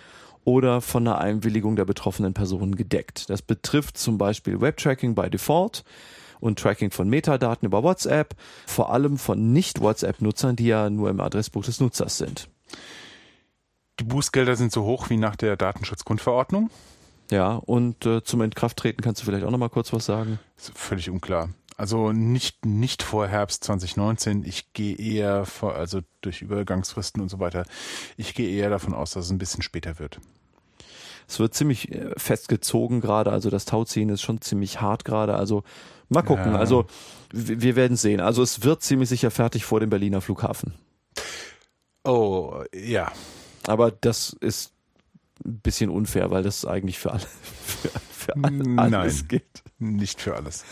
oder 0.45 0.81
von 0.81 1.07
einer 1.07 1.19
Einwilligung 1.19 1.75
der 1.75 1.85
betroffenen 1.85 2.33
Personen 2.33 2.75
gedeckt. 2.75 3.29
Das 3.29 3.41
betrifft 3.41 3.97
zum 3.97 4.17
Beispiel 4.17 4.59
Webtracking 4.59 5.15
by 5.15 5.29
Default 5.29 5.83
und 6.39 6.59
Tracking 6.59 6.91
von 6.91 7.09
Metadaten 7.09 7.65
über 7.65 7.83
WhatsApp, 7.83 8.35
vor 8.65 8.91
allem 8.91 9.17
von 9.17 9.53
Nicht-WhatsApp-Nutzern, 9.53 10.55
die 10.55 10.67
ja 10.67 10.89
nur 10.89 11.09
im 11.09 11.21
Adressbuch 11.21 11.63
des 11.63 11.79
Nutzers 11.79 12.17
sind. 12.17 12.49
Die 13.99 14.03
Bußgelder 14.03 14.55
sind 14.55 14.71
so 14.71 14.83
hoch 14.83 15.09
wie 15.09 15.17
nach 15.17 15.35
der 15.35 15.55
Datenschutzgrundverordnung. 15.55 16.69
Ja, 17.31 17.55
und 17.55 18.05
äh, 18.05 18.23
zum 18.23 18.41
Inkrafttreten 18.41 19.01
kannst 19.01 19.21
du 19.21 19.25
vielleicht 19.25 19.45
auch 19.45 19.51
noch 19.51 19.57
mal 19.57 19.69
kurz 19.69 19.93
was 19.93 20.05
sagen? 20.05 20.39
Ist 20.57 20.77
völlig 20.77 21.09
unklar. 21.09 21.49
Also 21.75 22.11
nicht, 22.11 22.65
nicht 22.65 23.03
vor 23.03 23.27
Herbst 23.27 23.63
2019. 23.63 24.43
Ich 24.45 24.73
gehe 24.73 24.95
eher 24.95 25.45
vor, 25.45 25.75
also 25.75 26.01
durch 26.21 26.41
Übergangsfristen 26.41 27.21
und 27.21 27.29
so 27.29 27.39
weiter. 27.39 27.65
Ich 28.17 28.35
gehe 28.35 28.49
eher 28.49 28.69
davon 28.69 28.93
aus, 28.93 29.11
dass 29.11 29.25
es 29.25 29.31
ein 29.31 29.37
bisschen 29.37 29.63
später 29.63 29.99
wird. 29.99 30.19
Es 31.27 31.39
wird 31.39 31.53
ziemlich 31.53 31.91
äh, 31.91 32.11
festgezogen 32.17 33.01
gerade, 33.01 33.31
also 33.31 33.49
das 33.49 33.65
Tauziehen 33.65 34.09
ist 34.09 34.21
schon 34.21 34.41
ziemlich 34.41 34.81
hart 34.81 35.05
gerade. 35.05 35.35
Also 35.35 35.63
mal 36.09 36.21
gucken. 36.21 36.53
Ja. 36.53 36.59
Also 36.59 36.85
wir 37.31 37.75
werden 37.75 37.97
sehen. 37.97 38.19
Also 38.19 38.43
es 38.43 38.63
wird 38.63 38.83
ziemlich 38.83 39.09
sicher 39.09 39.31
fertig 39.31 39.65
vor 39.65 39.79
dem 39.79 39.89
Berliner 39.89 40.21
Flughafen. 40.21 40.73
Oh, 42.03 42.63
ja. 42.73 43.11
Aber 43.65 43.91
das 43.91 44.35
ist 44.41 44.73
ein 45.45 45.59
bisschen 45.59 45.89
unfair, 45.89 46.29
weil 46.31 46.43
das 46.43 46.65
eigentlich 46.65 46.99
für 46.99 47.11
alle, 47.11 47.21
für, 47.65 47.89
für 47.89 48.35
alle 48.35 48.57
Nein. 48.57 48.93
alles 48.93 49.27
gilt. 49.27 49.63
Nicht 49.79 50.21
für 50.21 50.35
alles. 50.35 50.63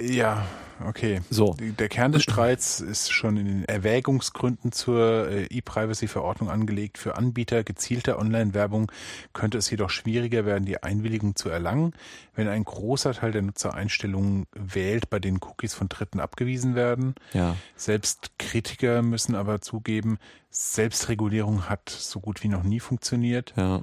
Ja, 0.00 0.44
okay. 0.84 1.20
So. 1.30 1.54
Der 1.58 1.88
Kern 1.88 2.10
des 2.10 2.24
Streits 2.24 2.80
ist 2.80 3.12
schon 3.12 3.36
in 3.36 3.46
den 3.46 3.64
Erwägungsgründen 3.64 4.72
zur 4.72 5.28
äh, 5.28 5.44
E-Privacy-Verordnung 5.44 6.50
angelegt. 6.50 6.98
Für 6.98 7.16
Anbieter 7.16 7.62
gezielter 7.62 8.18
Online-Werbung 8.18 8.90
könnte 9.32 9.58
es 9.58 9.70
jedoch 9.70 9.90
schwieriger 9.90 10.44
werden, 10.46 10.64
die 10.64 10.82
Einwilligung 10.82 11.36
zu 11.36 11.48
erlangen, 11.48 11.92
wenn 12.34 12.48
ein 12.48 12.64
großer 12.64 13.12
Teil 13.12 13.30
der 13.30 13.42
Nutzereinstellungen 13.42 14.46
wählt, 14.52 15.10
bei 15.10 15.20
denen 15.20 15.38
Cookies 15.40 15.74
von 15.74 15.88
Dritten 15.88 16.18
abgewiesen 16.18 16.74
werden. 16.74 17.14
Ja. 17.32 17.56
Selbst 17.76 18.32
Kritiker 18.38 19.02
müssen 19.02 19.36
aber 19.36 19.60
zugeben, 19.60 20.18
Selbstregulierung 20.50 21.68
hat 21.68 21.88
so 21.88 22.18
gut 22.18 22.42
wie 22.42 22.48
noch 22.48 22.64
nie 22.64 22.80
funktioniert. 22.80 23.54
Ja. 23.56 23.82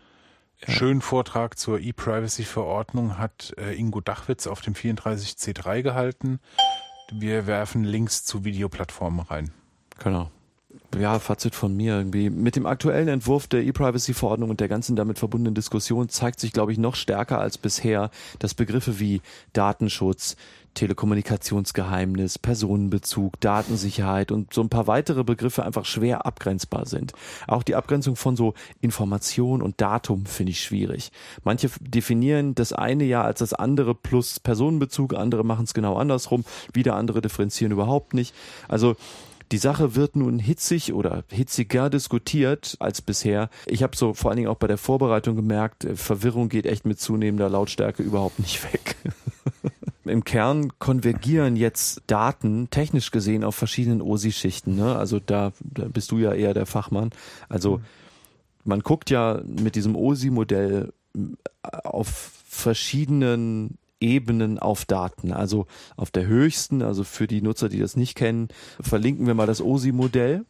Schönen 0.67 1.01
Vortrag 1.01 1.57
zur 1.57 1.79
E-Privacy-Verordnung 1.79 3.17
hat 3.17 3.53
äh, 3.57 3.73
Ingo 3.73 3.99
Dachwitz 3.99 4.45
auf 4.45 4.61
dem 4.61 4.75
34C3 4.75 5.81
gehalten. 5.81 6.39
Wir 7.11 7.47
werfen 7.47 7.83
Links 7.83 8.23
zu 8.23 8.45
Videoplattformen 8.45 9.21
rein. 9.21 9.51
Genau. 9.99 10.29
Ja, 10.97 11.19
Fazit 11.19 11.55
von 11.55 11.75
mir 11.75 11.97
irgendwie. 11.97 12.29
Mit 12.29 12.55
dem 12.55 12.65
aktuellen 12.65 13.07
Entwurf 13.07 13.47
der 13.47 13.63
E-Privacy-Verordnung 13.63 14.49
und 14.51 14.59
der 14.59 14.67
ganzen 14.67 14.95
damit 14.95 15.19
verbundenen 15.19 15.55
Diskussion 15.55 16.09
zeigt 16.09 16.39
sich, 16.39 16.53
glaube 16.53 16.71
ich, 16.71 16.77
noch 16.77 16.95
stärker 16.95 17.39
als 17.39 17.57
bisher, 17.57 18.11
dass 18.39 18.53
Begriffe 18.53 18.99
wie 18.99 19.21
Datenschutz, 19.53 20.35
Telekommunikationsgeheimnis, 20.73 22.39
Personenbezug, 22.39 23.39
Datensicherheit 23.39 24.31
und 24.31 24.53
so 24.53 24.61
ein 24.61 24.69
paar 24.69 24.87
weitere 24.87 25.23
Begriffe 25.23 25.63
einfach 25.63 25.85
schwer 25.85 26.25
abgrenzbar 26.25 26.85
sind. 26.85 27.13
Auch 27.47 27.63
die 27.63 27.75
Abgrenzung 27.75 28.15
von 28.15 28.35
so 28.35 28.53
Information 28.81 29.61
und 29.61 29.81
Datum 29.81 30.25
finde 30.25 30.51
ich 30.51 30.61
schwierig. 30.61 31.11
Manche 31.43 31.69
definieren 31.79 32.55
das 32.55 32.73
eine 32.73 33.03
ja 33.03 33.23
als 33.23 33.39
das 33.39 33.53
andere 33.53 33.95
plus 33.95 34.39
Personenbezug, 34.39 35.13
andere 35.13 35.43
machen 35.43 35.65
es 35.65 35.73
genau 35.73 35.95
andersrum, 35.95 36.45
wieder 36.73 36.95
andere 36.95 37.21
differenzieren 37.21 37.71
überhaupt 37.71 38.13
nicht. 38.13 38.33
Also 38.67 38.95
die 39.51 39.57
Sache 39.57 39.95
wird 39.95 40.15
nun 40.15 40.39
hitzig 40.39 40.93
oder 40.93 41.25
hitziger 41.29 41.89
diskutiert 41.89 42.77
als 42.79 43.01
bisher. 43.01 43.49
Ich 43.65 43.83
habe 43.83 43.97
so 43.97 44.13
vor 44.13 44.31
allen 44.31 44.37
Dingen 44.37 44.47
auch 44.47 44.57
bei 44.57 44.67
der 44.67 44.77
Vorbereitung 44.77 45.35
gemerkt, 45.35 45.83
äh, 45.83 45.95
Verwirrung 45.95 46.47
geht 46.47 46.65
echt 46.65 46.85
mit 46.85 46.99
zunehmender 46.99 47.49
Lautstärke 47.49 48.01
überhaupt 48.01 48.39
nicht 48.39 48.63
weg. 48.63 48.95
Im 50.05 50.23
Kern 50.23 50.79
konvergieren 50.79 51.55
jetzt 51.55 52.01
Daten 52.07 52.69
technisch 52.71 53.11
gesehen 53.11 53.43
auf 53.43 53.55
verschiedenen 53.55 54.01
OSI-Schichten. 54.01 54.75
Ne? 54.75 54.95
Also 54.95 55.19
da, 55.19 55.51
da 55.59 55.85
bist 55.85 56.11
du 56.11 56.17
ja 56.17 56.33
eher 56.33 56.53
der 56.53 56.65
Fachmann. 56.65 57.11
Also 57.49 57.81
man 58.63 58.81
guckt 58.81 59.09
ja 59.09 59.41
mit 59.45 59.75
diesem 59.75 59.95
OSI-Modell 59.95 60.91
auf 61.83 62.31
verschiedenen 62.47 63.77
Ebenen 63.99 64.57
auf 64.57 64.85
Daten. 64.85 65.31
Also 65.31 65.67
auf 65.95 66.09
der 66.09 66.25
höchsten, 66.25 66.81
also 66.81 67.03
für 67.03 67.27
die 67.27 67.41
Nutzer, 67.41 67.69
die 67.69 67.79
das 67.79 67.95
nicht 67.95 68.15
kennen, 68.15 68.49
verlinken 68.79 69.27
wir 69.27 69.35
mal 69.35 69.47
das 69.47 69.61
OSI-Modell. 69.61 70.45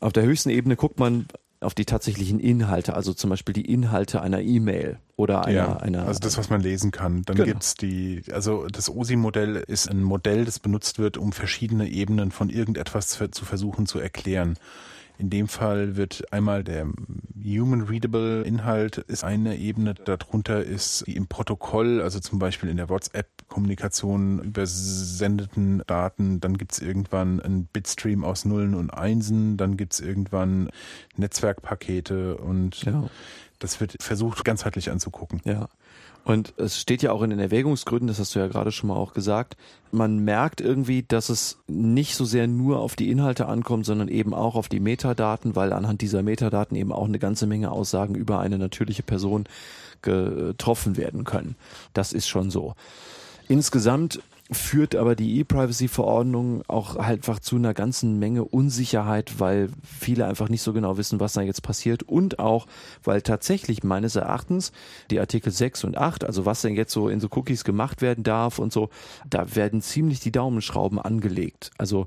Auf 0.00 0.12
der 0.12 0.24
höchsten 0.24 0.50
Ebene 0.50 0.76
guckt 0.76 0.98
man 0.98 1.26
auf 1.64 1.74
die 1.74 1.84
tatsächlichen 1.84 2.38
Inhalte, 2.40 2.94
also 2.94 3.12
zum 3.14 3.30
Beispiel 3.30 3.52
die 3.52 3.70
Inhalte 3.70 4.20
einer 4.22 4.40
E-Mail 4.40 4.98
oder 5.16 5.44
einer, 5.44 5.54
ja, 5.56 5.76
einer 5.76 6.06
also 6.06 6.20
das, 6.20 6.38
was 6.38 6.50
man 6.50 6.60
lesen 6.60 6.90
kann. 6.90 7.22
Dann 7.24 7.36
Genau. 7.36 7.46
gibt's 7.46 7.74
die, 7.74 8.22
also 8.32 8.66
das 8.66 8.88
OSI-Modell 8.90 9.56
ist 9.56 9.88
ein 9.90 10.02
Modell, 10.02 10.44
das 10.44 10.58
benutzt 10.58 10.98
wird, 10.98 11.16
um 11.16 11.32
verschiedene 11.32 11.88
Ebenen 11.88 12.30
von 12.30 12.50
irgendetwas 12.50 13.08
zu, 13.08 13.30
zu 13.30 13.44
versuchen 13.44 13.86
zu 13.86 13.98
erklären. 13.98 14.56
In 15.16 15.30
dem 15.30 15.46
Fall 15.46 15.96
wird 15.96 16.32
einmal 16.32 16.64
der 16.64 16.88
Human 17.44 17.82
Readable 17.82 18.42
Inhalt 18.42 18.98
ist 18.98 19.22
eine 19.22 19.56
Ebene, 19.56 19.94
darunter 19.94 20.64
ist 20.64 21.04
die 21.06 21.14
im 21.14 21.28
Protokoll, 21.28 22.00
also 22.00 22.18
zum 22.18 22.38
Beispiel 22.38 22.68
in 22.68 22.78
der 22.78 22.88
WhatsApp-Kommunikation 22.88 24.40
übersendeten 24.40 25.82
Daten, 25.86 26.40
dann 26.40 26.58
gibt's 26.58 26.80
irgendwann 26.80 27.40
einen 27.40 27.66
Bitstream 27.66 28.24
aus 28.24 28.44
Nullen 28.44 28.74
und 28.74 28.90
Einsen, 28.90 29.56
dann 29.56 29.76
gibt's 29.76 30.00
irgendwann 30.00 30.70
Netzwerkpakete 31.16 32.36
und 32.38 32.82
ja. 32.82 33.04
das 33.58 33.80
wird 33.80 34.02
versucht 34.02 34.44
ganzheitlich 34.44 34.90
anzugucken. 34.90 35.40
Ja. 35.44 35.68
Und 36.24 36.54
es 36.56 36.80
steht 36.80 37.02
ja 37.02 37.12
auch 37.12 37.22
in 37.22 37.30
den 37.30 37.38
Erwägungsgründen, 37.38 38.08
das 38.08 38.18
hast 38.18 38.34
du 38.34 38.38
ja 38.38 38.46
gerade 38.46 38.72
schon 38.72 38.88
mal 38.88 38.96
auch 38.96 39.12
gesagt, 39.12 39.56
man 39.92 40.18
merkt 40.20 40.62
irgendwie, 40.62 41.02
dass 41.02 41.28
es 41.28 41.58
nicht 41.66 42.16
so 42.16 42.24
sehr 42.24 42.46
nur 42.46 42.78
auf 42.80 42.96
die 42.96 43.10
Inhalte 43.10 43.46
ankommt, 43.46 43.84
sondern 43.84 44.08
eben 44.08 44.32
auch 44.32 44.54
auf 44.54 44.70
die 44.70 44.80
Metadaten, 44.80 45.54
weil 45.54 45.72
anhand 45.72 46.00
dieser 46.00 46.22
Metadaten 46.22 46.76
eben 46.76 46.92
auch 46.92 47.06
eine 47.06 47.18
ganze 47.18 47.46
Menge 47.46 47.70
Aussagen 47.70 48.14
über 48.14 48.40
eine 48.40 48.58
natürliche 48.58 49.02
Person 49.02 49.44
getroffen 50.00 50.96
werden 50.96 51.24
können. 51.24 51.56
Das 51.92 52.12
ist 52.12 52.26
schon 52.26 52.50
so. 52.50 52.74
Insgesamt 53.46 54.20
führt 54.50 54.94
aber 54.94 55.16
die 55.16 55.38
E-Privacy-Verordnung 55.38 56.62
auch 56.68 56.96
halt 56.96 57.20
einfach 57.20 57.40
zu 57.40 57.56
einer 57.56 57.72
ganzen 57.72 58.18
Menge 58.18 58.44
Unsicherheit, 58.44 59.40
weil 59.40 59.70
viele 59.82 60.26
einfach 60.26 60.50
nicht 60.50 60.60
so 60.60 60.74
genau 60.74 60.98
wissen, 60.98 61.18
was 61.18 61.32
da 61.32 61.40
jetzt 61.40 61.62
passiert 61.62 62.02
und 62.02 62.38
auch, 62.38 62.66
weil 63.02 63.22
tatsächlich 63.22 63.84
meines 63.84 64.16
Erachtens 64.16 64.72
die 65.10 65.18
Artikel 65.18 65.50
6 65.50 65.84
und 65.84 65.96
8, 65.96 66.24
also 66.24 66.44
was 66.44 66.60
denn 66.60 66.74
jetzt 66.74 66.92
so 66.92 67.08
in 67.08 67.20
so 67.20 67.28
Cookies 67.34 67.64
gemacht 67.64 68.02
werden 68.02 68.22
darf 68.22 68.58
und 68.58 68.72
so, 68.72 68.90
da 69.28 69.54
werden 69.56 69.80
ziemlich 69.80 70.20
die 70.20 70.32
Daumenschrauben 70.32 70.98
angelegt. 70.98 71.70
Also 71.78 72.06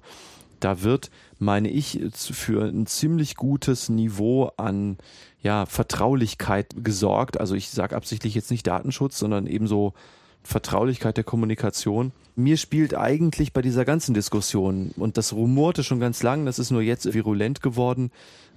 da 0.59 0.83
wird, 0.83 1.09
meine 1.39 1.69
ich, 1.69 1.99
für 2.13 2.65
ein 2.65 2.85
ziemlich 2.85 3.35
gutes 3.35 3.89
Niveau 3.89 4.51
an 4.57 4.97
ja, 5.41 5.65
Vertraulichkeit 5.65 6.75
gesorgt. 6.83 7.39
Also 7.39 7.55
ich 7.55 7.69
sage 7.69 7.95
absichtlich 7.95 8.35
jetzt 8.35 8.51
nicht 8.51 8.67
Datenschutz, 8.67 9.17
sondern 9.17 9.47
ebenso 9.47 9.93
Vertraulichkeit 10.47 11.17
der 11.17 11.25
Kommunikation. 11.25 12.13
Mir 12.35 12.55
spielt 12.55 12.95
eigentlich 12.95 13.51
bei 13.51 13.61
dieser 13.61 13.83
ganzen 13.83 14.13
Diskussion, 14.13 14.91
und 14.95 15.17
das 15.17 15.33
rumorte 15.33 15.83
schon 15.83 15.99
ganz 15.99 16.23
lang, 16.23 16.45
das 16.45 16.57
ist 16.57 16.71
nur 16.71 16.81
jetzt 16.81 17.13
virulent 17.13 17.61
geworden, 17.61 18.11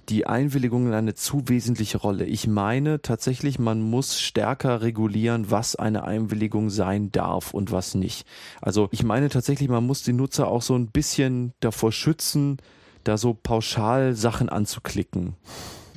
die 0.07 0.25
Einwilligung 0.25 0.93
eine 0.93 1.15
zu 1.15 1.43
wesentliche 1.47 1.97
Rolle. 1.97 2.25
Ich 2.25 2.47
meine 2.47 3.01
tatsächlich, 3.01 3.59
man 3.59 3.81
muss 3.81 4.19
stärker 4.19 4.81
regulieren, 4.81 5.51
was 5.51 5.75
eine 5.75 6.05
Einwilligung 6.05 6.69
sein 6.69 7.11
darf 7.11 7.53
und 7.53 7.71
was 7.71 7.93
nicht. 7.93 8.25
Also 8.61 8.87
ich 8.91 9.03
meine 9.03 9.27
tatsächlich, 9.27 9.67
man 9.67 9.85
muss 9.85 10.01
die 10.01 10.13
Nutzer 10.13 10.47
auch 10.47 10.61
so 10.61 10.75
ein 10.75 10.87
bisschen 10.87 11.53
davor 11.59 11.91
schützen, 11.91 12.57
da 13.03 13.17
so 13.17 13.33
pauschal 13.33 14.15
Sachen 14.15 14.47
anzuklicken. 14.47 15.35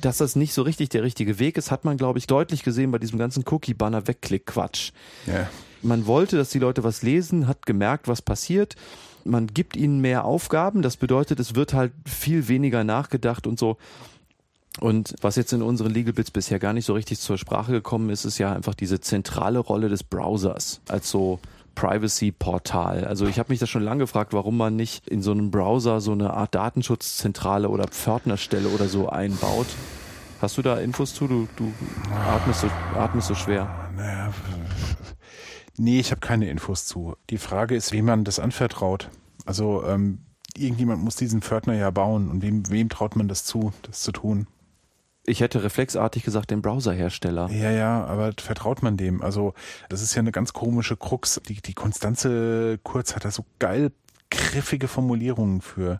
Dass 0.01 0.17
das 0.17 0.35
nicht 0.35 0.53
so 0.53 0.61
richtig 0.61 0.89
der 0.89 1.03
richtige 1.03 1.39
Weg 1.39 1.57
ist, 1.57 1.71
hat 1.71 1.85
man, 1.85 1.97
glaube 1.97 2.19
ich, 2.19 2.27
deutlich 2.27 2.63
gesehen 2.63 2.91
bei 2.91 2.99
diesem 2.99 3.17
ganzen 3.17 3.43
Cookie-Banner-Wegklick-Quatsch. 3.47 4.91
Ja. 5.25 5.49
Man 5.85 6.07
wollte, 6.07 6.35
dass 6.35 6.49
die 6.49 6.59
Leute 6.59 6.83
was 6.83 7.03
lesen, 7.03 7.47
hat 7.47 7.67
gemerkt, 7.67 8.07
was 8.07 8.23
passiert. 8.23 8.75
Man 9.23 9.45
gibt 9.47 9.75
ihnen 9.75 10.01
mehr 10.01 10.25
Aufgaben. 10.25 10.81
Das 10.81 10.97
bedeutet, 10.97 11.39
es 11.39 11.53
wird 11.53 11.73
halt 11.73 11.91
viel 12.05 12.47
weniger 12.47 12.83
nachgedacht 12.83 13.45
und 13.45 13.59
so. 13.59 13.77
Und 14.79 15.15
was 15.21 15.35
jetzt 15.35 15.53
in 15.53 15.61
unseren 15.61 15.93
Legal 15.93 16.13
Bits 16.13 16.31
bisher 16.31 16.57
gar 16.57 16.73
nicht 16.73 16.85
so 16.85 16.93
richtig 16.93 17.19
zur 17.19 17.37
Sprache 17.37 17.71
gekommen 17.71 18.09
ist, 18.09 18.25
ist 18.25 18.39
ja 18.39 18.51
einfach 18.51 18.73
diese 18.73 18.99
zentrale 18.99 19.59
Rolle 19.59 19.87
des 19.87 20.03
Browsers 20.03 20.81
als 20.89 21.09
so 21.09 21.39
Privacy-Portal. 21.75 23.05
Also 23.05 23.27
ich 23.27 23.37
habe 23.37 23.53
mich 23.53 23.59
da 23.59 23.67
schon 23.67 23.83
lange 23.83 23.99
gefragt, 23.99 24.33
warum 24.33 24.57
man 24.57 24.75
nicht 24.75 25.07
in 25.07 25.21
so 25.21 25.31
einem 25.31 25.51
Browser 25.51 26.01
so 26.01 26.13
eine 26.13 26.33
Art 26.33 26.55
Datenschutzzentrale 26.55 27.69
oder 27.69 27.87
Pförtnerstelle 27.87 28.69
oder 28.69 28.87
so 28.87 29.07
einbaut. 29.07 29.67
Hast 30.41 30.57
du 30.57 30.61
da 30.61 30.77
Infos 30.77 31.13
zu? 31.13 31.27
Du, 31.27 31.47
du 31.55 31.71
atmest, 32.27 32.61
so, 32.61 32.67
atmest 32.97 33.27
so 33.27 33.35
schwer. 33.35 33.69
Naja, 33.95 34.33
nee, 35.77 35.99
ich 35.99 36.11
habe 36.11 36.21
keine 36.21 36.49
Infos 36.49 36.85
zu. 36.85 37.15
Die 37.29 37.37
Frage 37.37 37.75
ist, 37.75 37.91
wem 37.91 38.05
man 38.05 38.23
das 38.23 38.39
anvertraut. 38.39 39.09
Also 39.45 39.83
ähm, 39.85 40.19
irgendjemand 40.57 41.03
muss 41.03 41.15
diesen 41.15 41.41
Pförtner 41.41 41.73
ja 41.73 41.89
bauen 41.91 42.29
und 42.29 42.41
wem, 42.41 42.69
wem 42.69 42.89
traut 42.89 43.15
man 43.15 43.27
das 43.27 43.45
zu, 43.45 43.73
das 43.83 44.01
zu 44.01 44.11
tun? 44.11 44.47
Ich 45.27 45.39
hätte 45.39 45.63
reflexartig 45.63 46.23
gesagt, 46.23 46.51
den 46.51 46.61
Browserhersteller. 46.61 47.49
Ja, 47.49 47.71
ja, 47.71 48.05
aber 48.05 48.33
vertraut 48.37 48.83
man 48.83 48.95
dem? 48.95 49.23
Also 49.23 49.53
das 49.89 50.01
ist 50.01 50.13
ja 50.13 50.19
eine 50.19 50.31
ganz 50.31 50.53
komische 50.53 50.97
Krux. 50.97 51.41
Die, 51.47 51.61
die 51.61 51.73
Konstanze 51.73 52.79
Kurz 52.83 53.15
hat 53.15 53.25
da 53.25 53.31
so 53.31 53.45
geil 53.57 53.91
griffige 54.29 54.87
Formulierungen 54.87 55.61
für. 55.61 55.99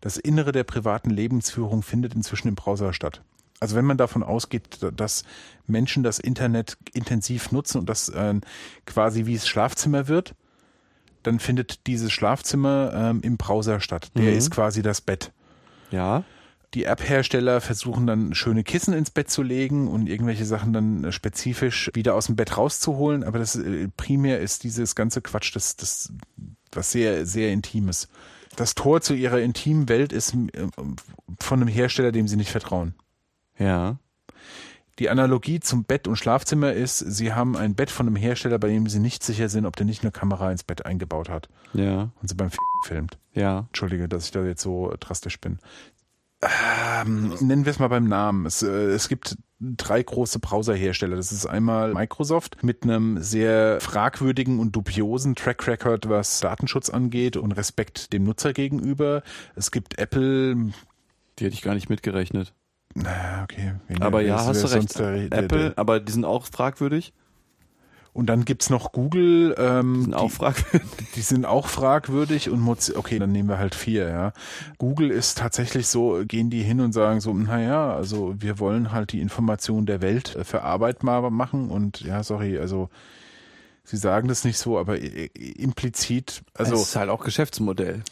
Das 0.00 0.16
Innere 0.16 0.52
der 0.52 0.64
privaten 0.64 1.10
Lebensführung 1.10 1.82
findet 1.82 2.14
inzwischen 2.14 2.48
im 2.48 2.54
Browser 2.54 2.92
statt. 2.92 3.22
Also 3.60 3.76
wenn 3.76 3.84
man 3.84 3.96
davon 3.96 4.22
ausgeht, 4.22 4.78
dass 4.96 5.24
Menschen 5.66 6.02
das 6.02 6.18
Internet 6.18 6.76
intensiv 6.92 7.50
nutzen 7.52 7.78
und 7.80 7.88
das 7.88 8.08
äh, 8.08 8.34
quasi 8.86 9.26
wie 9.26 9.34
es 9.34 9.48
Schlafzimmer 9.48 10.08
wird, 10.08 10.34
dann 11.24 11.40
findet 11.40 11.86
dieses 11.86 12.12
Schlafzimmer 12.12 12.92
ähm, 12.94 13.20
im 13.22 13.36
Browser 13.36 13.80
statt. 13.80 14.10
Der 14.14 14.30
Mhm. 14.32 14.38
ist 14.38 14.50
quasi 14.50 14.82
das 14.82 15.00
Bett. 15.00 15.32
Ja. 15.90 16.22
Die 16.74 16.84
App-Hersteller 16.84 17.60
versuchen 17.62 18.06
dann 18.06 18.34
schöne 18.34 18.62
Kissen 18.62 18.92
ins 18.94 19.10
Bett 19.10 19.30
zu 19.30 19.42
legen 19.42 19.88
und 19.88 20.06
irgendwelche 20.06 20.44
Sachen 20.44 20.72
dann 20.72 21.04
äh, 21.04 21.12
spezifisch 21.12 21.90
wieder 21.94 22.14
aus 22.14 22.26
dem 22.26 22.36
Bett 22.36 22.56
rauszuholen. 22.56 23.24
Aber 23.24 23.38
das 23.38 23.56
äh, 23.56 23.88
primär 23.96 24.38
ist 24.40 24.64
dieses 24.64 24.94
ganze 24.94 25.20
Quatsch, 25.22 25.54
das, 25.56 25.76
das 25.76 26.12
was 26.72 26.92
sehr, 26.92 27.26
sehr 27.26 27.52
Intimes. 27.52 28.08
Das 28.56 28.74
Tor 28.74 29.00
zu 29.00 29.14
ihrer 29.14 29.40
intimen 29.40 29.88
Welt 29.88 30.12
ist 30.12 30.34
äh, 30.34 30.66
von 31.40 31.60
einem 31.60 31.68
Hersteller, 31.68 32.12
dem 32.12 32.28
sie 32.28 32.36
nicht 32.36 32.50
vertrauen. 32.50 32.94
Ja. 33.58 33.98
Die 34.98 35.10
Analogie 35.10 35.60
zum 35.60 35.84
Bett 35.84 36.08
und 36.08 36.16
Schlafzimmer 36.16 36.72
ist, 36.72 36.98
sie 36.98 37.32
haben 37.32 37.56
ein 37.56 37.74
Bett 37.76 37.90
von 37.90 38.06
einem 38.08 38.16
Hersteller, 38.16 38.58
bei 38.58 38.68
dem 38.68 38.88
sie 38.88 38.98
nicht 38.98 39.22
sicher 39.22 39.48
sind, 39.48 39.64
ob 39.64 39.76
der 39.76 39.86
nicht 39.86 40.02
eine 40.02 40.10
Kamera 40.10 40.50
ins 40.50 40.64
Bett 40.64 40.86
eingebaut 40.86 41.28
hat 41.28 41.48
Ja. 41.72 42.10
und 42.20 42.28
sie 42.28 42.34
beim 42.34 42.48
F 42.48 42.56
filmt. 42.84 43.16
Ja. 43.32 43.60
Entschuldige, 43.68 44.08
dass 44.08 44.24
ich 44.24 44.30
da 44.32 44.44
jetzt 44.44 44.62
so 44.62 44.92
drastisch 44.98 45.40
bin. 45.40 45.58
Ähm, 46.40 47.34
nennen 47.40 47.64
wir 47.64 47.70
es 47.70 47.78
mal 47.80 47.88
beim 47.88 48.08
Namen. 48.08 48.46
Es, 48.46 48.62
äh, 48.62 48.66
es 48.68 49.08
gibt 49.08 49.36
drei 49.60 50.02
große 50.02 50.38
Browserhersteller. 50.38 51.16
Das 51.16 51.32
ist 51.32 51.46
einmal 51.46 51.92
Microsoft 51.94 52.62
mit 52.62 52.84
einem 52.84 53.20
sehr 53.20 53.80
fragwürdigen 53.80 54.60
und 54.60 54.74
dubiosen 54.76 55.34
Track 55.34 55.66
Record, 55.66 56.08
was 56.08 56.38
Datenschutz 56.40 56.90
angeht 56.90 57.36
und 57.36 57.52
Respekt 57.52 58.12
dem 58.12 58.22
Nutzer 58.22 58.52
gegenüber. 58.52 59.22
Es 59.56 59.72
gibt 59.72 59.98
Apple. 59.98 60.54
Die 61.38 61.44
hätte 61.44 61.54
ich 61.54 61.62
gar 61.62 61.74
nicht 61.74 61.88
mitgerechnet. 61.90 62.52
Na, 62.94 63.42
okay. 63.44 63.74
Wen- 63.86 64.02
Aber 64.02 64.20
ja, 64.22 64.44
hast 64.44 64.62
du 64.62 64.66
recht. 64.66 64.92
sonst 64.92 64.98
der- 64.98 65.28
der- 65.28 65.38
Apple, 65.44 65.72
aber 65.76 66.00
die 66.00 66.12
sind 66.12 66.24
auch 66.24 66.46
fragwürdig. 66.46 67.12
Und 68.14 68.26
dann 68.26 68.44
gibt's 68.44 68.68
noch 68.68 68.90
Google. 68.90 69.54
Ähm, 69.58 69.94
Die 69.94 70.00
sind 70.02 70.14
auch 70.14 70.30
fragwürdig. 70.30 70.88
Die 71.14 71.20
sind 71.20 71.44
auch 71.46 71.68
fragwürdig 71.68 72.50
und 72.50 72.58
Mozi 72.58 72.94
okay, 72.96 73.18
dann 73.20 73.30
nehmen 73.30 73.48
wir 73.48 73.58
halt 73.58 73.76
vier, 73.76 74.08
ja. 74.08 74.32
Google 74.78 75.10
ist 75.12 75.38
tatsächlich 75.38 75.86
so, 75.86 76.22
gehen 76.26 76.50
die 76.50 76.62
hin 76.64 76.80
und 76.80 76.92
sagen 76.92 77.20
so, 77.20 77.32
naja, 77.32 77.94
also 77.94 78.34
wir 78.38 78.58
wollen 78.58 78.90
halt 78.90 79.12
die 79.12 79.20
Information 79.20 79.86
der 79.86 80.00
Welt 80.02 80.34
äh, 80.34 80.42
verarbeitbar 80.42 81.30
machen 81.30 81.70
und 81.70 82.00
ja, 82.00 82.24
sorry, 82.24 82.58
also 82.58 82.88
sie 83.84 83.98
sagen 83.98 84.26
das 84.26 84.42
nicht 84.42 84.58
so, 84.58 84.78
aber 84.78 84.98
implizit, 84.98 86.42
Also 86.54 86.72
also 86.72 86.82
es 86.82 86.88
ist 86.88 86.96
halt 86.96 87.10
auch 87.10 87.22
Geschäftsmodell. 87.24 88.02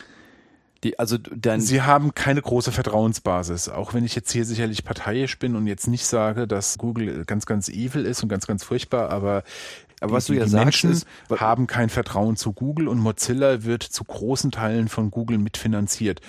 Die, 0.87 0.99
also 0.99 1.18
dann 1.18 1.61
Sie 1.61 1.82
haben 1.82 2.14
keine 2.14 2.41
große 2.41 2.70
Vertrauensbasis, 2.70 3.68
auch 3.68 3.93
wenn 3.93 4.05
ich 4.05 4.14
jetzt 4.14 4.30
hier 4.30 4.45
sicherlich 4.45 4.84
parteiisch 4.84 5.39
bin 5.39 5.57
und 5.57 5.66
jetzt 5.66 5.89
nicht 5.89 6.07
sage, 6.07 6.47
dass 6.47 6.78
Google 6.78 7.24
ganz, 7.24 7.45
ganz 7.45 7.68
evil 7.68 8.07
ist 8.07 8.22
und 8.22 8.28
ganz, 8.28 8.47
ganz 8.47 8.62
furchtbar, 8.62 9.11
aber, 9.11 9.43
Aber 10.01 10.11
die, 10.11 10.14
was 10.14 10.26
du 10.26 10.32
die, 10.34 10.39
ja 10.39 10.45
die 10.45 10.51
sagst, 10.51 10.64
Menschen 10.64 10.91
ist- 10.93 11.07
haben 11.41 11.66
kein 11.66 11.89
Vertrauen 11.89 12.37
zu 12.37 12.53
Google 12.53 12.87
und 12.87 12.99
Mozilla 13.01 13.64
wird 13.64 13.82
zu 13.82 14.05
großen 14.05 14.53
Teilen 14.53 14.89
von 14.89 15.11
Google 15.11 15.39
mitfinanziert. 15.39 16.20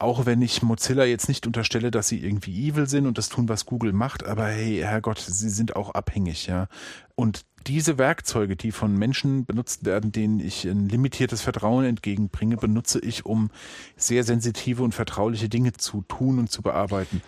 Auch 0.00 0.24
wenn 0.24 0.40
ich 0.40 0.62
Mozilla 0.62 1.04
jetzt 1.04 1.28
nicht 1.28 1.46
unterstelle, 1.46 1.90
dass 1.90 2.08
sie 2.08 2.24
irgendwie 2.24 2.68
evil 2.68 2.88
sind 2.88 3.06
und 3.06 3.18
das 3.18 3.28
tun, 3.28 3.50
was 3.50 3.66
Google 3.66 3.92
macht, 3.92 4.24
aber 4.24 4.46
hey, 4.46 4.78
Herrgott, 4.80 5.18
sie 5.20 5.50
sind 5.50 5.76
auch 5.76 5.90
abhängig, 5.90 6.46
ja. 6.46 6.68
Und 7.14 7.42
diese 7.66 7.98
Werkzeuge, 7.98 8.56
die 8.56 8.72
von 8.72 8.96
Menschen 8.96 9.44
benutzt 9.44 9.84
werden, 9.84 10.12
denen 10.12 10.40
ich 10.40 10.64
ein 10.64 10.88
limitiertes 10.88 11.42
Vertrauen 11.42 11.84
entgegenbringe, 11.84 12.56
benutze 12.56 13.00
ich, 13.00 13.26
um 13.26 13.50
sehr 13.96 14.24
sensitive 14.24 14.82
und 14.82 14.94
vertrauliche 14.94 15.48
Dinge 15.48 15.72
zu 15.72 16.02
tun 16.02 16.38
und 16.38 16.50
zu 16.50 16.62
bearbeiten. 16.62 17.22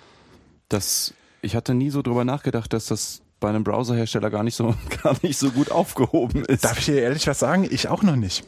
das 0.69 1.15
ich 1.45 1.57
hatte 1.57 1.75
nie 1.75 1.91
so 1.91 2.03
drüber 2.03 2.25
nachgedacht, 2.25 2.73
dass 2.73 2.87
das 2.87 3.21
bei 3.41 3.49
einem 3.49 3.65
Browserhersteller 3.65 4.31
gar 4.31 4.45
nicht 4.45 4.55
so 4.55 4.75
gar 5.03 5.17
nicht 5.23 5.37
so 5.39 5.51
gut 5.51 5.71
aufgehoben 5.73 6.45
ist. 6.45 6.65
Darf 6.65 6.79
ich 6.79 6.85
dir 6.87 7.03
ehrlich 7.03 7.27
was 7.27 7.41
sagen? 7.41 7.67
Ich 7.69 7.89
auch 7.89 8.03
noch 8.03 8.17
nicht. 8.17 8.45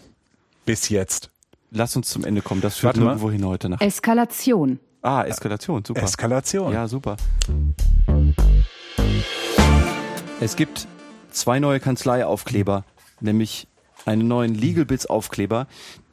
Bis 0.65 0.89
jetzt. 0.89 1.31
Lass 1.73 1.97
uns 1.97 2.09
zum 2.09 2.25
Ende 2.25 2.41
kommen. 2.41 2.61
Das 2.61 2.77
führt 2.77 2.95
Warte 2.95 3.01
mal. 3.01 3.07
nirgendwo 3.07 3.31
hin 3.33 3.45
heute 3.45 3.69
nach. 3.69 3.81
Eskalation. 3.81 4.79
Ah, 5.03 5.25
Eskalation, 5.25 5.85
super. 5.85 6.03
Eskalation. 6.03 6.73
Ja, 6.73 6.87
super. 6.87 7.17
Es 10.41 10.55
gibt 10.57 10.87
zwei 11.35 11.59
neue 11.59 11.81
Kanzleiaufkleber, 11.81 12.85
nämlich 13.21 13.69
einen 14.07 14.29
neuen 14.29 14.55
Legal 14.55 14.85
Bits 14.85 15.07
Aufkleber, 15.07 15.67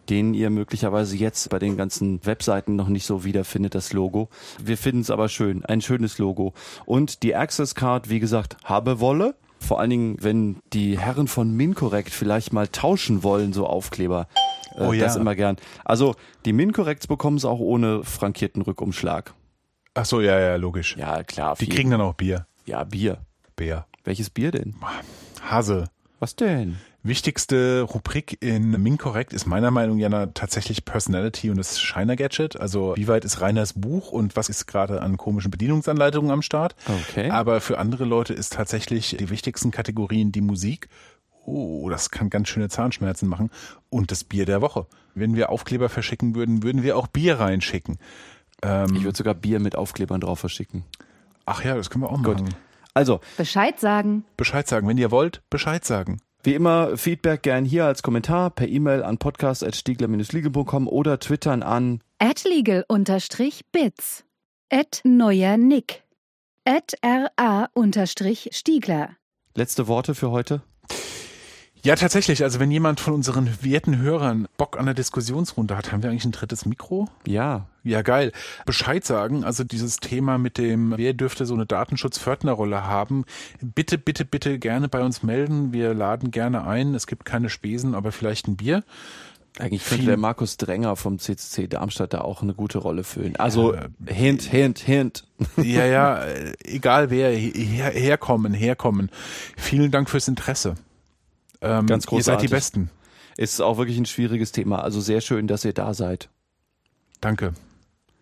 den 0.10 0.34
ihr 0.34 0.50
möglicherweise 0.50 1.16
jetzt 1.16 1.50
bei 1.50 1.60
den 1.60 1.78
ganzen 1.78 2.26
Webseiten 2.26 2.76
noch 2.76 2.88
nicht 2.90 3.06
so 3.06 3.24
wiederfindet, 3.24 3.76
das 3.76 3.94
Logo. 3.94 4.30
Wir 4.62 4.78
finden 4.78 5.02
es 5.02 5.10
aber 5.10 5.30
schön, 5.30 5.64
ein 5.66 5.82
schönes 5.82 6.18
Logo. 6.18 6.54
Und 6.86 7.24
die 7.24 7.36
Access 7.36 7.76
Card, 7.76 8.10
wie 8.10 8.20
gesagt, 8.20 8.58
habe 8.64 9.00
Wolle. 9.00 9.36
Vor 9.60 9.80
allen 9.80 9.92
Dingen, 9.92 10.18
wenn 10.20 10.58
die 10.74 10.98
Herren 10.98 11.28
von 11.28 11.56
Mincorrect 11.56 12.10
vielleicht 12.10 12.52
mal 12.52 12.68
tauschen 12.68 13.22
wollen, 13.24 13.54
so 13.54 13.68
Aufkleber. 13.68 14.28
Äh, 14.76 14.88
Oh 14.88 14.94
ja. 14.94 15.04
Das 15.04 15.18
immer 15.18 15.36
gern. 15.36 15.58
Also, 15.86 16.16
die 16.46 16.54
Mincorrects 16.54 17.06
bekommen 17.06 17.38
es 17.38 17.46
auch 17.46 17.60
ohne 17.60 18.04
frankierten 18.04 18.62
Rückumschlag. 18.62 19.34
Ach 19.94 20.06
so, 20.06 20.22
ja, 20.22 20.40
ja, 20.40 20.56
logisch. 20.56 20.96
Ja, 20.98 21.24
klar. 21.24 21.56
Die 21.60 21.68
kriegen 21.68 21.92
dann 21.92 22.02
auch 22.02 22.14
Bier. 22.14 22.48
Ja, 22.66 22.84
Bier. 22.86 23.20
Bier. 23.56 23.86
Welches 24.04 24.30
Bier 24.30 24.52
denn? 24.52 24.76
Hase. 25.42 25.86
Was 26.20 26.36
denn? 26.36 26.78
Wichtigste 27.04 27.82
Rubrik 27.82 28.38
in 28.42 28.72
Mincorrect 28.82 29.34
ist 29.34 29.48
meiner 29.48 29.72
Meinung 29.72 29.98
nach 29.98 30.28
tatsächlich 30.36 30.86
Personality 30.86 31.50
und 31.50 31.58
das 31.58 31.80
Shiner 31.82 32.16
Gadget. 32.16 32.60
Also 32.60 32.94
wie 32.96 33.08
weit 33.08 33.26
ist 33.26 33.42
Reiners 33.42 33.74
Buch 33.74 34.12
und 34.12 34.36
was 34.36 34.50
ist 34.50 34.68
gerade 34.68 35.02
an 35.02 35.18
komischen 35.18 35.50
Bedienungsanleitungen 35.50 36.30
am 36.30 36.44
Start? 36.44 36.76
Okay. 37.10 37.32
Aber 37.32 37.60
für 37.60 37.80
andere 37.80 38.06
Leute 38.06 38.34
ist 38.36 38.54
tatsächlich 38.54 39.18
die 39.18 39.32
wichtigsten 39.32 39.72
Kategorien 39.72 40.32
die 40.32 40.42
Musik. 40.42 40.90
Oh, 41.44 41.90
das 41.90 42.12
kann 42.12 42.30
ganz 42.30 42.50
schöne 42.50 42.70
Zahnschmerzen 42.70 43.28
machen. 43.28 43.50
Und 43.90 44.12
das 44.12 44.24
Bier 44.24 44.46
der 44.46 44.62
Woche. 44.62 44.86
Wenn 45.16 45.36
wir 45.36 45.50
Aufkleber 45.50 45.90
verschicken 45.90 46.36
würden, 46.36 46.62
würden 46.62 46.84
wir 46.84 46.98
auch 46.98 47.08
Bier 47.08 47.40
reinschicken. 47.40 47.98
Ähm, 48.62 48.96
Ich 48.96 49.04
würde 49.04 49.18
sogar 49.18 49.34
Bier 49.34 49.60
mit 49.60 49.76
Aufklebern 49.76 50.22
drauf 50.22 50.40
verschicken. 50.40 50.84
ach 51.48 51.64
ja, 51.66 51.74
das 51.74 51.90
können 51.90 52.04
wir 52.04 52.12
auch 52.12 52.22
Gut. 52.22 52.44
Also, 52.94 53.20
Bescheid 53.38 53.80
sagen. 53.80 54.26
Bescheid 54.38 54.68
sagen. 54.68 54.88
Wenn 54.88 54.98
ihr 54.98 55.12
wollt, 55.12 55.42
Bescheid 55.50 55.86
sagen. 55.86 56.20
wie 56.44 56.56
immer, 56.56 56.98
Feedback 56.98 57.44
gern 57.44 57.66
hier 57.66 57.86
als 57.86 58.02
Kommentar 58.04 58.50
per 58.50 58.68
E-Mail 58.68 59.04
an 59.04 59.18
podcast.stiegler-legal.com 59.18 60.88
oder 60.88 61.20
twittern 61.20 61.64
an 61.64 62.02
At 62.20 62.44
legal-bits. 62.44 64.24
At 64.72 65.02
neuer 65.04 65.58
Nick. 65.58 66.04
At 66.66 66.94
ra-stiegler. 67.04 67.90
letzte 69.56 69.88
Worte 69.88 70.16
für 70.16 70.32
heute. 70.32 70.62
Ja, 71.84 71.96
tatsächlich. 71.96 72.44
Also 72.44 72.60
wenn 72.60 72.70
jemand 72.70 73.00
von 73.00 73.14
unseren 73.14 73.50
werten 73.64 73.98
Hörern 73.98 74.48
Bock 74.58 74.78
an 74.78 74.86
der 74.86 74.94
Diskussionsrunde 74.94 75.76
hat, 75.76 75.92
haben 75.92 76.04
wir 76.04 76.12
eigentlich 76.12 76.26
ein 76.26 76.32
drittes 76.32 76.66
Mikro? 76.66 77.08
Ja, 77.26 77.66
Ja, 77.84 78.04
geil. 78.04 78.32
Bescheid 78.68 79.04
sagen, 79.04 79.44
also 79.44 79.64
dieses 79.64 79.98
Thema 79.98 80.38
mit 80.38 80.60
dem, 80.60 80.94
wer 80.96 81.14
dürfte 81.14 81.48
so 81.48 81.56
eine 81.56 81.66
Datenschutzpförtnerrolle 81.66 82.86
haben, 82.86 83.26
bitte, 83.62 83.98
bitte, 83.98 84.26
bitte 84.26 84.60
gerne 84.60 84.88
bei 84.90 85.02
uns 85.04 85.24
melden. 85.24 85.74
Wir 85.74 85.96
laden 85.96 86.30
gerne 86.30 86.68
ein. 86.68 86.94
Es 86.94 87.08
gibt 87.08 87.26
keine 87.26 87.50
Spesen, 87.50 87.96
aber 87.96 88.12
vielleicht 88.12 88.48
ein 88.48 88.58
Bier. 88.58 88.84
eigentlich 89.58 89.84
könnte 89.84 90.06
der 90.06 90.18
Markus 90.18 90.58
Drenger 90.58 90.96
vom 90.96 91.18
CCC 91.18 91.68
Darmstadt 91.68 92.14
da 92.14 92.22
auch 92.22 92.44
eine 92.44 92.54
gute 92.54 92.78
Rolle 92.78 93.04
füllen. 93.04 93.36
Also, 93.38 93.74
Ja. 93.74 93.88
Hint, 94.06 94.44
Hint, 94.44 94.78
Hint. 94.78 95.24
Ja, 95.58 95.86
ja, 95.86 96.24
egal 96.64 97.10
wer, 97.10 97.32
her, 97.32 97.90
herkommen, 97.90 98.54
herkommen. 98.54 99.10
Vielen 99.58 99.90
Dank 99.90 100.12
fürs 100.12 100.28
Interesse. 100.28 100.76
Ähm, 101.62 101.86
Ganz 101.88 102.06
Ihr 102.06 102.24
seid 102.24 102.42
die 102.42 102.48
großartig. 102.48 102.50
Besten. 102.52 102.90
Ist 103.38 103.62
auch 103.62 103.78
wirklich 103.78 103.98
ein 103.98 104.06
schwieriges 104.06 104.52
Thema. 104.52 104.84
Also 104.84 105.00
sehr 105.00 105.22
schön, 105.22 105.48
dass 105.48 105.64
ihr 105.64 105.74
da 105.74 105.94
seid. 105.94 106.30
Danke. 107.22 107.54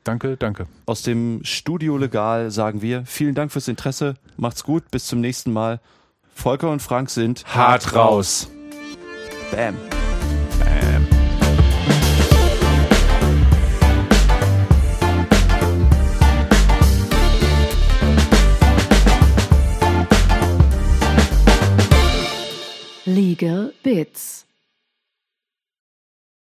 Danke, 0.04 0.38
danke. 0.38 0.66
Aus 0.86 1.04
dem 1.04 1.42
Studio 1.44 1.98
Legal 1.98 2.52
sagen 2.52 2.82
wir 2.82 3.06
vielen 3.06 3.36
Dank 3.36 3.52
fürs 3.52 3.68
Interesse. 3.68 4.16
Macht's 4.38 4.64
gut, 4.64 4.90
bis 4.92 5.08
zum 5.08 5.20
nächsten 5.22 5.52
Mal. 5.52 5.82
Volker 6.34 6.72
und 6.72 6.82
Frank 6.82 7.10
sind 7.10 7.44
Hart 7.46 7.96
raus. 7.96 8.50
Bam. 9.52 9.76
Legal 23.10 23.74
Bits. 23.82 24.49